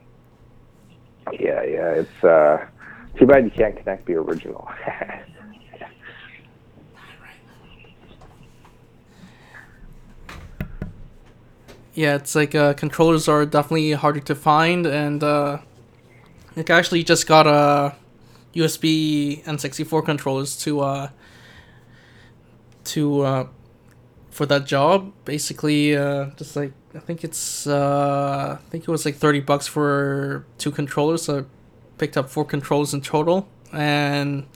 yeah, 1.33 1.63
yeah, 1.63 1.91
it's 1.91 2.25
uh, 2.25 2.65
too 3.19 3.27
bad 3.27 3.45
you 3.45 3.51
can't 3.51 3.77
connect 3.77 4.07
the 4.07 4.15
original. 4.15 4.71
Yeah, 11.95 12.15
it's 12.15 12.35
like 12.35 12.55
uh, 12.55 12.73
controllers 12.73 13.29
are 13.29 13.45
definitely 13.45 13.93
harder 13.93 14.21
to 14.21 14.35
find, 14.35 14.87
and 14.87 15.23
uh, 15.23 15.59
like 16.57 16.71
I 16.71 16.79
actually 16.79 17.03
just 17.05 17.27
got 17.27 17.47
a 17.47 17.95
USB 18.55 19.45
N64 19.45 20.05
controllers 20.05 20.57
to 20.59 20.81
uh, 20.81 21.11
to 22.85 23.21
uh, 23.21 23.47
for 24.31 24.47
that 24.47 24.65
job. 24.65 25.13
Basically, 25.27 25.95
uh, 25.95 26.31
just 26.37 26.57
like 26.57 26.73
I 26.95 26.99
think 26.99 27.25
it's 27.25 27.67
uh, 27.67 28.57
I 28.59 28.71
think 28.71 28.85
it 28.85 28.91
was 28.91 29.05
like 29.05 29.17
thirty 29.17 29.41
bucks 29.41 29.67
for 29.67 30.47
two 30.57 30.71
controllers. 30.71 31.25
So 31.25 31.41
I 31.41 31.45
picked 31.99 32.17
up 32.17 32.31
four 32.31 32.47
controllers 32.47 32.95
in 32.95 33.03
total, 33.03 33.49
and 33.71 34.47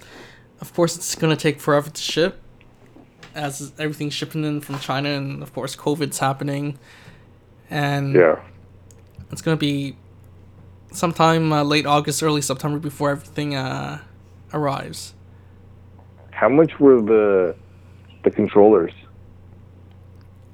of 0.63 0.73
course 0.73 0.97
it's 0.97 1.15
gonna 1.15 1.37
take 1.37 1.61
forever 1.61 1.91
to 1.91 2.01
ship, 2.01 2.41
as 3.35 3.75
everything's 3.79 4.15
shipping 4.15 4.43
in 4.43 4.63
from 4.63 4.79
China, 4.79 5.11
and 5.11 5.43
of 5.43 5.53
course 5.53 5.77
COVID's 5.77 6.21
happening 6.21 6.79
and 7.71 8.15
yeah. 8.15 8.41
it's 9.31 9.43
gonna 9.43 9.57
be 9.57 9.97
sometime 10.93 11.53
uh, 11.53 11.63
late 11.63 11.87
August, 11.87 12.23
early 12.23 12.43
September 12.43 12.79
before 12.79 13.11
everything 13.11 13.55
uh, 13.55 14.01
arrives. 14.53 15.15
How 16.31 16.49
much 16.49 16.79
were 16.79 17.01
the 17.01 17.57
the 18.25 18.31
controllers? 18.31 18.93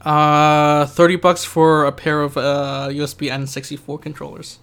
Uh, 0.01 0.87
thirty 0.87 1.17
bucks 1.17 1.45
for 1.45 1.85
a 1.85 1.93
pair 1.93 2.23
of 2.23 2.37
uh, 2.37 2.89
USB 2.91 3.31
N64 3.31 4.01
controllers. 4.01 4.59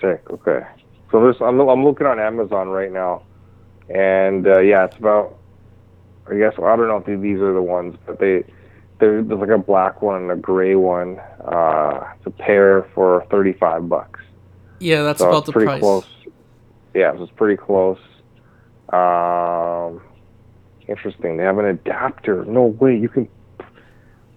Sick. 0.00 0.22
Okay. 0.30 0.60
So 1.10 1.26
this, 1.26 1.40
I'm 1.40 1.60
I'm 1.60 1.84
looking 1.84 2.06
on 2.06 2.18
Amazon 2.20 2.68
right 2.68 2.92
now, 2.92 3.22
and 3.88 4.46
uh, 4.46 4.60
yeah, 4.60 4.84
it's 4.84 4.96
about. 4.96 5.36
I 6.30 6.36
guess 6.36 6.52
I 6.58 6.76
don't 6.76 6.86
know 6.86 7.02
if 7.04 7.20
these 7.20 7.40
are 7.40 7.52
the 7.52 7.62
ones, 7.62 7.96
but 8.06 8.20
they 8.20 8.44
there, 9.00 9.22
there's 9.22 9.40
like 9.40 9.50
a 9.50 9.58
black 9.58 10.02
one 10.02 10.22
and 10.22 10.30
a 10.30 10.36
gray 10.36 10.74
one. 10.74 11.18
Uh, 11.44 12.12
it's 12.16 12.26
a 12.26 12.30
pair 12.30 12.86
for 12.94 13.26
thirty 13.30 13.52
five 13.54 13.88
bucks. 13.88 14.20
Yeah, 14.78 15.02
that's 15.02 15.18
so 15.18 15.28
about 15.28 15.46
the 15.46 15.52
pretty 15.52 15.66
price. 15.66 15.80
close. 15.80 16.06
Yeah, 16.94 17.12
so 17.14 17.24
it's 17.24 17.32
pretty 17.32 17.56
close. 17.56 17.98
Um, 18.90 20.00
interesting. 20.88 21.36
They 21.36 21.44
have 21.44 21.58
an 21.58 21.66
adapter. 21.66 22.44
No 22.44 22.64
way 22.64 22.96
you 22.96 23.08
can. 23.08 23.28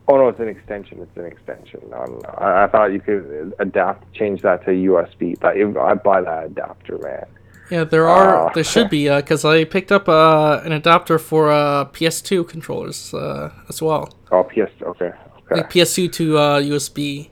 Oh 0.07 0.17
no, 0.17 0.27
it's 0.27 0.39
an 0.39 0.49
extension. 0.49 0.99
It's 1.01 1.17
an 1.17 1.25
extension. 1.25 1.81
No. 1.89 2.21
I, 2.37 2.65
I 2.65 2.67
thought 2.67 2.91
you 2.91 2.99
could 2.99 3.53
adapt, 3.59 4.13
change 4.13 4.41
that 4.41 4.65
to 4.65 4.71
USB. 4.71 5.39
But 5.39 5.57
if, 5.57 5.77
I'd 5.77 6.03
buy 6.03 6.21
that 6.21 6.45
adapter, 6.45 6.97
man. 6.99 7.25
Yeah, 7.69 7.83
there 7.85 8.07
are. 8.07 8.47
Uh, 8.49 8.53
there 8.53 8.63
should 8.63 8.89
be 8.89 9.09
because 9.09 9.45
I 9.45 9.63
picked 9.63 9.91
up 9.91 10.07
uh, 10.09 10.61
an 10.63 10.71
adapter 10.73 11.17
for 11.17 11.51
uh, 11.51 11.85
PS2 11.85 12.47
controllers 12.47 13.13
uh, 13.13 13.51
as 13.69 13.81
well, 13.81 14.13
Oh, 14.31 14.43
PS. 14.43 14.71
Okay, 14.81 15.05
okay. 15.05 15.11
like 15.55 15.69
PS2 15.69 16.11
to 16.13 16.37
uh, 16.37 16.61
USB. 16.61 17.29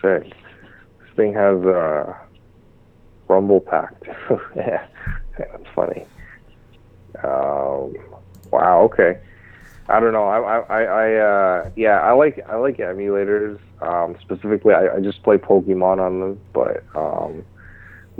Sick. 0.00 0.24
This 0.24 1.16
thing 1.16 1.34
has 1.34 1.64
uh, 1.64 2.14
Rumble 3.28 3.60
Pack. 3.60 3.94
yeah, 4.56 4.86
that's 5.38 5.66
funny. 5.74 6.06
Um, 7.22 7.94
wow. 8.50 8.82
Okay. 8.84 9.18
I 9.88 10.00
don't 10.00 10.12
know. 10.12 10.24
I, 10.24 10.60
I, 10.60 10.82
I, 10.82 11.14
uh, 11.16 11.70
yeah, 11.76 12.00
I 12.00 12.12
like, 12.12 12.40
I 12.48 12.56
like 12.56 12.78
emulators. 12.78 13.58
Um, 13.80 14.16
specifically, 14.20 14.74
I, 14.74 14.96
I 14.96 15.00
just 15.00 15.22
play 15.22 15.36
Pokemon 15.38 15.98
on 16.00 16.20
them, 16.20 16.40
but 16.52 16.84
um, 16.94 17.44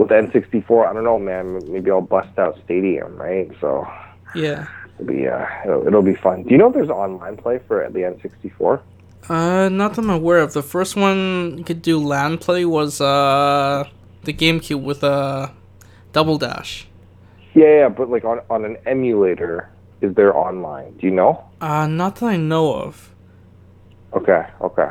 with 0.03 0.09
the 0.09 0.39
N64, 0.39 0.87
I 0.87 0.93
don't 0.93 1.03
know, 1.03 1.19
man. 1.19 1.59
Maybe 1.71 1.89
I'll 1.91 2.01
bust 2.01 2.37
out 2.37 2.57
Stadium, 2.65 3.15
right? 3.17 3.49
So 3.61 3.87
Yeah. 4.35 4.67
it'll 4.99 5.05
be, 5.07 5.27
uh, 5.27 5.45
it'll, 5.65 5.87
it'll 5.87 6.01
be 6.01 6.15
fun. 6.15 6.43
Do 6.43 6.49
you 6.51 6.57
know 6.57 6.67
if 6.67 6.73
there's 6.73 6.89
online 6.89 7.37
play 7.37 7.59
for 7.67 7.87
the 7.89 7.99
N64? 7.99 8.81
Uh, 9.29 9.69
not 9.69 9.93
that 9.95 10.01
I'm 10.01 10.09
aware 10.09 10.39
of. 10.39 10.53
The 10.53 10.61
first 10.63 10.95
one 10.95 11.57
you 11.57 11.63
could 11.63 11.81
do 11.81 11.97
LAN 11.97 12.37
play 12.37 12.65
was 12.65 12.99
uh 12.99 13.85
the 14.23 14.33
GameCube 14.33 14.81
with 14.83 15.01
uh 15.03 15.47
Double 16.11 16.37
Dash. 16.37 16.87
Yeah, 17.53 17.67
yeah, 17.79 17.89
but 17.89 18.09
like 18.09 18.25
on 18.25 18.41
on 18.49 18.65
an 18.65 18.75
emulator, 18.85 19.69
is 20.01 20.13
there 20.15 20.35
online? 20.35 20.97
Do 20.97 21.07
you 21.07 21.13
know? 21.13 21.41
Uh, 21.61 21.87
not 21.87 22.17
that 22.17 22.25
I 22.25 22.35
know 22.37 22.73
of. 22.73 23.13
Okay, 24.13 24.45
okay. 24.61 24.89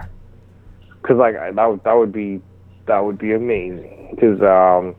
Because 1.03 1.19
like 1.19 1.37
I- 1.37 1.51
that 1.53 1.67
would 1.71 1.85
that 1.85 1.93
would 1.93 2.13
be 2.13 2.41
that 2.87 3.05
would 3.05 3.19
be 3.19 3.33
amazing. 3.35 4.13
Because 4.15 4.41
um, 4.41 4.95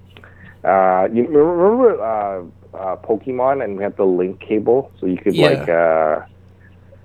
uh, 0.63 1.07
you 1.11 1.27
remember 1.27 2.01
uh, 2.01 2.43
uh, 2.77 2.95
Pokemon 2.97 3.63
and 3.63 3.77
we 3.77 3.83
had 3.83 3.95
the 3.97 4.05
link 4.05 4.39
cable, 4.39 4.91
so 4.99 5.05
you 5.05 5.17
could 5.17 5.35
Yeah. 5.35 5.47
like 5.49 5.69
uh, 5.69 6.21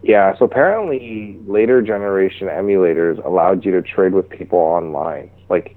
yeah. 0.03 0.37
So 0.39 0.45
apparently 0.45 1.39
later 1.47 1.83
generation 1.83 2.49
emulators 2.49 3.25
allowed 3.25 3.65
you 3.65 3.73
to 3.73 3.83
trade 3.83 4.13
with 4.15 4.29
people 4.29 4.59
online. 4.59 5.31
Like 5.49 5.77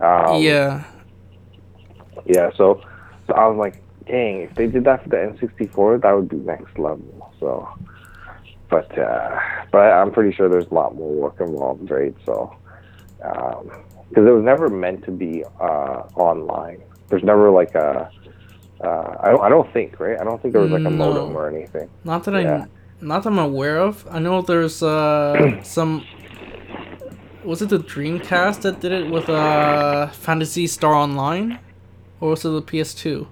um, 0.00 0.42
yeah. 0.42 0.84
yeah. 2.24 2.50
So 2.56 2.80
so 3.26 3.34
I 3.34 3.46
was 3.46 3.56
like, 3.58 3.82
dang, 4.06 4.42
if 4.42 4.54
they 4.54 4.66
did 4.66 4.84
that 4.84 5.02
for 5.02 5.08
the 5.10 5.16
N64, 5.16 6.02
that 6.02 6.12
would 6.12 6.28
be 6.28 6.36
next 6.36 6.78
level. 6.78 7.32
So. 7.40 7.68
But 8.70 8.96
uh, 8.98 9.38
but 9.70 9.78
I'm 9.92 10.10
pretty 10.10 10.34
sure 10.34 10.48
there's 10.48 10.70
a 10.70 10.74
lot 10.74 10.94
more 10.94 11.12
work 11.12 11.36
involved, 11.40 11.90
right? 11.90 12.14
So, 12.24 12.52
because 13.18 14.26
it 14.26 14.30
was 14.32 14.42
never 14.44 14.68
meant 14.68 15.04
to 15.04 15.10
be 15.12 15.44
uh, 15.60 16.02
online. 16.16 16.82
There's 17.08 17.22
never 17.22 17.50
like 17.50 17.74
a, 17.74 18.10
uh, 18.82 19.16
I 19.22 19.30
don't, 19.30 19.42
I 19.42 19.48
don't 19.48 19.72
think, 19.72 20.00
right? 20.00 20.18
I 20.18 20.24
don't 20.24 20.40
think 20.40 20.52
there 20.52 20.62
was 20.62 20.70
like 20.72 20.84
a 20.84 20.90
No. 20.90 21.12
modem 21.12 21.36
or 21.36 21.48
anything. 21.48 21.88
Not 22.04 22.24
that 22.24 22.34
Yeah. 22.34 22.64
I, 22.64 22.66
not 23.00 23.22
that 23.22 23.30
I'm 23.30 23.38
aware 23.38 23.78
of. 23.78 24.06
I 24.10 24.18
know 24.18 24.40
there's 24.42 24.82
uh 24.82 25.58
some. 25.62 26.02
Was 27.44 27.60
it 27.60 27.68
the 27.68 27.78
Dreamcast 27.78 28.62
that 28.62 28.80
did 28.80 28.92
it 28.92 29.10
with 29.10 29.28
uh 29.28 30.06
Phantasy 30.08 30.66
Star 30.66 30.94
Online, 30.94 31.58
or 32.20 32.30
was 32.30 32.44
it 32.44 32.48
the 32.50 32.62
PS2 32.62 33.26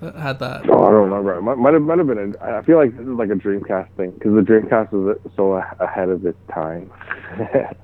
that 0.00 0.14
had 0.16 0.38
that? 0.40 0.68
Oh, 0.68 0.84
I 0.84 0.90
don't 0.90 1.08
remember. 1.10 1.34
It 1.38 1.42
might, 1.42 1.56
might 1.56 1.72
have 1.72 1.82
might 1.82 1.98
have 1.98 2.06
been. 2.06 2.34
A, 2.40 2.58
I 2.58 2.62
feel 2.62 2.76
like 2.76 2.90
this 2.96 3.06
is 3.06 3.14
like 3.14 3.30
a 3.30 3.34
Dreamcast 3.34 3.88
thing 3.96 4.10
because 4.10 4.34
the 4.34 4.42
Dreamcast 4.42 4.92
was 4.92 5.16
so 5.36 5.54
ahead 5.80 6.10
of 6.10 6.24
its 6.26 6.38
time. 6.52 6.90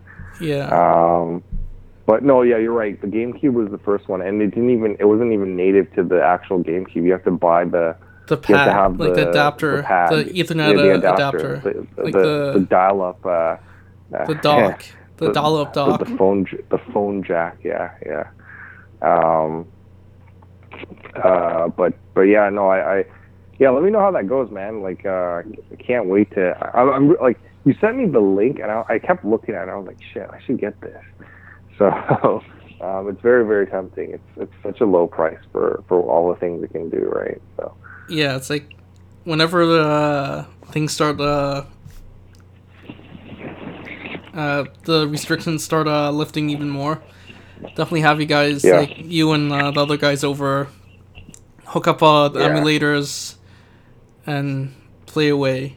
Yeah. 0.40 0.68
um, 0.70 1.42
but 2.06 2.22
no, 2.24 2.42
yeah, 2.42 2.56
you're 2.58 2.72
right. 2.72 3.00
The 3.00 3.06
GameCube 3.06 3.52
was 3.52 3.70
the 3.70 3.78
first 3.78 4.08
one, 4.08 4.20
and 4.22 4.40
it 4.42 4.48
didn't 4.48 4.70
even. 4.70 4.96
It 4.98 5.04
wasn't 5.04 5.32
even 5.32 5.56
native 5.56 5.92
to 5.94 6.02
the 6.02 6.22
actual 6.22 6.62
GameCube. 6.62 7.04
You 7.04 7.12
have 7.12 7.24
to 7.24 7.30
buy 7.30 7.64
the 7.64 7.96
the 8.26 8.36
you 8.48 8.54
have 8.54 8.64
pad, 8.64 8.64
to 8.66 8.72
have 8.72 9.00
like 9.00 9.14
the, 9.14 9.28
adapter, 9.30 9.76
the, 9.78 9.82
pad, 9.82 10.10
Ethernet 10.12 10.76
yeah, 10.76 10.82
the 10.82 10.92
uh, 10.94 10.98
adapter, 10.98 11.54
adapter, 11.54 11.86
the, 11.96 12.02
like 12.02 12.12
the, 12.12 12.18
the- 12.20 12.52
the 12.60 12.66
dial-up, 12.66 13.26
uh, 13.26 13.28
uh, 13.28 13.56
the 14.26 14.34
dock, 14.42 14.84
the, 15.16 15.26
the- 15.26 15.32
dial-up 15.32 15.72
dock. 15.72 15.98
the 15.98 16.16
phone, 16.16 16.46
the 16.70 16.78
phone 16.92 17.22
jack. 17.22 17.58
Yeah, 17.64 17.90
yeah. 18.06 18.28
Um, 19.02 19.66
uh, 21.22 21.68
but 21.68 21.94
but 22.14 22.22
yeah, 22.22 22.48
no, 22.50 22.68
I, 22.68 22.98
I 23.00 23.04
yeah. 23.58 23.70
Let 23.70 23.82
me 23.82 23.90
know 23.90 24.00
how 24.00 24.12
that 24.12 24.28
goes, 24.28 24.50
man. 24.50 24.80
Like, 24.82 25.04
uh, 25.04 25.42
I 25.72 25.76
can't 25.78 26.06
wait 26.06 26.30
to. 26.32 26.56
I, 26.74 26.82
I'm 26.82 27.14
like, 27.20 27.38
you 27.64 27.74
sent 27.80 27.96
me 27.96 28.06
the 28.06 28.20
link, 28.20 28.58
and 28.58 28.70
I, 28.70 28.84
I 28.88 28.98
kept 28.98 29.24
looking 29.24 29.54
at 29.54 29.68
it. 29.68 29.70
I 29.70 29.76
was 29.76 29.86
like, 29.86 29.98
shit, 30.12 30.28
I 30.30 30.40
should 30.44 30.58
get 30.60 30.80
this. 30.80 31.02
So. 31.80 32.42
Um, 32.82 33.10
it's 33.10 33.20
very, 33.20 33.44
very 33.44 33.66
tempting. 33.66 34.12
It's 34.14 34.30
it's 34.38 34.52
such 34.62 34.80
a 34.80 34.86
low 34.86 35.06
price 35.06 35.36
for, 35.52 35.84
for 35.86 36.00
all 36.00 36.32
the 36.32 36.40
things 36.40 36.62
it 36.64 36.72
can 36.72 36.88
do, 36.88 37.12
right? 37.14 37.38
So 37.58 37.74
Yeah, 38.08 38.36
it's 38.36 38.48
like 38.48 38.72
whenever 39.24 39.66
the 39.66 39.82
uh, 39.82 40.44
things 40.72 40.90
start 40.94 41.20
uh, 41.20 41.64
uh, 44.32 44.64
the 44.84 45.06
restrictions 45.08 45.62
start 45.62 45.86
uh, 45.86 46.10
lifting 46.10 46.48
even 46.48 46.70
more. 46.70 47.02
Definitely 47.62 48.00
have 48.00 48.18
you 48.18 48.24
guys 48.26 48.64
Yeah. 48.64 48.78
like 48.80 48.96
you 48.96 49.32
and 49.32 49.52
uh, 49.52 49.70
the 49.72 49.82
other 49.82 49.98
guys 49.98 50.24
over 50.24 50.68
hook 51.66 51.86
up 51.86 52.02
uh, 52.02 52.28
the 52.28 52.40
Yeah. 52.40 52.48
emulators 52.48 53.34
and 54.26 54.72
play 55.04 55.28
away. 55.28 55.76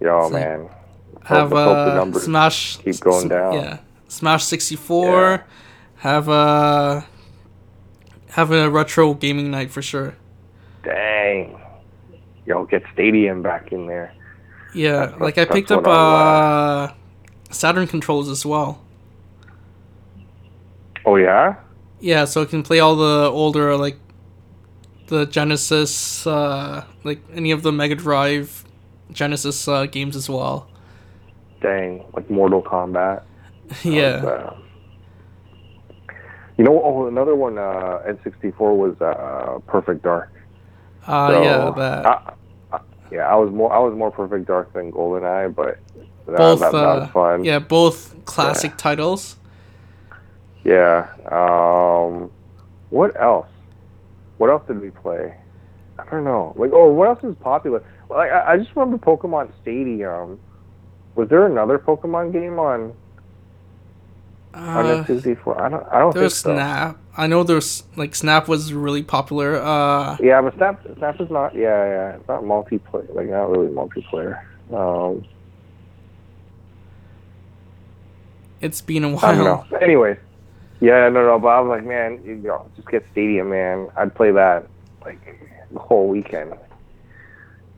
yo, 0.00 0.22
It's 0.24 0.32
like- 0.32 0.44
man, 0.44 0.68
Have 1.24 1.52
let's 1.52 1.66
hope 1.66 2.12
the 2.12 2.18
uh, 2.18 2.20
Smash 2.22 2.76
keep 2.78 2.98
going 3.00 3.28
down. 3.28 3.52
Yeah, 3.52 3.78
Smash 4.08 4.44
sixty 4.44 4.76
four. 4.76 5.12
Yeah. 5.12 5.42
Have 5.96 6.28
a 6.28 7.06
have 8.30 8.50
a 8.50 8.70
retro 8.70 9.14
gaming 9.14 9.50
night 9.50 9.70
for 9.70 9.82
sure. 9.82 10.14
Dang. 10.84 11.60
Yo, 12.46 12.64
get 12.64 12.82
Stadium 12.92 13.42
back 13.42 13.72
in 13.72 13.86
there. 13.86 14.12
Yeah, 14.74 14.92
That's- 15.06 15.20
like 15.20 15.38
I 15.38 15.44
picked 15.44 15.70
up 15.70 15.86
I 15.86 15.90
uh 15.90 16.92
Saturn 17.50 17.86
controls 17.86 18.28
as 18.28 18.44
well. 18.44 18.80
Oh 21.04 21.16
yeah? 21.16 21.56
Yeah, 22.00 22.24
so 22.26 22.42
it 22.42 22.50
can 22.50 22.62
play 22.62 22.80
all 22.80 22.96
the 22.96 23.30
older 23.30 23.76
like 23.76 23.98
the 25.08 25.24
Genesis, 25.26 26.26
uh, 26.26 26.84
like 27.02 27.20
any 27.32 27.50
of 27.50 27.62
the 27.62 27.72
Mega 27.72 27.94
Drive 27.94 28.64
Genesis 29.10 29.66
uh, 29.66 29.86
games 29.86 30.14
as 30.16 30.28
well. 30.28 30.68
Dang. 31.62 32.04
Like 32.12 32.28
Mortal 32.30 32.62
Kombat. 32.62 33.22
Yeah, 33.84 34.24
Uh, 34.24 34.54
you 36.56 36.64
know, 36.64 36.82
oh, 36.82 37.06
another 37.06 37.34
one, 37.36 37.56
uh, 37.58 38.00
N64 38.08 38.58
was 38.76 39.00
uh, 39.00 39.60
Perfect 39.66 40.02
Dark. 40.02 40.32
uh, 41.06 41.28
So, 41.28 41.42
yeah, 41.42 41.70
that 41.76 42.06
I, 42.06 42.32
I, 42.72 42.80
yeah, 43.12 43.28
I 43.28 43.36
was 43.36 43.50
more 43.52 43.72
I 43.72 43.78
was 43.78 43.94
more 43.96 44.10
Perfect 44.10 44.46
Dark 44.46 44.72
than 44.72 44.90
GoldenEye, 44.92 45.54
but 45.54 45.78
that, 46.26 46.36
both, 46.36 46.60
that, 46.60 46.72
that 46.72 46.78
uh, 46.78 47.00
was 47.00 47.10
fun. 47.10 47.44
yeah, 47.44 47.58
both 47.58 48.24
classic 48.24 48.76
titles. 48.76 49.36
Yeah. 50.64 51.06
Um, 51.30 52.30
what 52.90 53.18
else? 53.20 53.46
What 54.38 54.50
else 54.50 54.62
did 54.66 54.80
we 54.80 54.90
play? 54.90 55.34
I 55.98 56.04
don't 56.10 56.24
know. 56.24 56.54
Like, 56.56 56.70
oh, 56.72 56.92
what 56.92 57.08
else 57.08 57.22
is 57.24 57.34
popular? 57.40 57.82
Like, 58.10 58.30
I, 58.30 58.52
I 58.52 58.56
just 58.56 58.70
remember 58.76 58.98
Pokemon 58.98 59.50
Stadium. 59.62 60.38
Was 61.14 61.28
there 61.28 61.46
another 61.46 61.78
Pokemon 61.78 62.32
game 62.32 62.58
on 62.58 62.94
on 64.58 64.86
Uh, 64.86 65.04
N64? 65.04 65.60
I 65.60 65.68
don't. 65.68 65.86
I 65.92 65.98
don't 65.98 66.12
think 66.12 66.20
there's 66.20 66.34
so. 66.36 66.54
Snap. 66.54 66.98
I 67.16 67.26
know 67.26 67.42
there's 67.42 67.84
like 67.96 68.14
Snap 68.14 68.48
was 68.48 68.72
really 68.72 69.02
popular. 69.02 69.56
Uh, 69.56 70.16
Yeah, 70.20 70.40
but 70.42 70.54
Snap 70.56 70.80
Snap 70.98 71.20
is 71.20 71.30
not. 71.30 71.54
Yeah, 71.54 71.84
yeah, 71.86 72.08
it's 72.16 72.28
not 72.28 72.42
multiplayer. 72.42 73.12
Like, 73.14 73.28
not 73.28 73.50
really 73.50 73.68
multiplayer. 73.68 74.40
Um, 74.72 75.24
it's 78.60 78.80
been 78.80 79.04
a 79.04 79.16
I 79.16 79.34
don't 79.34 79.44
while. 79.44 79.66
know. 79.70 79.76
Anyways, 79.78 80.18
yeah, 80.80 81.08
no, 81.08 81.24
no. 81.24 81.38
But 81.38 81.48
I 81.48 81.60
was 81.60 81.68
like, 81.70 81.84
man, 81.86 82.20
you 82.24 82.36
know, 82.36 82.68
just 82.76 82.88
get 82.88 83.04
Stadium, 83.12 83.50
man. 83.50 83.88
I'd 83.96 84.14
play 84.14 84.30
that 84.32 84.66
like 85.04 85.18
the 85.72 85.78
whole 85.78 86.08
weekend. 86.08 86.52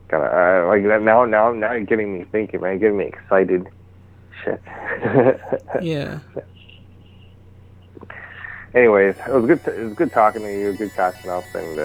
Kind 0.09 0.23
of 0.23 0.31
uh, 0.33 0.67
like 0.67 0.83
that 0.83 1.01
now. 1.01 1.25
Now, 1.25 1.53
now 1.53 1.71
you're 1.71 1.81
getting 1.85 2.17
me 2.17 2.25
thinking, 2.31 2.61
man. 2.61 2.71
You're 2.73 2.79
getting 2.91 2.97
me 2.97 3.05
excited. 3.05 3.67
Shit. 4.43 4.61
Yeah, 5.81 6.19
Anyways, 8.73 9.15
it 9.17 9.33
was 9.33 9.45
good. 9.45 9.59
it 9.67 9.83
was 9.83 9.93
good 9.93 10.11
talking 10.11 10.41
to 10.43 10.51
you. 10.51 10.73
Good 10.73 10.93
catching 10.93 11.29
up, 11.29 11.43
and 11.53 11.77
uh, 11.79 11.83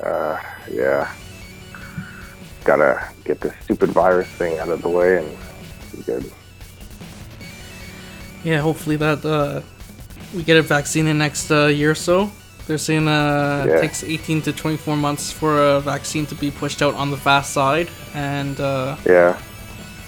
yeah, 0.00 0.06
uh, 0.06 0.40
yeah. 0.70 1.12
Gotta 2.64 3.08
get 3.24 3.40
this 3.40 3.54
stupid 3.62 3.90
virus 3.90 4.26
thing 4.28 4.58
out 4.58 4.68
of 4.68 4.82
the 4.82 4.88
way 4.88 5.18
and 5.18 5.28
be 5.96 6.02
good. 6.02 6.30
yeah. 8.44 8.58
Hopefully 8.60 8.96
that 8.96 9.24
uh, 9.24 9.60
we 10.34 10.42
get 10.42 10.56
a 10.56 10.62
vaccine 10.62 11.06
in 11.06 11.16
the 11.18 11.24
next 11.24 11.50
uh, 11.50 11.66
year 11.66 11.92
or 11.92 11.94
so. 11.94 12.30
They're 12.66 12.78
saying 12.78 13.08
uh, 13.08 13.64
Yeah. 13.66 13.76
it 13.76 13.80
takes 13.80 14.02
18 14.04 14.42
to 14.42 14.52
24 14.52 14.96
months 14.96 15.32
for 15.32 15.56
a 15.76 15.80
vaccine 15.80 16.26
to 16.26 16.34
be 16.34 16.50
pushed 16.50 16.82
out 16.82 16.94
on 16.94 17.10
the 17.10 17.16
fast 17.16 17.52
side, 17.52 17.88
and 18.14 18.58
uh, 18.60 18.96
Yeah, 19.06 19.38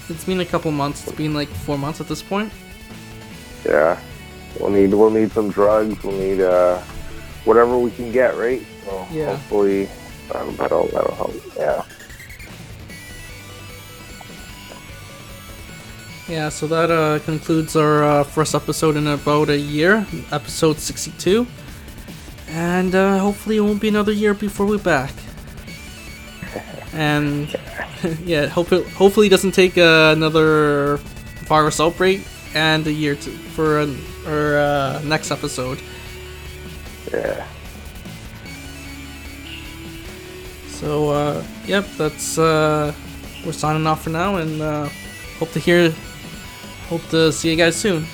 it's 0.09 0.25
been 0.25 0.41
a 0.41 0.45
couple 0.45 0.71
months. 0.71 1.07
It's 1.07 1.15
been 1.17 1.33
like 1.33 1.47
four 1.49 1.77
months 1.77 2.01
at 2.01 2.07
this 2.07 2.21
point. 2.21 2.51
yeah. 3.65 3.97
We'll 4.59 4.69
need 4.69 4.93
we'll 4.93 5.09
need 5.09 5.31
some 5.31 5.49
drugs. 5.49 6.03
We'll 6.03 6.17
need 6.17 6.41
uh, 6.41 6.79
whatever 7.45 7.77
we 7.77 7.91
can 7.91 8.11
get, 8.11 8.35
right? 8.37 8.61
So 8.85 9.05
Yeah. 9.11 9.35
hopefully 9.35 9.89
that'll, 10.31 10.51
that'll 10.53 10.87
that'll 10.87 11.15
help. 11.15 11.33
Yeah. 11.57 11.83
Yeah, 16.27 16.49
so 16.49 16.65
that 16.67 16.89
uh, 16.91 17.19
concludes 17.25 17.75
our 17.75 18.03
uh, 18.03 18.23
first 18.23 18.55
episode 18.55 18.95
in 18.95 19.07
about 19.07 19.49
a 19.49 19.57
year, 19.57 20.05
episode 20.31 20.77
62. 20.79 21.45
and 22.47 22.93
uh, 22.95 23.17
hopefully 23.19 23.57
it 23.57 23.61
won't 23.61 23.81
be 23.81 23.89
another 23.89 24.11
year 24.13 24.33
before 24.33 24.65
we're 24.65 24.77
back. 24.77 25.13
And 26.93 27.47
yeah, 28.25 28.47
hope 28.47 28.73
it, 28.73 28.85
hopefully 28.89 29.27
it 29.27 29.29
doesn't 29.29 29.53
take 29.53 29.77
uh, 29.77 30.11
another 30.13 30.97
virus 31.47 31.79
outbreak 31.79 32.19
and 32.53 32.85
a 32.85 32.91
year 32.91 33.15
to, 33.15 33.29
for 33.55 33.79
our 34.27 34.57
uh, 34.57 35.01
next 35.03 35.31
episode. 35.31 35.79
Yeah. 37.11 37.45
So 40.67 41.09
uh, 41.09 41.43
yep, 41.65 41.85
that's 41.97 42.37
uh, 42.37 42.93
we're 43.45 43.51
signing 43.51 43.85
off 43.85 44.03
for 44.03 44.09
now, 44.09 44.37
and 44.37 44.61
uh, 44.61 44.89
hope 45.37 45.51
to 45.51 45.59
hear, 45.59 45.93
hope 46.89 47.07
to 47.09 47.31
see 47.31 47.51
you 47.51 47.55
guys 47.55 47.75
soon. 47.75 48.05